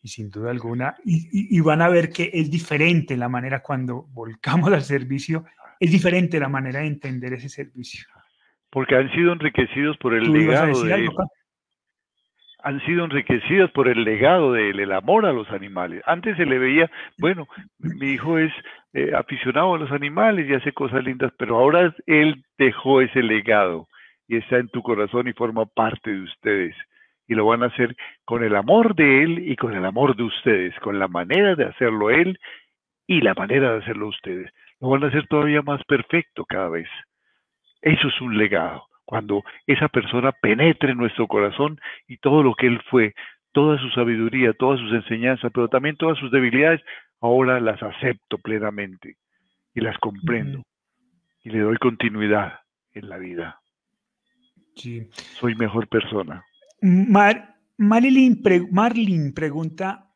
Y 0.00 0.08
sin 0.08 0.30
duda 0.30 0.50
alguna, 0.50 0.94
y, 1.04 1.60
van 1.60 1.82
a 1.82 1.88
ver 1.88 2.10
que 2.10 2.30
es 2.32 2.50
diferente 2.50 3.16
la 3.16 3.28
manera 3.28 3.60
cuando 3.62 4.06
volcamos 4.10 4.72
al 4.72 4.82
servicio, 4.82 5.44
es 5.80 5.90
diferente 5.90 6.38
la 6.38 6.48
manera 6.48 6.80
de 6.80 6.86
entender 6.86 7.34
ese 7.34 7.48
servicio. 7.48 8.06
Porque 8.70 8.96
han 8.96 9.10
sido 9.12 9.32
enriquecidos 9.32 9.96
por 9.98 10.14
el 10.14 10.30
legado 10.30 10.82
de 10.82 11.08
han 12.64 12.80
sido 12.86 13.04
enriquecidos 13.04 13.70
por 13.72 13.88
el 13.88 14.04
legado 14.04 14.54
del 14.54 14.80
el 14.80 14.92
amor 14.92 15.26
a 15.26 15.32
los 15.34 15.48
animales. 15.50 16.02
Antes 16.06 16.34
se 16.38 16.46
le 16.46 16.58
veía, 16.58 16.90
bueno, 17.18 17.46
mi 17.78 18.12
hijo 18.12 18.38
es 18.38 18.52
eh, 18.94 19.12
aficionado 19.14 19.74
a 19.74 19.78
los 19.78 19.92
animales 19.92 20.48
y 20.48 20.54
hace 20.54 20.72
cosas 20.72 21.04
lindas, 21.04 21.30
pero 21.36 21.58
ahora 21.58 21.94
él 22.06 22.42
dejó 22.56 23.02
ese 23.02 23.22
legado 23.22 23.86
y 24.26 24.38
está 24.38 24.56
en 24.56 24.70
tu 24.70 24.82
corazón 24.82 25.28
y 25.28 25.34
forma 25.34 25.66
parte 25.66 26.10
de 26.10 26.22
ustedes. 26.22 26.74
Y 27.28 27.34
lo 27.34 27.44
van 27.44 27.62
a 27.62 27.66
hacer 27.66 27.94
con 28.24 28.42
el 28.42 28.56
amor 28.56 28.94
de 28.94 29.22
él 29.22 29.46
y 29.46 29.56
con 29.56 29.74
el 29.74 29.84
amor 29.84 30.16
de 30.16 30.22
ustedes, 30.22 30.74
con 30.80 30.98
la 30.98 31.08
manera 31.08 31.54
de 31.56 31.66
hacerlo 31.66 32.10
él 32.10 32.38
y 33.06 33.20
la 33.20 33.34
manera 33.34 33.72
de 33.72 33.78
hacerlo 33.82 34.08
ustedes. 34.08 34.50
Lo 34.80 34.88
van 34.88 35.04
a 35.04 35.08
hacer 35.08 35.26
todavía 35.26 35.60
más 35.60 35.84
perfecto 35.84 36.46
cada 36.46 36.70
vez. 36.70 36.88
Eso 37.82 38.08
es 38.08 38.20
un 38.22 38.38
legado 38.38 38.86
cuando 39.04 39.42
esa 39.66 39.88
persona 39.88 40.32
penetre 40.32 40.92
en 40.92 40.98
nuestro 40.98 41.26
corazón 41.26 41.80
y 42.08 42.18
todo 42.18 42.42
lo 42.42 42.54
que 42.54 42.66
Él 42.66 42.80
fue, 42.90 43.14
toda 43.52 43.78
su 43.78 43.88
sabiduría, 43.90 44.52
todas 44.52 44.80
sus 44.80 44.92
enseñanzas, 44.92 45.50
pero 45.54 45.68
también 45.68 45.96
todas 45.96 46.18
sus 46.18 46.30
debilidades, 46.30 46.80
ahora 47.20 47.60
las 47.60 47.82
acepto 47.82 48.38
plenamente 48.38 49.16
y 49.74 49.80
las 49.80 49.96
comprendo 49.98 50.62
y 51.42 51.50
le 51.50 51.60
doy 51.60 51.76
continuidad 51.76 52.60
en 52.92 53.08
la 53.08 53.18
vida. 53.18 53.60
Sí. 54.76 55.08
Soy 55.12 55.54
mejor 55.54 55.88
persona. 55.88 56.44
Marilyn, 57.76 58.42
Marlin 58.70 59.32
pregunta, 59.34 60.10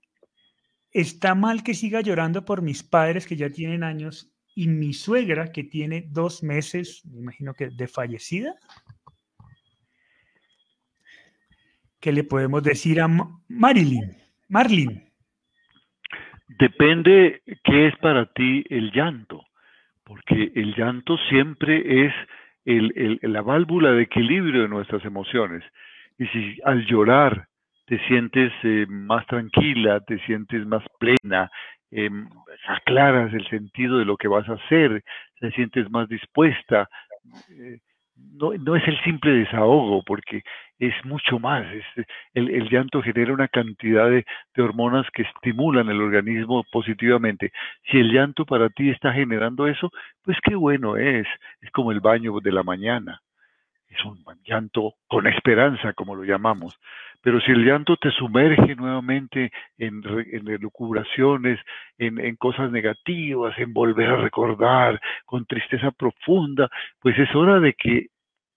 ¿está 0.91 1.35
mal 1.35 1.63
que 1.63 1.75
siga 1.75 2.01
llorando 2.01 2.45
por 2.45 2.63
mis 2.63 2.83
padres 2.83 3.27
que 3.27 3.37
ya 3.37 3.51
tienen 3.51 3.85
años 3.85 4.35
y 4.59 4.67
mi 4.67 4.93
suegra 4.93 5.53
que 5.53 5.63
tiene 5.63 6.07
dos 6.11 6.43
meses, 6.43 7.05
me 7.07 7.21
imagino 7.21 7.55
que 7.55 7.69
de 7.69 7.87
fallecida. 7.87 8.57
¿Qué 12.01 12.11
le 12.11 12.25
podemos 12.25 12.65
decir 12.65 13.01
a 13.01 13.07
Marilyn? 13.47 14.17
Marlin. 14.49 15.09
Depende 16.59 17.41
qué 17.63 17.87
es 17.87 17.97
para 17.99 18.27
ti 18.33 18.65
el 18.69 18.91
llanto, 18.91 19.45
porque 20.03 20.51
el 20.57 20.75
llanto 20.75 21.17
siempre 21.29 22.07
es 22.07 22.13
la 22.65 23.43
válvula 23.43 23.93
de 23.93 24.03
equilibrio 24.03 24.63
de 24.63 24.69
nuestras 24.69 25.05
emociones. 25.05 25.63
Y 26.19 26.27
si 26.27 26.59
al 26.65 26.85
llorar 26.85 27.47
te 27.87 28.05
sientes 28.09 28.53
eh, 28.65 28.87
más 28.89 29.25
tranquila, 29.29 30.01
te 30.01 30.19
sientes 30.27 30.67
más 30.67 30.83
plena, 30.99 31.49
eh, 31.91 32.11
aclaras 32.67 33.33
el 33.33 33.49
sentido 33.49 33.99
de 33.99 34.05
lo 34.05 34.17
que 34.17 34.29
vas 34.29 34.49
a 34.49 34.55
hacer, 34.55 35.03
te 35.41 35.51
sientes 35.53 35.91
más 35.91 36.09
dispuesta. 36.09 36.89
Eh, 37.51 37.79
no, 38.17 38.53
no, 38.55 38.77
es 38.77 38.87
el 38.89 39.01
simple 39.05 39.31
desahogo, 39.33 40.03
porque 40.03 40.43
es 40.79 40.95
mucho 41.05 41.39
más. 41.39 41.65
el, 42.35 42.51
el, 42.51 42.69
llanto 42.69 43.03
genera 43.03 43.33
una 43.33 43.49
cantidad 43.49 44.11
de, 44.11 44.25
de, 44.55 44.63
hormonas 44.63 45.07
que 45.13 45.23
estimulan 45.23 45.89
el 45.89 46.01
organismo 46.01 46.65
positivamente. 46.73 47.53
Si 47.91 47.99
el 47.99 48.13
llanto 48.13 48.45
para 48.45 48.69
ti 48.71 48.91
está 48.91 49.13
generando 49.13 49.67
eso, 49.67 49.91
pues 50.23 50.37
qué 50.43 50.55
bueno 50.55 50.97
es. 50.97 51.27
Es 51.61 51.71
como 51.71 51.93
el 51.93 52.01
baño 52.01 52.41
de 52.41 52.53
la 52.53 52.63
mañana. 52.63 53.21
Es 53.89 54.05
un 54.05 54.23
llanto 54.45 54.95
con 55.07 55.27
esperanza, 55.27 55.93
como 55.95 56.15
lo 56.15 56.25
llamamos. 56.25 56.79
Pero 57.23 57.41
si 57.41 57.51
el 57.51 57.65
llanto 57.65 57.97
te 57.97 58.11
sumerge 58.13 58.77
nuevamente 58.77 59.51
en, 59.77 60.03
en 60.33 60.49
elucubraciones, 60.49 61.59
en, 61.99 62.19
en 62.21 62.37
cosas 62.37 62.71
negativas, 62.71 63.59
en 63.59 63.73
volver 63.73 64.11
a 64.11 64.17
recordar, 64.17 65.01
con 65.25 65.45
tristeza 65.47 65.91
profunda, 65.91 66.69
pues 67.01 67.19
es 67.19 67.35
hora 67.35 67.61
de 67.61 67.75
que 67.75 68.07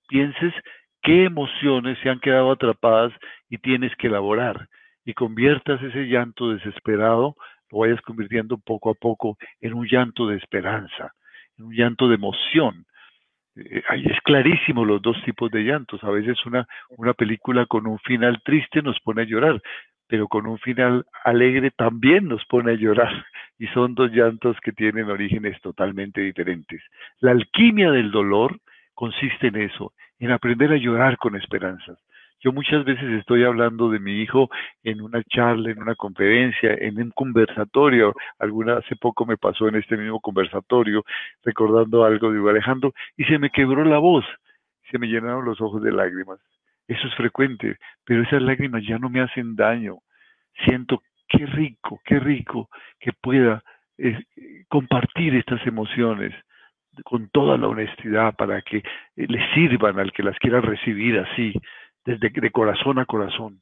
pienses 0.08 0.54
qué 1.02 1.26
emociones 1.26 1.98
se 2.04 2.10
han 2.10 2.20
quedado 2.20 2.52
atrapadas 2.52 3.14
y 3.50 3.58
tienes 3.58 3.96
que 3.96 4.08
elaborar 4.08 4.68
y 5.06 5.14
conviertas 5.14 5.82
ese 5.82 6.06
llanto 6.06 6.52
desesperado, 6.52 7.36
lo 7.72 7.80
vayas 7.80 8.02
convirtiendo 8.02 8.58
poco 8.58 8.92
a 8.92 8.94
poco 8.94 9.38
en 9.60 9.74
un 9.74 9.88
llanto 9.88 10.28
de 10.28 10.38
esperanza, 10.38 11.14
en 11.58 11.66
un 11.66 11.74
llanto 11.74 12.08
de 12.08 12.16
emoción. 12.16 12.86
Eh, 13.56 13.84
ahí 13.90 14.06
es 14.06 14.20
clarísimo 14.22 14.86
los 14.86 15.02
dos 15.02 15.22
tipos 15.24 15.52
de 15.52 15.64
llantos. 15.64 16.04
A 16.04 16.10
veces 16.10 16.38
una, 16.46 16.68
una 16.90 17.14
película 17.14 17.66
con 17.66 17.88
un 17.88 18.00
final 18.00 18.42
triste 18.44 18.82
nos 18.82 19.00
pone 19.00 19.24
a 19.24 19.26
llorar, 19.26 19.62
pero 20.08 20.28
con 20.28 20.46
un 20.48 20.60
final 20.60 21.06
alegre 21.24 21.72
también 21.72 22.28
nos 22.28 22.46
pone 22.46 22.72
a 22.72 22.76
llorar. 22.76 23.26
Y 23.58 23.68
son 23.68 23.96
dos 23.96 24.12
llantos 24.12 24.58
que 24.62 24.72
tienen 24.72 25.10
orígenes 25.10 25.60
totalmente 25.62 26.22
diferentes. 26.22 26.82
La 27.20 27.32
alquimia 27.32 27.92
del 27.92 28.12
dolor 28.12 28.60
consiste 28.94 29.48
en 29.48 29.58
eso, 29.58 29.94
en 30.20 30.32
aprender 30.32 30.72
a 30.72 30.78
llorar 30.78 31.18
con 31.18 31.36
esperanzas. 31.36 31.98
Yo 32.44 32.52
muchas 32.52 32.84
veces 32.84 33.04
estoy 33.20 33.44
hablando 33.44 33.90
de 33.90 34.00
mi 34.00 34.20
hijo 34.22 34.50
en 34.84 35.02
una 35.02 35.24
charla, 35.24 35.70
en 35.70 35.80
una 35.80 35.94
conferencia, 35.94 36.74
en 36.74 37.00
un 37.00 37.12
conversatorio. 37.12 38.16
Alguna 38.40 38.78
hace 38.78 38.96
poco 38.96 39.28
me 39.28 39.38
pasó 39.38 39.68
en 39.68 39.76
este 39.76 39.96
mismo 39.96 40.20
conversatorio, 40.20 41.06
recordando 41.44 42.04
algo 42.04 42.32
de 42.32 42.50
Alejandro, 42.50 42.94
y 43.16 43.26
se 43.26 43.38
me 43.38 43.52
quebró 43.52 43.86
la 43.86 44.00
voz, 44.00 44.26
se 44.90 44.98
me 44.98 45.08
llenaron 45.08 45.46
los 45.46 45.62
ojos 45.62 45.84
de 45.84 45.92
lágrimas. 45.92 46.40
Eso 46.88 47.08
es 47.08 47.14
frecuente, 47.14 47.78
pero 48.06 48.24
esas 48.24 48.42
lágrimas 48.42 48.84
ya 48.88 48.98
no 48.98 49.10
me 49.10 49.22
hacen 49.22 49.56
daño. 49.56 50.00
Siento 50.66 51.04
qué 51.28 51.46
rico, 51.46 52.02
qué 52.04 52.20
rico 52.20 52.70
que 53.00 53.14
pueda 53.14 53.64
eh, 54.00 54.18
compartir 54.68 55.36
estas 55.36 55.66
emociones 55.68 56.34
con 57.04 57.30
toda 57.30 57.58
la 57.58 57.68
honestidad 57.68 58.36
para 58.36 58.62
que 58.64 58.78
eh, 58.78 58.84
le 59.16 59.54
sirvan 59.54 60.00
al 60.00 60.12
que 60.12 60.24
las 60.24 60.38
quiera 60.40 60.60
recibir 60.60 61.20
así, 61.20 61.54
desde 62.06 62.30
de 62.30 62.52
corazón 62.52 63.00
a 63.00 63.06
corazón. 63.06 63.62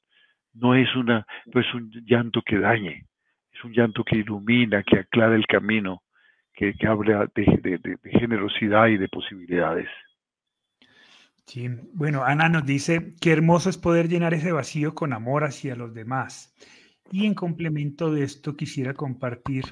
No 0.54 0.76
es 0.76 0.94
una, 0.96 1.26
no 1.46 1.62
es 1.62 1.74
un 1.74 1.92
llanto 2.06 2.42
que 2.42 2.60
dañe, 2.60 3.06
es 3.52 3.64
un 3.64 3.74
llanto 3.74 4.04
que 4.04 4.18
ilumina, 4.18 4.84
que 4.84 5.00
aclara 5.00 5.36
el 5.36 5.46
camino, 5.46 6.04
que, 6.54 6.74
que 6.74 6.88
habla 6.88 7.30
de 7.34 8.00
generosidad 8.12 8.88
y 8.88 8.98
de 8.98 9.08
posibilidades. 9.08 9.88
Sí, 11.50 11.68
bueno, 11.94 12.24
Ana 12.24 12.48
nos 12.48 12.64
dice, 12.64 13.16
qué 13.20 13.32
hermoso 13.32 13.72
es 13.72 13.78
poder 13.80 14.08
llenar 14.08 14.36
ese 14.36 14.52
vacío 14.52 14.94
con 14.94 15.14
amor 15.14 15.44
hacia 15.44 15.76
los 15.76 15.96
demás. 15.96 16.54
Y 17.12 17.26
en 17.26 17.34
complemento 17.34 18.14
de 18.14 18.22
esto 18.22 18.56
quisiera 18.56 18.94
compartir 18.94 19.66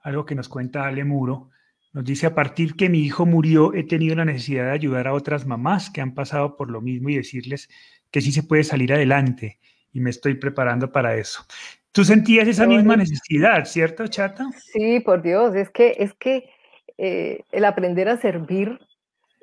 algo 0.00 0.24
que 0.24 0.36
nos 0.36 0.48
cuenta 0.48 0.86
Ale 0.86 1.02
Muro. 1.02 1.50
Nos 1.92 2.04
dice, 2.04 2.28
a 2.28 2.36
partir 2.36 2.76
que 2.76 2.88
mi 2.88 3.00
hijo 3.00 3.26
murió, 3.26 3.74
he 3.74 3.82
tenido 3.82 4.14
la 4.14 4.24
necesidad 4.24 4.66
de 4.66 4.70
ayudar 4.70 5.08
a 5.08 5.12
otras 5.12 5.44
mamás 5.44 5.90
que 5.90 6.00
han 6.00 6.14
pasado 6.14 6.56
por 6.56 6.70
lo 6.70 6.80
mismo 6.80 7.08
y 7.08 7.16
decirles 7.16 7.68
que 8.10 8.20
sí 8.20 8.32
se 8.32 8.42
puede 8.42 8.64
salir 8.64 8.92
adelante 8.92 9.58
y 9.92 10.00
me 10.00 10.10
estoy 10.10 10.34
preparando 10.34 10.90
para 10.92 11.16
eso. 11.16 11.44
Tú 11.92 12.04
sentías 12.04 12.46
esa 12.46 12.66
misma 12.66 12.96
necesidad, 12.96 13.64
¿cierto, 13.64 14.06
Chata? 14.06 14.46
Sí, 14.72 15.00
por 15.00 15.22
Dios, 15.22 15.54
es 15.54 15.70
que, 15.70 15.96
es 15.98 16.14
que 16.14 16.48
eh, 16.96 17.42
el 17.50 17.64
aprender 17.64 18.08
a 18.08 18.18
servir 18.18 18.78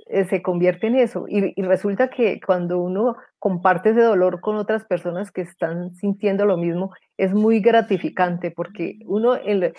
eh, 0.08 0.26
se 0.26 0.42
convierte 0.42 0.88
en 0.88 0.96
eso. 0.96 1.26
Y, 1.28 1.54
resulta 1.62 2.10
que 2.10 2.40
cuando 2.40 2.80
uno 2.80 3.16
comparte 3.40 3.90
ese 3.90 4.02
dolor 4.02 4.40
con 4.40 4.56
otras 4.56 4.86
personas 4.86 5.32
que 5.32 5.42
están 5.42 5.96
sintiendo 5.96 6.46
lo 6.46 6.58
mismo, 6.58 6.94
es 7.18 7.34
muy 7.34 7.60
gratificante 7.60 8.52
porque 8.52 9.00
uno 9.06 9.36
eh, 9.36 9.74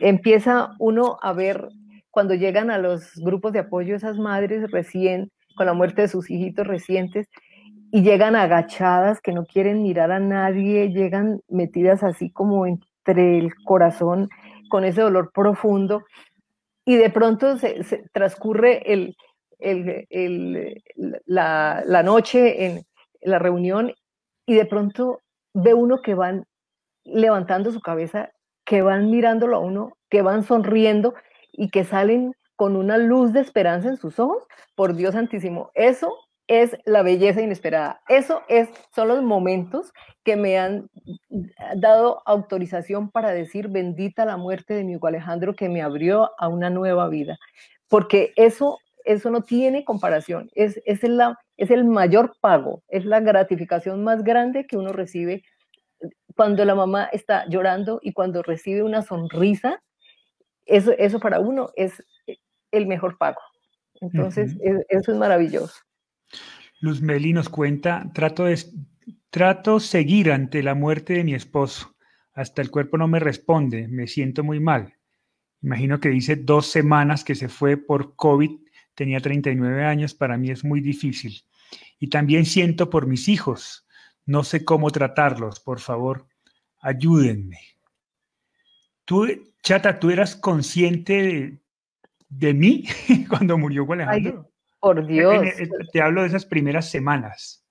empieza 0.00 0.70
uno 0.78 1.18
a 1.20 1.32
ver 1.32 1.68
cuando 2.10 2.34
llegan 2.34 2.70
a 2.70 2.78
los 2.78 3.12
grupos 3.16 3.52
de 3.52 3.58
apoyo 3.58 3.96
esas 3.96 4.16
madres 4.16 4.70
recién, 4.70 5.30
con 5.56 5.66
la 5.66 5.74
muerte 5.74 6.02
de 6.02 6.08
sus 6.08 6.30
hijitos 6.30 6.66
recientes, 6.66 7.26
y 7.96 8.02
llegan 8.02 8.36
agachadas, 8.36 9.22
que 9.22 9.32
no 9.32 9.46
quieren 9.46 9.82
mirar 9.82 10.12
a 10.12 10.20
nadie, 10.20 10.90
llegan 10.90 11.40
metidas 11.48 12.02
así 12.02 12.28
como 12.30 12.66
entre 12.66 13.38
el 13.38 13.54
corazón, 13.64 14.28
con 14.68 14.84
ese 14.84 15.00
dolor 15.00 15.32
profundo, 15.32 16.04
y 16.84 16.96
de 16.96 17.08
pronto 17.08 17.56
se 17.56 18.04
transcurre 18.12 18.92
el, 18.92 19.16
la, 21.24 21.82
la, 21.86 22.02
noche 22.02 22.66
en 22.66 22.82
la 23.22 23.38
reunión 23.38 23.94
y 24.44 24.52
de 24.56 24.66
pronto 24.66 25.20
ve 25.54 25.72
uno 25.72 26.02
que 26.02 26.14
van 26.14 26.44
levantando 27.02 27.72
su 27.72 27.80
cabeza, 27.80 28.30
que 28.66 28.82
van 28.82 29.10
mirándolo 29.10 29.56
a 29.56 29.60
uno, 29.60 29.96
que 30.10 30.20
van 30.20 30.42
sonriendo 30.42 31.14
y 31.50 31.70
que 31.70 31.84
salen 31.84 32.34
con 32.56 32.76
una 32.76 32.98
luz 32.98 33.32
de 33.32 33.40
esperanza 33.40 33.88
en 33.88 33.96
sus 33.96 34.18
ojos, 34.18 34.46
por 34.74 34.94
Dios 34.96 35.14
santísimo, 35.14 35.70
eso 35.72 36.25
es 36.48 36.76
la 36.84 37.02
belleza 37.02 37.40
inesperada. 37.42 38.00
Eso 38.08 38.42
es, 38.48 38.68
son 38.94 39.08
los 39.08 39.22
momentos 39.22 39.92
que 40.24 40.36
me 40.36 40.58
han 40.58 40.88
dado 41.76 42.22
autorización 42.26 43.10
para 43.10 43.32
decir 43.32 43.68
bendita 43.68 44.24
la 44.24 44.36
muerte 44.36 44.74
de 44.74 44.84
mi 44.84 44.96
Hugo 44.96 45.08
Alejandro 45.08 45.54
que 45.54 45.68
me 45.68 45.82
abrió 45.82 46.30
a 46.38 46.48
una 46.48 46.70
nueva 46.70 47.08
vida. 47.08 47.38
Porque 47.88 48.32
eso 48.36 48.78
eso 49.06 49.30
no 49.30 49.42
tiene 49.42 49.84
comparación. 49.84 50.50
Es, 50.54 50.82
es, 50.84 51.00
es 51.56 51.70
el 51.70 51.84
mayor 51.84 52.34
pago, 52.40 52.82
es 52.88 53.04
la 53.04 53.20
gratificación 53.20 54.04
más 54.04 54.22
grande 54.24 54.66
que 54.66 54.76
uno 54.76 54.92
recibe 54.92 55.44
cuando 56.34 56.64
la 56.64 56.74
mamá 56.74 57.04
está 57.12 57.46
llorando 57.48 58.00
y 58.02 58.12
cuando 58.12 58.42
recibe 58.42 58.82
una 58.82 59.02
sonrisa. 59.02 59.82
Eso, 60.66 60.92
eso 60.98 61.20
para 61.20 61.40
uno 61.40 61.70
es 61.76 62.04
el 62.72 62.86
mejor 62.86 63.16
pago. 63.16 63.40
Entonces, 64.00 64.56
eso 64.88 65.12
es 65.12 65.16
maravilloso. 65.16 65.85
Luz 66.80 67.00
Meli 67.00 67.32
nos 67.32 67.48
cuenta, 67.48 68.10
trato, 68.14 68.44
de, 68.44 68.58
trato 69.30 69.80
seguir 69.80 70.30
ante 70.30 70.62
la 70.62 70.74
muerte 70.74 71.14
de 71.14 71.24
mi 71.24 71.34
esposo. 71.34 71.96
Hasta 72.34 72.62
el 72.62 72.70
cuerpo 72.70 72.98
no 72.98 73.08
me 73.08 73.18
responde, 73.18 73.88
me 73.88 74.06
siento 74.06 74.44
muy 74.44 74.60
mal. 74.60 74.94
Imagino 75.62 76.00
que 76.00 76.10
dice 76.10 76.36
dos 76.36 76.66
semanas 76.66 77.24
que 77.24 77.34
se 77.34 77.48
fue 77.48 77.76
por 77.76 78.14
COVID 78.14 78.50
tenía 78.96 79.20
39 79.20 79.84
años, 79.84 80.14
para 80.14 80.36
mí 80.36 80.50
es 80.50 80.64
muy 80.64 80.80
difícil. 80.80 81.42
Y 82.00 82.08
también 82.08 82.44
siento 82.46 82.90
por 82.90 83.06
mis 83.06 83.28
hijos, 83.28 83.86
no 84.24 84.42
sé 84.42 84.64
cómo 84.64 84.90
tratarlos, 84.90 85.60
por 85.60 85.78
favor, 85.78 86.26
ayúdenme. 86.80 87.60
Tú, 89.04 89.28
Chata, 89.62 90.00
¿tú 90.00 90.10
eras 90.10 90.34
consciente 90.34 91.60
de, 92.28 92.54
mí 92.54 92.84
cuando 93.28 93.56
murió 93.56 93.86
Alejandro? 93.92 94.50
Por 94.80 95.06
Dios. 95.06 95.44
Te 95.92 96.00
hablo 96.00 96.22
de 96.22 96.28
esas 96.28 96.46
primeras 96.46 96.90
semanas. 96.90 97.64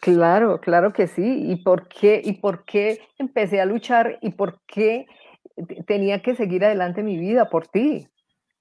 Claro, 0.00 0.60
claro 0.60 0.92
que 0.92 1.06
sí. 1.06 1.50
¿Y 1.50 1.62
por 1.62 1.88
qué, 1.88 2.20
y 2.24 2.34
por 2.34 2.64
qué 2.64 3.00
empecé 3.18 3.60
a 3.60 3.66
luchar 3.66 4.18
y 4.20 4.30
por 4.30 4.60
qué 4.66 5.06
tenía 5.86 6.20
que 6.22 6.34
seguir 6.34 6.64
adelante 6.64 7.02
mi 7.02 7.18
vida 7.18 7.48
por 7.48 7.68
ti? 7.68 8.08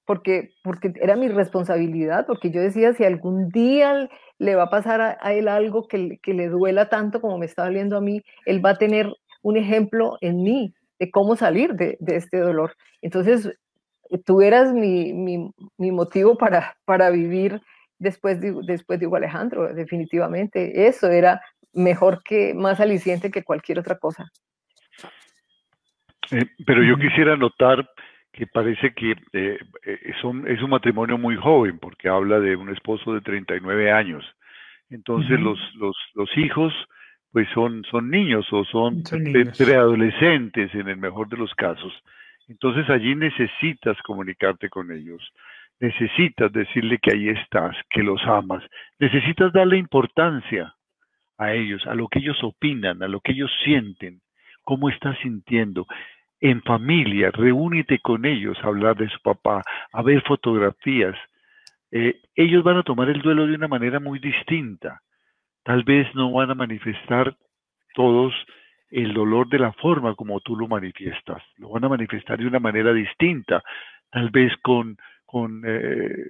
porque, 0.06 0.52
porque 0.64 0.94
era 1.02 1.16
mi 1.16 1.28
responsabilidad, 1.28 2.26
porque 2.28 2.52
yo 2.52 2.62
decía, 2.62 2.94
si 2.94 3.04
algún 3.04 3.50
día 3.50 4.10
le 4.38 4.56
va 4.56 4.64
a 4.64 4.70
pasar 4.70 5.02
a, 5.02 5.34
él 5.34 5.48
algo 5.48 5.88
que, 5.88 6.20
que, 6.22 6.34
le 6.34 6.50
duela 6.50 6.90
tanto 6.90 7.22
como 7.22 7.38
me 7.38 7.46
está 7.46 7.64
doliendo 7.64 7.98
a 7.98 8.02
mí, 8.02 8.22
él 8.46 8.64
va 8.66 8.72
a 8.72 8.78
tener 8.78 9.14
un 9.42 9.58
ejemplo 9.58 10.18
en 10.22 10.44
mí 10.44 10.74
de 11.00 11.10
cómo 11.10 11.36
salir 11.36 11.74
de, 11.74 11.98
de 12.00 12.18
este 12.18 12.40
dolor. 12.40 12.76
Entonces, 13.02 13.50
tú 14.26 14.42
eras 14.42 14.74
mi, 14.74 15.14
mi, 15.14 15.52
mi, 15.78 15.92
motivo 15.92 16.38
para, 16.38 16.76
para 16.86 17.10
vivir 17.10 17.62
después 18.04 18.40
de, 18.40 18.54
después 18.64 19.00
de 19.00 19.08
Hugo 19.08 19.16
Alejandro, 19.16 19.74
definitivamente. 19.74 20.88
Eso 20.88 21.08
era 21.08 21.42
mejor 21.74 22.22
que, 22.24 22.54
más 22.54 22.80
aliciente 22.80 23.32
que 23.32 23.44
cualquier 23.44 23.80
otra 23.80 23.98
cosa. 23.98 24.26
Eh, 26.32 26.46
pero 26.66 26.84
yo 26.84 26.98
quisiera 26.98 27.36
notar 27.36 27.90
que 28.32 28.48
parece 28.48 28.94
que 28.94 29.16
eh, 29.34 29.60
es, 29.84 30.24
un, 30.24 30.48
es 30.48 30.62
un 30.62 30.70
matrimonio 30.70 31.18
muy 31.18 31.36
joven, 31.36 31.80
porque 31.80 32.10
habla 32.10 32.40
de 32.40 32.56
un 32.56 32.70
esposo 32.70 33.14
de 33.14 33.22
39 33.22 33.92
años. 33.92 34.24
Entonces 34.90 35.40
los, 35.40 35.60
los, 35.76 35.96
los 36.14 36.30
hijos 36.38 36.74
pues 37.32 37.48
son, 37.54 37.84
son 37.90 38.12
niños 38.12 38.46
o 38.52 38.64
son, 38.66 39.02
preadolescentes 39.58 40.74
en 40.76 40.88
el 40.88 40.98
mejor 40.98 41.30
de 41.30 41.38
los 41.38 41.52
casos. 41.56 41.92
Entonces 42.48 42.88
allí 42.90 43.16
necesitas 43.16 43.98
comunicarte 44.04 44.70
con 44.70 44.92
ellos, 44.92 45.22
necesitas 45.84 46.50
decirle 46.54 46.98
que 46.98 47.12
ahí 47.12 47.28
estás, 47.28 47.76
que 47.90 48.04
los 48.04 48.24
amas, 48.26 48.64
necesitas 49.00 49.52
darle 49.52 49.78
importancia 49.78 50.74
a 51.38 51.52
ellos, 51.52 51.86
a 51.88 51.94
lo 51.94 52.08
que 52.08 52.20
ellos 52.20 52.42
opinan, 52.42 53.04
a 53.04 53.10
lo 53.10 53.20
que 53.20 53.34
ellos 53.34 53.52
sienten, 53.66 54.22
cómo 54.64 54.88
estás 54.90 55.18
sintiendo 55.22 55.86
en 56.40 56.62
familia, 56.62 57.32
reúnete 57.32 58.00
con 58.00 58.26
ellos 58.26 58.58
a 58.64 58.68
hablar 58.68 58.96
de 58.96 59.10
su 59.10 59.20
papá, 59.20 59.62
a 59.92 60.02
ver 60.02 60.22
fotografías. 60.24 61.18
Eh, 61.92 62.22
ellos 62.34 62.64
van 62.64 62.78
a 62.78 62.84
tomar 62.84 63.10
el 63.10 63.22
duelo 63.22 63.46
de 63.46 63.56
una 63.56 63.68
manera 63.68 64.00
muy 64.00 64.20
distinta. 64.20 65.02
Tal 65.64 65.84
vez 65.84 66.08
no 66.16 66.32
van 66.32 66.50
a 66.50 66.56
manifestar 66.56 67.36
todos 67.94 68.34
el 68.90 69.14
dolor 69.14 69.50
de 69.50 69.60
la 69.60 69.74
forma 69.74 70.16
como 70.16 70.40
tú 70.40 70.56
lo 70.56 70.70
manifiestas. 70.70 71.44
Lo 71.58 71.70
van 71.70 71.84
a 71.84 71.90
manifestar 71.90 72.38
de 72.38 72.48
una 72.48 72.60
manera 72.60 72.94
distinta. 72.94 73.62
Tal 74.12 74.30
vez 74.30 74.54
con, 74.62 74.98
con 75.34 75.64
eh, 75.66 76.30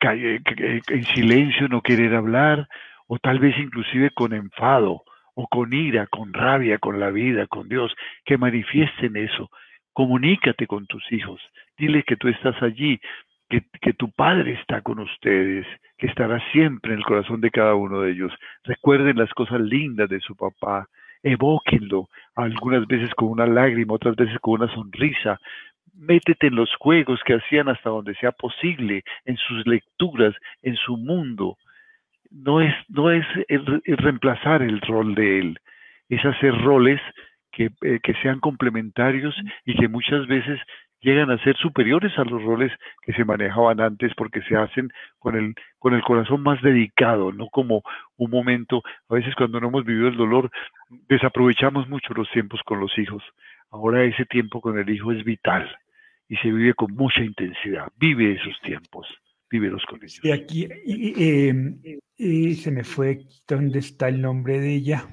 en 0.00 1.04
silencio, 1.16 1.66
no 1.66 1.82
querer 1.82 2.14
hablar, 2.14 2.68
o 3.08 3.18
tal 3.18 3.40
vez 3.40 3.58
inclusive 3.58 4.10
con 4.10 4.32
enfado 4.32 5.02
o 5.34 5.48
con 5.48 5.72
ira, 5.72 6.06
con 6.06 6.32
rabia, 6.32 6.78
con 6.78 7.00
la 7.00 7.10
vida, 7.10 7.48
con 7.48 7.68
Dios, 7.68 7.92
que 8.24 8.38
manifiesten 8.38 9.16
eso. 9.16 9.50
comunícate 9.92 10.68
con 10.68 10.86
tus 10.86 11.02
hijos, 11.10 11.40
dile 11.76 12.04
que 12.04 12.16
tú 12.16 12.28
estás 12.28 12.54
allí, 12.62 13.00
que, 13.48 13.64
que, 13.80 13.94
tu 13.94 14.12
Padre 14.12 14.52
está 14.60 14.80
con 14.82 15.00
ustedes, 15.00 15.66
que 15.98 16.06
estará 16.06 16.38
siempre 16.52 16.92
en 16.92 16.98
el 16.98 17.04
corazón 17.04 17.40
de 17.40 17.50
cada 17.50 17.74
uno 17.74 18.02
de 18.02 18.12
ellos. 18.12 18.32
Recuerden 18.62 19.16
las 19.16 19.32
cosas 19.34 19.60
lindas 19.60 20.08
de 20.08 20.20
su 20.20 20.36
papá, 20.36 20.86
evóquenlo, 21.22 22.08
algunas 22.36 22.86
veces 22.86 23.12
con 23.14 23.28
una 23.28 23.46
lágrima, 23.46 23.94
otras 23.94 24.14
veces 24.14 24.38
con 24.40 24.60
una 24.60 24.72
sonrisa. 24.72 25.40
Métete 25.98 26.48
en 26.48 26.56
los 26.56 26.74
juegos 26.76 27.20
que 27.24 27.34
hacían 27.34 27.68
hasta 27.68 27.88
donde 27.90 28.14
sea 28.16 28.32
posible, 28.32 29.02
en 29.24 29.36
sus 29.36 29.66
lecturas, 29.66 30.34
en 30.62 30.76
su 30.76 30.96
mundo. 30.96 31.56
No 32.30 32.60
es, 32.60 32.74
no 32.88 33.10
es 33.10 33.24
el, 33.48 33.82
reemplazar 33.84 34.62
el 34.62 34.80
rol 34.82 35.14
de 35.14 35.38
él, 35.38 35.58
es 36.08 36.24
hacer 36.24 36.54
roles 36.62 37.00
que, 37.50 37.70
eh, 37.82 38.00
que 38.02 38.14
sean 38.22 38.40
complementarios 38.40 39.34
y 39.64 39.74
que 39.74 39.88
muchas 39.88 40.26
veces 40.26 40.60
llegan 41.00 41.30
a 41.30 41.38
ser 41.38 41.56
superiores 41.56 42.12
a 42.18 42.24
los 42.24 42.42
roles 42.42 42.72
que 43.02 43.12
se 43.12 43.24
manejaban 43.24 43.80
antes 43.80 44.12
porque 44.16 44.42
se 44.42 44.56
hacen 44.56 44.90
con 45.18 45.36
el, 45.36 45.54
con 45.78 45.94
el 45.94 46.02
corazón 46.02 46.42
más 46.42 46.60
dedicado, 46.60 47.32
no 47.32 47.48
como 47.48 47.82
un 48.16 48.30
momento, 48.30 48.82
a 49.08 49.14
veces 49.14 49.34
cuando 49.34 49.60
no 49.60 49.68
hemos 49.68 49.84
vivido 49.84 50.08
el 50.08 50.16
dolor, 50.16 50.50
desaprovechamos 51.08 51.88
mucho 51.88 52.12
los 52.12 52.30
tiempos 52.30 52.60
con 52.64 52.80
los 52.80 52.98
hijos. 52.98 53.22
Ahora 53.70 54.04
ese 54.04 54.26
tiempo 54.26 54.60
con 54.60 54.78
el 54.78 54.90
hijo 54.90 55.12
es 55.12 55.24
vital 55.24 55.74
y 56.28 56.36
se 56.36 56.50
vive 56.50 56.74
con 56.74 56.92
mucha 56.94 57.20
intensidad. 57.20 57.88
Vive 57.96 58.32
esos 58.32 58.60
tiempos, 58.62 59.06
vívelos 59.50 59.82
con 59.88 60.02
ellos. 60.02 60.20
Y 60.22 60.30
aquí 60.30 60.68
y 62.18 62.54
se 62.54 62.70
me 62.70 62.84
fue, 62.84 63.26
¿dónde 63.46 63.80
está 63.80 64.08
el 64.08 64.22
nombre 64.22 64.58
de 64.58 64.74
ella? 64.74 65.08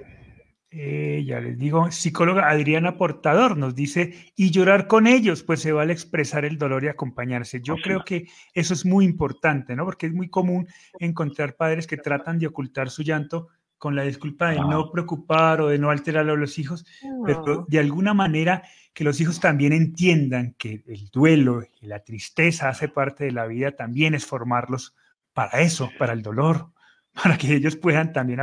Eh, 0.72 1.24
ya 1.28 1.40
les 1.40 1.58
digo, 1.60 1.92
psicóloga 1.92 2.50
Adriana 2.50 2.98
Portador 2.98 3.58
nos 3.58 3.76
dice, 3.76 4.32
y 4.36 4.50
llorar 4.50 4.88
con 4.88 5.06
ellos, 5.06 5.44
pues 5.44 5.60
se 5.60 5.72
vale 5.72 5.94
expresar 5.94 6.46
el 6.46 6.58
dolor 6.58 6.84
y 6.84 6.88
acompañarse. 6.88 7.62
Yo 7.62 7.76
creo 7.76 8.04
que 8.04 8.26
eso 8.56 8.74
es 8.74 8.84
muy 8.84 9.06
importante, 9.06 9.76
¿no? 9.76 9.86
Porque 9.86 10.08
es 10.08 10.14
muy 10.14 10.30
común 10.30 10.66
encontrar 10.98 11.56
padres 11.58 11.86
que 11.86 11.98
tratan 11.98 12.40
de 12.40 12.48
ocultar 12.48 12.90
su 12.90 13.04
llanto 13.04 13.50
con 13.84 13.98
la 13.98 14.04
disculpa 14.04 14.52
de 14.52 14.62
no 14.62 14.90
preocupar 14.92 15.60
o 15.60 15.68
de 15.68 15.78
no 15.78 15.90
alterar 15.90 16.30
a 16.30 16.36
los 16.36 16.58
hijos, 16.58 16.86
pero 17.26 17.66
de 17.68 17.80
alguna 17.80 18.14
manera 18.14 18.64
que 18.94 19.04
los 19.04 19.20
hijos 19.20 19.42
también 19.42 19.74
entiendan 19.74 20.56
que 20.58 20.86
el 20.88 21.10
duelo 21.10 21.64
y 21.82 21.88
la 21.88 22.00
tristeza 22.00 22.70
hace 22.70 22.88
parte 22.88 23.26
de 23.26 23.34
la 23.34 23.46
vida, 23.46 23.74
también 23.74 24.14
es 24.14 24.26
formarlos 24.26 24.96
para 25.34 25.60
eso, 25.60 25.92
para 26.00 26.14
el 26.14 26.22
dolor, 26.22 26.72
para 27.22 27.38
que 27.38 27.54
ellos 27.54 27.76
puedan 27.76 28.14
también 28.14 28.40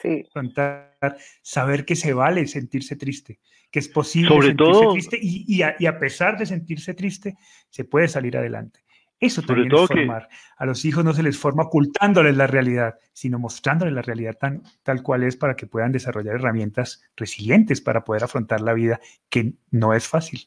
sí. 0.00 0.28
saber 1.42 1.84
que 1.84 1.96
se 1.96 2.12
vale 2.12 2.46
sentirse 2.46 2.94
triste, 2.94 3.40
que 3.68 3.80
es 3.80 3.88
posible 3.88 4.42
sentirse 4.42 4.86
triste 4.92 5.18
y, 5.20 5.62
a, 5.62 5.98
pesar 5.98 6.38
de 6.38 6.46
sentirse 6.46 6.94
triste, 6.94 7.34
se 7.68 7.82
puede 7.82 8.06
salir 8.06 8.36
adelante. 8.36 8.84
Eso 9.22 9.40
también 9.42 9.72
es 9.72 9.86
formar. 9.88 10.28
A 10.56 10.66
los 10.66 10.84
hijos 10.84 11.04
no 11.04 11.12
se 11.12 11.22
les 11.22 11.38
forma 11.38 11.62
ocultándoles 11.62 12.36
la 12.36 12.46
realidad, 12.46 12.96
sino 13.12 13.38
mostrándoles 13.38 13.94
la 13.94 14.02
realidad 14.02 14.36
tan, 14.38 14.62
tal 14.82 15.02
cual 15.02 15.22
es 15.22 15.36
para 15.36 15.56
que 15.56 15.66
puedan 15.66 15.92
desarrollar 15.92 16.34
herramientas 16.34 17.02
resilientes 17.16 17.80
para 17.80 18.04
poder 18.04 18.24
afrontar 18.24 18.60
la 18.60 18.74
vida, 18.74 19.00
que 19.30 19.52
no 19.70 19.94
es 19.94 20.08
fácil. 20.08 20.40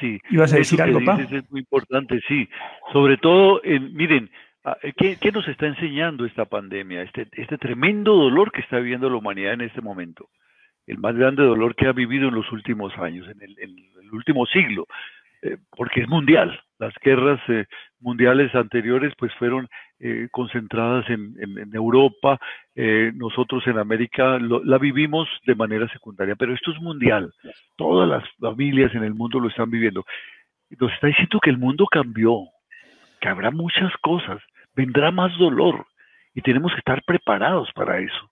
Sí. 0.00 0.18
¿Ibas 0.30 0.52
a 0.52 0.56
decir 0.56 0.80
algo, 0.80 1.04
Pa? 1.04 1.20
Es 1.20 1.50
muy 1.50 1.60
importante, 1.60 2.20
sí. 2.28 2.48
Sobre 2.92 3.16
todo, 3.16 3.62
en, 3.64 3.94
miren, 3.94 4.30
Ah, 4.66 4.76
eh, 4.82 4.92
¿Qué, 4.94 5.30
nos 5.30 5.46
está 5.46 5.66
enseñando 5.66 6.26
esta 6.26 6.44
pandemia? 6.44 7.02
Este, 7.02 7.28
este 7.34 7.56
tremendo 7.56 8.16
dolor 8.16 8.50
que 8.50 8.62
está 8.62 8.78
viviendo 8.78 9.08
la 9.08 9.14
humanidad 9.14 9.52
en 9.52 9.60
este 9.60 9.80
momento. 9.80 10.28
El 10.88 10.98
más 10.98 11.14
grande 11.14 11.44
dolor 11.44 11.76
que 11.76 11.86
ha 11.86 11.92
vivido 11.92 12.26
en 12.28 12.34
los 12.34 12.50
últimos 12.50 12.92
años, 12.98 13.28
en 13.28 13.40
el, 13.42 14.10
último 14.10 14.44
siglo, 14.46 14.88
eh, 15.46 15.58
porque 15.70 16.02
es 16.02 16.08
mundial. 16.08 16.60
Las 16.78 16.92
guerras 17.02 17.40
eh, 17.48 17.64
mundiales 18.00 18.54
anteriores 18.54 19.12
pues 19.18 19.32
fueron 19.34 19.68
concentradas 20.30 21.08
en, 21.08 21.34
Europa, 21.72 22.38
nosotros 23.14 23.66
en 23.66 23.78
América 23.78 24.38
la 24.38 24.76
vivimos 24.76 25.26
de 25.46 25.54
manera 25.54 25.88
secundaria, 25.88 26.36
pero 26.36 26.52
esto 26.52 26.70
es 26.70 26.78
mundial. 26.82 27.32
Todas 27.76 28.06
las 28.06 28.22
familias 28.38 28.94
en 28.94 29.04
el 29.04 29.14
mundo 29.14 29.40
lo 29.40 29.48
están 29.48 29.70
viviendo. 29.70 30.04
Nos 30.78 30.92
está 30.92 31.06
diciendo 31.06 31.40
que 31.40 31.48
el 31.48 31.56
mundo 31.56 31.86
cambió, 31.86 32.42
que 33.22 33.28
habrá 33.30 33.50
muchas 33.50 33.90
cosas 34.02 34.42
vendrá 34.76 35.10
más 35.10 35.36
dolor 35.38 35.86
y 36.34 36.42
tenemos 36.42 36.70
que 36.72 36.78
estar 36.78 37.02
preparados 37.04 37.72
para 37.74 37.98
eso. 37.98 38.30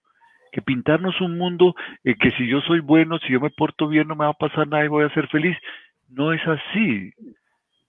Que 0.53 0.63
pintarnos 0.63 1.21
un 1.21 1.37
mundo 1.37 1.75
eh, 2.05 2.15
que 2.15 2.31
si 2.33 2.47
yo 2.47 2.61
soy 2.61 2.79
bueno, 2.79 3.19
si 3.19 3.33
yo 3.33 3.41
me 3.41 3.51
porto 3.51 3.89
bien, 3.89 4.07
no 4.07 4.15
me 4.15 4.27
va 4.27 4.31
a 4.31 4.35
pasar 4.35 4.69
nada 4.69 4.85
y 4.85 4.89
voy 4.89 5.05
a 5.05 5.15
ser 5.15 5.27
feliz. 5.29 5.57
No 6.15 6.33
es 6.33 6.41
así. 6.47 7.13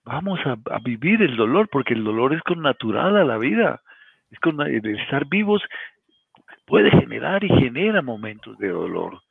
Vamos 0.04 0.40
a, 0.46 0.56
vivir 0.80 1.22
el 1.22 1.36
dolor 1.36 1.68
porque 1.70 1.94
el 1.94 2.04
dolor 2.04 2.34
es 2.34 2.42
con 2.42 2.60
natural 2.60 3.16
a 3.16 3.24
la 3.24 3.38
vida. 3.38 3.82
Es 4.30 4.38
con 4.40 4.60
el 4.60 4.84
estar 4.98 5.26
vivos 5.26 5.62
puede 6.66 6.90
generar 6.90 7.44
y 7.44 7.48
genera 7.48 8.02
momentos 8.02 8.58
de 8.58 8.68
dolor. 8.68 9.22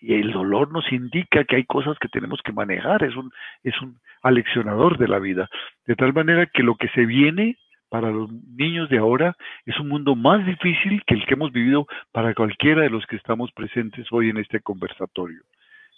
Y 0.00 0.14
el 0.14 0.32
dolor 0.32 0.72
nos 0.72 0.90
indica 0.92 1.44
que 1.44 1.56
hay 1.56 1.64
cosas 1.64 1.98
que 1.98 2.08
tenemos 2.08 2.40
que 2.42 2.52
manejar, 2.52 3.02
es 3.02 3.16
un, 3.16 3.30
es 3.62 3.78
un 3.82 3.98
aleccionador 4.22 4.96
de 4.96 5.08
la 5.08 5.18
vida. 5.18 5.48
De 5.86 5.96
tal 5.96 6.12
manera 6.12 6.46
que 6.46 6.62
lo 6.62 6.76
que 6.76 6.88
se 6.90 7.04
viene 7.04 7.58
para 7.90 8.10
los 8.10 8.30
niños 8.30 8.88
de 8.88 8.98
ahora 8.98 9.36
es 9.66 9.78
un 9.78 9.88
mundo 9.88 10.14
más 10.14 10.44
difícil 10.46 11.02
que 11.06 11.14
el 11.14 11.26
que 11.26 11.34
hemos 11.34 11.52
vivido 11.52 11.86
para 12.12 12.34
cualquiera 12.34 12.82
de 12.82 12.90
los 12.90 13.04
que 13.06 13.16
estamos 13.16 13.50
presentes 13.52 14.06
hoy 14.10 14.30
en 14.30 14.38
este 14.38 14.60
conversatorio. 14.60 15.42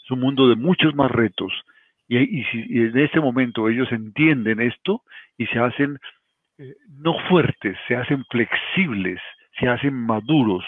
Es 0.04 0.10
un 0.10 0.20
mundo 0.20 0.48
de 0.48 0.56
muchos 0.56 0.94
más 0.94 1.10
retos 1.10 1.52
y, 2.18 2.44
si, 2.44 2.58
en 2.58 2.98
este 2.98 3.20
momento 3.20 3.68
ellos 3.68 3.90
entienden 3.92 4.60
esto 4.60 5.04
y 5.38 5.46
se 5.46 5.58
hacen 5.60 5.98
eh, 6.58 6.74
no 6.88 7.14
fuertes, 7.28 7.76
se 7.86 7.94
hacen 7.94 8.24
flexibles, 8.28 9.20
se 9.58 9.68
hacen 9.68 9.94
maduros, 9.94 10.64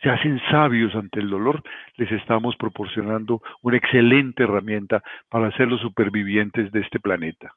se 0.00 0.08
hacen 0.08 0.40
sabios 0.50 0.94
ante 0.94 1.20
el 1.20 1.28
dolor, 1.28 1.62
les 1.96 2.10
estamos 2.12 2.56
proporcionando 2.56 3.42
una 3.62 3.76
excelente 3.76 4.44
herramienta 4.44 5.02
para 5.28 5.54
ser 5.56 5.68
los 5.68 5.80
supervivientes 5.80 6.72
de 6.72 6.80
este 6.80 7.00
planeta. 7.00 7.54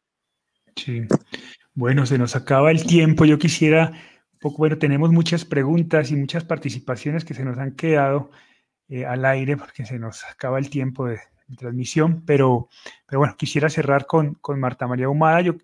Sí. 0.75 1.07
Bueno, 1.73 2.05
se 2.05 2.17
nos 2.17 2.35
acaba 2.35 2.71
el 2.71 2.85
tiempo. 2.85 3.23
Yo 3.25 3.39
quisiera, 3.39 3.93
poco, 4.41 4.57
bueno, 4.57 4.77
tenemos 4.77 5.11
muchas 5.11 5.45
preguntas 5.45 6.11
y 6.11 6.17
muchas 6.17 6.43
participaciones 6.43 7.23
que 7.23 7.33
se 7.33 7.45
nos 7.45 7.57
han 7.57 7.75
quedado 7.75 8.31
eh, 8.89 9.05
al 9.05 9.23
aire 9.25 9.55
porque 9.55 9.85
se 9.85 9.99
nos 9.99 10.25
acaba 10.25 10.59
el 10.59 10.69
tiempo 10.69 11.07
de, 11.07 11.19
transmisión, 11.55 12.23
pero, 12.25 12.69
pero 13.07 13.19
bueno, 13.19 13.35
quisiera 13.37 13.69
cerrar 13.69 14.05
con, 14.05 14.35
con 14.35 14.59
Marta 14.59 14.87
María 14.87 15.09
Humada, 15.09 15.41
yo 15.41 15.55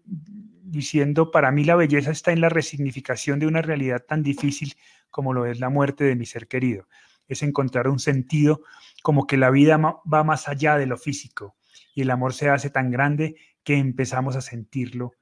diciendo, 0.75 1.31
para 1.31 1.51
mí 1.51 1.63
la 1.63 1.75
belleza 1.75 2.11
está 2.11 2.31
en 2.31 2.41
la 2.41 2.49
resignificación 2.49 3.39
de 3.39 3.47
una 3.47 3.61
realidad 3.61 4.03
tan 4.05 4.23
difícil 4.23 4.73
como 5.09 5.33
lo 5.33 5.45
es 5.45 5.59
la 5.59 5.69
muerte 5.69 6.03
de 6.03 6.15
mi 6.15 6.25
ser 6.25 6.47
querido. 6.47 6.87
Es 7.27 7.41
encontrar 7.41 7.87
un 7.87 7.99
sentido 7.99 8.61
como 9.01 9.25
que 9.27 9.37
la 9.37 9.49
vida 9.49 9.77
va 9.77 10.23
más 10.23 10.47
allá 10.47 10.77
de 10.77 10.85
lo 10.85 10.97
físico 10.97 11.55
y 11.93 12.01
el 12.01 12.11
amor 12.11 12.33
se 12.33 12.49
hace 12.49 12.69
tan 12.69 12.91
grande 12.91 13.35
que 13.63 13.77
empezamos 13.77 14.35
a 14.35 14.41
sentirlo 14.41 15.13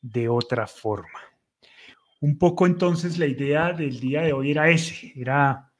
de 0.00 0.28
otra 0.28 0.66
forma. 0.66 1.18
Un 2.20 2.38
poco 2.38 2.66
entonces 2.66 3.18
la 3.18 3.26
idea 3.26 3.72
del 3.72 3.98
día 3.98 4.22
de 4.22 4.32
hoy 4.32 4.52
era 4.52 4.70
ese, 4.70 5.12
era, 5.16 5.72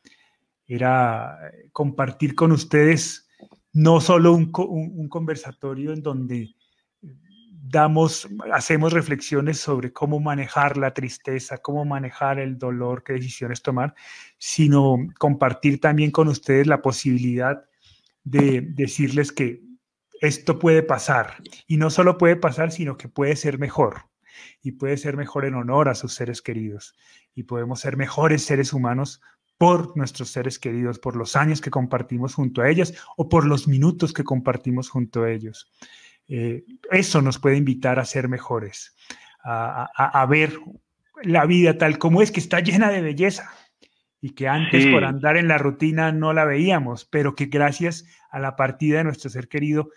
era 0.67 1.39
compartir 1.73 2.35
con 2.35 2.51
ustedes 2.53 3.30
no 3.73 4.01
solo 4.01 4.33
un, 4.33 4.51
conversatorio 5.09 5.93
en 5.93 6.03
donde 6.03 6.55
damos, 7.01 8.29
hacemos 8.53 8.93
reflexiones 8.93 9.59
sobre 9.59 9.93
cómo 9.93 10.19
manejar 10.19 10.77
la 10.77 10.93
tristeza, 10.93 11.59
cómo 11.59 11.85
manejar 11.85 12.39
el 12.39 12.59
dolor, 12.59 13.05
qué 13.05 13.15
decisiones 13.15 13.63
tomar, 13.63 13.95
sino 14.39 14.97
compartir 15.19 15.81
también 15.81 16.11
con 16.11 16.29
ustedes 16.29 16.67
la 16.67 16.83
posibilidad 16.83 17.65
de 18.25 18.61
decirles 18.61 19.33
que 19.33 19.63
esto 20.21 20.59
puede 20.59 20.83
pasar 20.83 21.37
y 21.67 21.77
no 21.77 21.91
solo 21.91 22.19
puede 22.19 22.37
pasar, 22.37 22.73
sino 22.73 22.97
que 22.97 23.09
puede 23.09 23.37
ser 23.37 23.59
mejor 23.59 24.11
y 24.63 24.73
puede 24.73 24.97
ser 24.97 25.17
mejor 25.17 25.45
en 25.45 25.55
honor 25.55 25.89
a 25.89 25.95
sus 25.95 26.15
seres 26.15 26.43
queridos. 26.43 26.95
Y 27.35 27.45
podemos 27.45 27.81
ser 27.81 27.97
mejores 27.97 28.45
seres 28.45 28.73
humanos 28.73 29.23
por 29.61 29.95
nuestros 29.95 30.31
seres 30.31 30.59
queridos, 30.59 30.99
por 30.99 31.17
los 31.17 31.37
años 31.37 31.61
que 31.61 31.69
compartimos 31.69 32.33
junto 32.33 32.63
a 32.63 32.71
ellos 32.71 32.95
o 33.19 33.29
por 33.29 33.45
los 33.45 33.69
minutos 33.69 34.15
que 34.15 34.25
compartimos 34.25 34.89
junto 34.89 35.25
a 35.25 35.31
ellos. 35.31 35.71
Eh, 36.29 36.65
eso 36.91 37.21
nos 37.21 37.39
puede 37.39 37.59
invitar 37.59 37.99
a 37.99 38.07
ser 38.07 38.27
mejores, 38.27 38.97
a, 39.45 40.27
ver 40.31 40.55
la 41.23 41.45
vida 41.45 41.77
tal 41.77 41.99
como 41.99 42.23
es, 42.23 42.33
que 42.33 42.41
está 42.41 42.61
llena 42.61 42.89
de 42.89 43.03
belleza 43.03 43.51
y 44.23 44.31
que 44.31 44.49
antes 44.49 44.87
por 44.87 45.05
andar 45.05 45.37
en 45.37 45.49
la 45.49 45.59
rutina 45.59 46.11
no 46.11 46.33
la 46.33 46.47
veíamos, 46.47 47.05
pero 47.05 47.35
que 47.35 47.45
gracias 47.45 48.07
a 48.31 48.41
la 48.41 48.57
partida 48.57 48.97
de 48.99 49.05
nuestro 49.05 49.29
ser 49.29 49.49
querido 49.49 49.91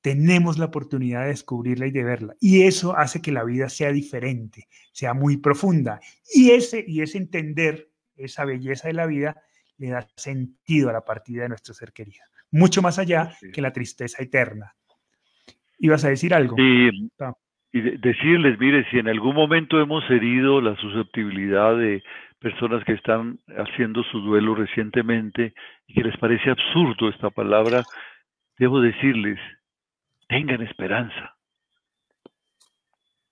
tenemos 0.00 0.56
la 0.56 0.64
oportunidad 0.64 1.24
de 1.24 1.28
descubrirla 1.28 1.86
y 1.88 1.90
de 1.90 2.04
verla. 2.04 2.36
Y 2.40 2.62
eso 2.62 2.96
hace 2.96 3.20
que 3.20 3.32
la 3.32 3.44
vida 3.44 3.68
sea 3.68 3.92
diferente, 3.92 4.66
sea 4.92 5.12
muy 5.12 5.36
profunda. 5.36 6.00
Y 6.32 6.52
ese, 6.52 6.82
y 6.88 7.02
ese 7.02 7.18
entender 7.18 7.89
esa 8.24 8.44
belleza 8.44 8.88
de 8.88 8.94
la 8.94 9.06
vida 9.06 9.42
le 9.78 9.88
da 9.88 10.06
sentido 10.16 10.90
a 10.90 10.92
la 10.92 11.04
partida 11.04 11.42
de 11.42 11.48
nuestro 11.50 11.74
ser 11.74 11.92
querido. 11.92 12.24
Mucho 12.50 12.82
más 12.82 12.98
allá 12.98 13.36
que 13.52 13.62
la 13.62 13.72
tristeza 13.72 14.22
eterna. 14.22 14.74
ibas 15.78 16.04
a 16.04 16.08
decir 16.10 16.34
algo. 16.34 16.56
Sí, 16.56 16.90
y 17.72 17.80
decirles, 17.98 18.58
mire, 18.58 18.84
si 18.90 18.98
en 18.98 19.08
algún 19.08 19.34
momento 19.34 19.80
hemos 19.80 20.08
herido 20.10 20.60
la 20.60 20.74
susceptibilidad 20.76 21.76
de 21.76 22.02
personas 22.40 22.84
que 22.84 22.92
están 22.92 23.38
haciendo 23.56 24.02
su 24.04 24.20
duelo 24.20 24.54
recientemente 24.54 25.54
y 25.86 25.94
que 25.94 26.02
les 26.02 26.16
parece 26.16 26.50
absurdo 26.50 27.08
esta 27.08 27.30
palabra, 27.30 27.84
debo 28.58 28.80
decirles, 28.80 29.38
tengan 30.28 30.62
esperanza. 30.62 31.36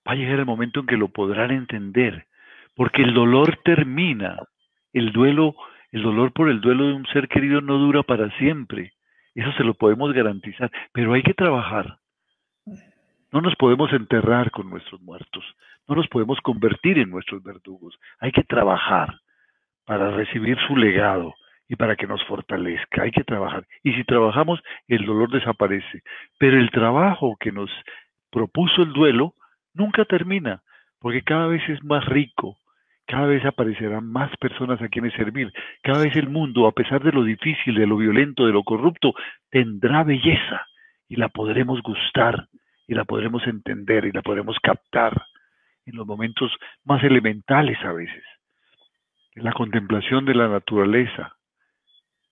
Va 0.06 0.12
a 0.12 0.14
llegar 0.14 0.38
el 0.38 0.46
momento 0.46 0.80
en 0.80 0.86
que 0.86 0.96
lo 0.96 1.08
podrán 1.08 1.50
entender, 1.50 2.26
porque 2.74 3.02
el 3.02 3.14
dolor 3.14 3.58
termina, 3.64 4.38
el 4.98 5.12
duelo, 5.12 5.54
el 5.92 6.02
dolor 6.02 6.32
por 6.32 6.48
el 6.48 6.60
duelo 6.60 6.86
de 6.88 6.94
un 6.94 7.06
ser 7.06 7.28
querido 7.28 7.60
no 7.60 7.78
dura 7.78 8.02
para 8.02 8.30
siempre. 8.38 8.92
Eso 9.34 9.52
se 9.52 9.64
lo 9.64 9.74
podemos 9.74 10.12
garantizar, 10.12 10.70
pero 10.92 11.12
hay 11.12 11.22
que 11.22 11.34
trabajar. 11.34 11.98
No 13.32 13.40
nos 13.40 13.54
podemos 13.56 13.92
enterrar 13.92 14.50
con 14.50 14.70
nuestros 14.70 15.00
muertos, 15.02 15.44
no 15.86 15.94
nos 15.94 16.08
podemos 16.08 16.40
convertir 16.40 16.98
en 16.98 17.10
nuestros 17.10 17.42
verdugos. 17.42 17.98
Hay 18.20 18.32
que 18.32 18.42
trabajar 18.42 19.20
para 19.84 20.10
recibir 20.10 20.58
su 20.66 20.76
legado 20.76 21.34
y 21.68 21.76
para 21.76 21.96
que 21.96 22.06
nos 22.06 22.24
fortalezca. 22.24 23.02
Hay 23.02 23.10
que 23.10 23.24
trabajar. 23.24 23.66
Y 23.82 23.92
si 23.92 24.04
trabajamos, 24.04 24.60
el 24.88 25.04
dolor 25.04 25.30
desaparece. 25.30 26.02
Pero 26.38 26.58
el 26.58 26.70
trabajo 26.70 27.36
que 27.38 27.52
nos 27.52 27.70
propuso 28.30 28.82
el 28.82 28.92
duelo 28.92 29.34
nunca 29.74 30.04
termina, 30.04 30.62
porque 30.98 31.22
cada 31.22 31.46
vez 31.46 31.66
es 31.68 31.82
más 31.84 32.04
rico, 32.06 32.56
cada 33.08 33.26
vez 33.26 33.42
aparecerán 33.46 34.06
más 34.06 34.30
personas 34.36 34.80
a 34.82 34.88
quienes 34.88 35.14
servir, 35.14 35.50
cada 35.82 36.04
vez 36.04 36.14
el 36.14 36.28
mundo, 36.28 36.66
a 36.66 36.72
pesar 36.72 37.02
de 37.02 37.10
lo 37.10 37.24
difícil, 37.24 37.74
de 37.74 37.86
lo 37.86 37.96
violento, 37.96 38.46
de 38.46 38.52
lo 38.52 38.62
corrupto, 38.62 39.14
tendrá 39.50 40.04
belleza 40.04 40.66
y 41.08 41.16
la 41.16 41.30
podremos 41.30 41.80
gustar 41.82 42.48
y 42.86 42.94
la 42.94 43.06
podremos 43.06 43.46
entender 43.46 44.04
y 44.04 44.12
la 44.12 44.20
podremos 44.20 44.58
captar 44.62 45.24
en 45.86 45.96
los 45.96 46.06
momentos 46.06 46.52
más 46.84 47.02
elementales 47.02 47.78
a 47.82 47.92
veces, 47.92 48.22
en 49.34 49.44
la 49.44 49.52
contemplación 49.52 50.26
de 50.26 50.34
la 50.34 50.48
naturaleza, 50.48 51.34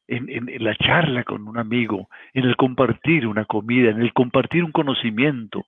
en, 0.09 0.47
la 0.62 0.77
charla 0.77 1.24
con 1.24 1.49
un 1.49 1.59
amigo, 1.59 2.11
en 2.35 2.45
el 2.45 2.55
compartir 2.55 3.27
una 3.27 3.47
comida, 3.47 3.91
en 3.91 4.03
el 4.03 4.12
compartir 4.12 4.62
un 4.62 4.72
conocimiento, 4.72 5.64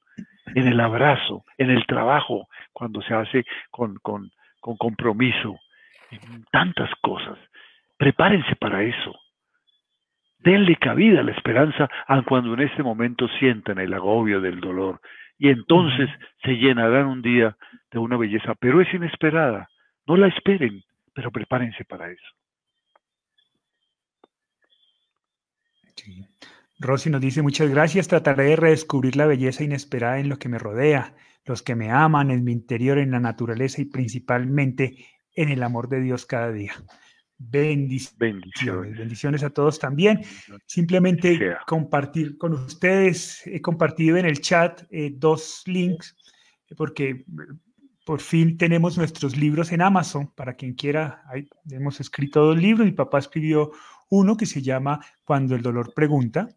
en 0.54 0.68
el 0.68 0.80
abrazo, 0.80 1.44
en 1.56 1.70
el 1.70 1.86
trabajo, 1.86 2.48
cuando 2.72 3.00
se 3.00 3.14
hace 3.14 3.44
con, 3.70 3.98
con 4.68 4.76
compromiso, 4.76 5.58
en 6.10 6.44
tantas 6.52 6.90
cosas. 7.00 7.38
Prepárense 7.96 8.54
para 8.56 8.82
eso. 8.82 9.18
Denle 10.40 10.76
cabida 10.76 11.20
a 11.20 11.22
la 11.22 11.32
esperanza 11.32 11.88
aun 12.06 12.22
cuando 12.24 12.52
en 12.52 12.60
este 12.60 12.82
momento 12.82 13.28
sientan 13.38 13.78
el 13.78 13.94
agobio 13.94 14.42
del 14.42 14.60
dolor. 14.60 15.00
Y 15.38 15.48
entonces 15.48 16.10
se 16.42 16.52
llenarán 16.52 17.06
un 17.06 17.22
día 17.22 17.56
de 17.90 17.98
una 17.98 18.18
belleza, 18.18 18.54
pero 18.60 18.82
es 18.82 18.92
inesperada. 18.92 19.68
No 20.06 20.16
la 20.16 20.26
esperen, 20.28 20.82
pero 21.14 21.30
prepárense 21.30 21.84
para 21.86 22.10
eso. 22.10 22.28
Rosy 26.78 27.10
nos 27.10 27.20
dice 27.20 27.42
muchas 27.42 27.70
gracias, 27.70 28.06
trataré 28.06 28.44
de 28.44 28.56
redescubrir 28.56 29.16
la 29.16 29.26
belleza 29.26 29.64
inesperada 29.64 30.20
en 30.20 30.28
lo 30.28 30.38
que 30.38 30.48
me 30.48 30.58
rodea, 30.58 31.14
los 31.48 31.62
que 31.62 31.74
me 31.74 31.90
aman, 31.90 32.30
en 32.30 32.44
mi 32.44 32.52
interior, 32.52 32.98
en 32.98 33.10
la 33.10 33.20
naturaleza 33.20 33.80
y 33.80 33.86
principalmente 33.86 35.06
en 35.34 35.48
el 35.48 35.62
amor 35.62 35.88
de 35.88 36.00
Dios 36.00 36.26
cada 36.26 36.52
día. 36.52 36.72
Bendiciones. 37.38 38.98
Bendiciones, 38.98 39.42
a 39.42 39.50
todos 39.50 39.78
también. 39.78 40.22
Simplemente 40.66 41.56
compartir 41.66 42.36
con 42.36 42.52
ustedes, 42.52 43.46
he 43.46 43.60
compartido 43.60 44.16
en 44.16 44.26
el 44.26 44.40
chat 44.40 44.82
eh, 44.90 45.12
dos 45.14 45.62
links 45.66 46.16
porque 46.76 47.24
por 48.04 48.20
fin 48.20 48.56
tenemos 48.56 48.96
nuestros 48.98 49.36
libros 49.36 49.70
en 49.72 49.82
Amazon. 49.82 50.32
Para 50.34 50.54
quien 50.54 50.74
quiera, 50.74 51.22
hemos 51.70 52.00
escrito 52.00 52.44
dos 52.44 52.56
libros. 52.56 52.86
Mi 52.86 52.92
papá 52.92 53.18
escribió 53.18 53.70
uno 54.10 54.36
que 54.36 54.46
se 54.46 54.62
llama 54.62 55.00
Cuando 55.24 55.54
el 55.54 55.62
dolor 55.62 55.92
pregunta. 55.94 56.48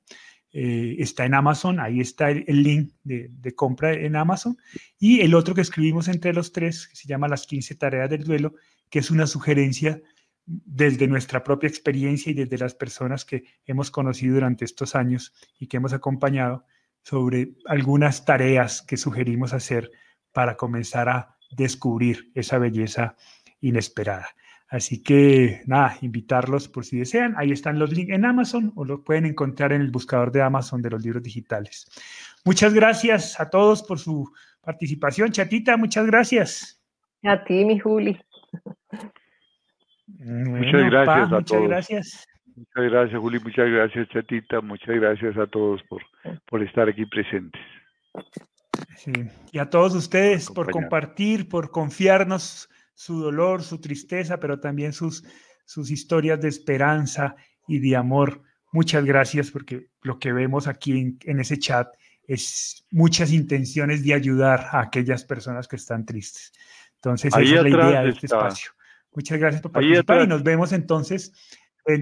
Eh, 0.53 0.97
está 0.99 1.25
en 1.25 1.33
Amazon, 1.33 1.79
ahí 1.79 2.01
está 2.01 2.29
el, 2.29 2.63
link 2.63 2.91
de, 3.03 3.29
de, 3.31 3.55
compra 3.55 3.93
en 3.93 4.15
Amazon. 4.15 4.57
Y 4.99 5.21
el 5.21 5.33
otro 5.33 5.55
que 5.55 5.61
escribimos 5.61 6.07
entre 6.07 6.33
los 6.33 6.51
tres, 6.51 6.87
que 6.87 6.95
se 6.95 7.07
llama 7.07 7.27
Las 7.27 7.47
15 7.47 7.75
tareas 7.75 8.09
del 8.09 8.23
duelo, 8.23 8.55
que 8.89 8.99
es 8.99 9.11
una 9.11 9.27
sugerencia 9.27 10.01
desde 10.45 11.07
nuestra 11.07 11.43
propia 11.43 11.69
experiencia 11.69 12.31
y 12.31 12.33
desde 12.33 12.57
las 12.57 12.75
personas 12.75 13.25
que 13.25 13.43
hemos 13.65 13.91
conocido 13.91 14.35
durante 14.35 14.65
estos 14.65 14.95
años 14.95 15.33
y 15.59 15.67
que 15.67 15.77
hemos 15.77 15.93
acompañado 15.93 16.65
sobre 17.03 17.53
algunas 17.65 18.25
tareas 18.25 18.81
que 18.81 18.97
sugerimos 18.97 19.53
hacer 19.53 19.91
para 20.31 20.57
comenzar 20.57 21.09
a 21.09 21.37
descubrir 21.51 22.31
esa 22.35 22.57
belleza 22.57 23.15
inesperada. 23.59 24.29
Así 24.71 25.03
que 25.03 25.61
nada, 25.65 25.97
invitarlos 26.01 26.69
por 26.69 26.85
si 26.85 26.97
desean. 26.97 27.35
Ahí 27.37 27.51
están 27.51 27.77
los 27.77 27.91
links 27.91 28.13
en 28.13 28.23
Amazon 28.23 28.71
o 28.75 28.85
lo 28.85 29.03
pueden 29.03 29.25
encontrar 29.25 29.73
en 29.73 29.81
el 29.81 29.91
buscador 29.91 30.31
de 30.31 30.41
Amazon 30.41 30.81
de 30.81 30.89
los 30.89 31.03
libros 31.03 31.21
digitales. 31.21 31.87
Muchas 32.45 32.73
gracias 32.73 33.37
a 33.37 33.49
todos 33.49 33.83
por 33.83 33.99
su 33.99 34.31
participación. 34.61 35.33
Chatita, 35.33 35.75
muchas 35.75 36.05
gracias. 36.05 36.81
A 37.23 37.43
ti, 37.43 37.65
mi 37.65 37.79
Juli. 37.79 38.17
muchas 40.19 40.85
gracias 40.85 41.17
a 41.17 41.25
muchas 41.25 41.45
todos. 41.45 41.67
Gracias. 41.67 42.27
Muchas 42.55 42.91
gracias, 42.91 43.19
Juli. 43.19 43.39
Muchas 43.39 43.69
gracias, 43.69 44.07
Chatita. 44.07 44.61
Muchas 44.61 44.95
gracias 44.95 45.37
a 45.37 45.47
todos 45.47 45.83
por, 45.89 46.01
por 46.47 46.63
estar 46.63 46.87
aquí 46.87 47.05
presentes. 47.05 47.61
Y 49.51 49.59
a 49.59 49.69
todos 49.69 49.95
ustedes 49.95 50.49
por 50.49 50.71
compartir, 50.71 51.49
por 51.49 51.71
confiarnos 51.71 52.69
su 53.01 53.19
dolor, 53.19 53.63
su 53.63 53.81
tristeza, 53.81 54.39
pero 54.39 54.59
también 54.59 54.93
sus, 54.93 55.23
sus 55.65 55.89
historias 55.89 56.39
de 56.39 56.49
esperanza 56.49 57.35
y 57.67 57.79
de 57.79 57.95
amor. 57.95 58.43
Muchas 58.71 59.03
gracias 59.05 59.49
porque 59.49 59.87
lo 60.03 60.19
que 60.19 60.31
vemos 60.31 60.67
aquí 60.67 61.17
en, 61.25 61.39
ese 61.39 61.57
chat 61.57 61.87
es 62.27 62.85
muchas 62.91 63.33
intenciones 63.33 64.05
de 64.05 64.13
ayudar 64.13 64.67
a 64.71 64.81
aquellas 64.81 65.25
personas 65.25 65.67
que 65.67 65.77
están 65.77 66.05
tristes. 66.05 66.53
Entonces, 66.97 67.35
esa 67.35 67.41
es 67.41 67.63
la 67.63 67.69
idea 67.69 68.03
de 68.03 68.09
este 68.09 68.27
espacio. 68.27 68.71
Muchas 69.15 69.39
gracias 69.39 69.63
por 69.63 69.71
participar 69.71 70.21
y 70.21 70.27
nos 70.27 70.43
vemos 70.43 70.71
entonces. 70.71 71.33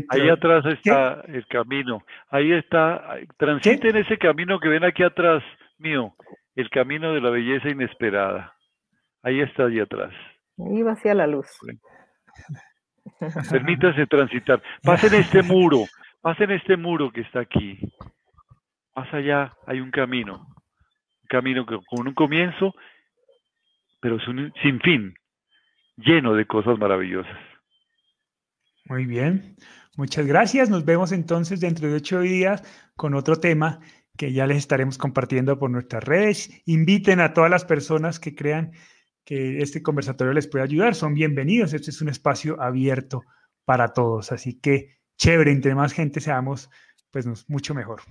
Ahí 0.09 0.27
atrás 0.27 0.65
está 0.65 1.21
el 1.29 1.47
camino. 1.47 2.03
Ahí 2.29 2.51
está. 2.51 3.19
Transiten 3.37 3.95
ese 3.95 4.17
camino 4.17 4.59
que 4.59 4.67
ven 4.67 4.83
aquí 4.83 5.03
atrás 5.03 5.41
mío, 5.77 6.13
el 6.55 6.69
camino 6.69 7.13
de 7.13 7.21
la 7.21 7.29
belleza 7.29 7.69
inesperada. 7.69 8.53
Ahí 9.23 9.39
está, 9.39 9.67
ahí 9.67 9.79
atrás. 9.79 10.13
Iba 10.71 10.93
hacia 10.93 11.13
la 11.13 11.27
luz. 11.27 11.47
Permítase 13.49 14.07
transitar. 14.09 14.61
Pasen 14.83 15.13
este 15.15 15.41
muro, 15.43 15.85
pasen 16.21 16.51
este 16.51 16.77
muro 16.77 17.11
que 17.11 17.21
está 17.21 17.41
aquí. 17.41 17.79
Más 18.95 19.13
allá 19.13 19.53
hay 19.65 19.79
un 19.79 19.91
camino, 19.91 20.35
un 20.35 21.27
camino 21.29 21.65
con 21.65 22.07
un 22.07 22.13
comienzo, 22.13 22.73
pero 24.01 24.17
sin 24.19 24.81
fin, 24.81 25.13
lleno 25.95 26.33
de 26.33 26.45
cosas 26.45 26.77
maravillosas. 26.77 27.37
Muy 28.85 29.05
bien, 29.05 29.55
muchas 29.95 30.25
gracias. 30.25 30.69
Nos 30.69 30.83
vemos 30.83 31.11
entonces 31.11 31.61
dentro 31.61 31.87
de 31.87 31.95
ocho 31.95 32.21
días 32.21 32.63
con 32.95 33.13
otro 33.13 33.37
tema 33.37 33.79
que 34.17 34.33
ya 34.33 34.47
les 34.47 34.57
estaremos 34.57 34.97
compartiendo 34.97 35.57
por 35.57 35.69
nuestras 35.69 36.03
redes. 36.03 36.61
Inviten 36.65 37.21
a 37.21 37.33
todas 37.33 37.49
las 37.49 37.63
personas 37.63 38.19
que 38.19 38.35
crean 38.35 38.71
que 39.29 39.61
este 39.61 39.83
conversatorio 39.83 40.33
les 40.33 40.47
puede 40.47 40.63
ayudar, 40.63 40.95
son 40.95 41.13
bienvenidos. 41.13 41.73
Este 41.73 41.91
es 41.91 42.01
un 42.01 42.09
espacio 42.09 42.59
abierto 42.59 43.21
para 43.63 43.89
todos. 43.89 44.31
Así 44.31 44.59
que 44.59 44.97
chévere, 45.17 45.51
entre 45.51 45.75
más 45.75 45.93
gente 45.93 46.19
seamos, 46.19 46.67
pues 47.11 47.27
mucho 47.47 47.75
mejor. 47.75 48.01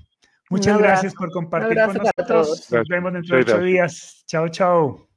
Muchas 0.49 0.79
gracias 0.79 1.14
por 1.16 1.33
compartir 1.33 1.77
con 1.87 1.97
nosotros. 1.97 2.71
Nos 2.71 2.89
vemos 2.89 3.12
dentro 3.12 3.37
de 3.37 3.43
ocho 3.43 3.59
días. 3.59 4.23
Chao, 4.29 4.49
chao. 4.49 5.08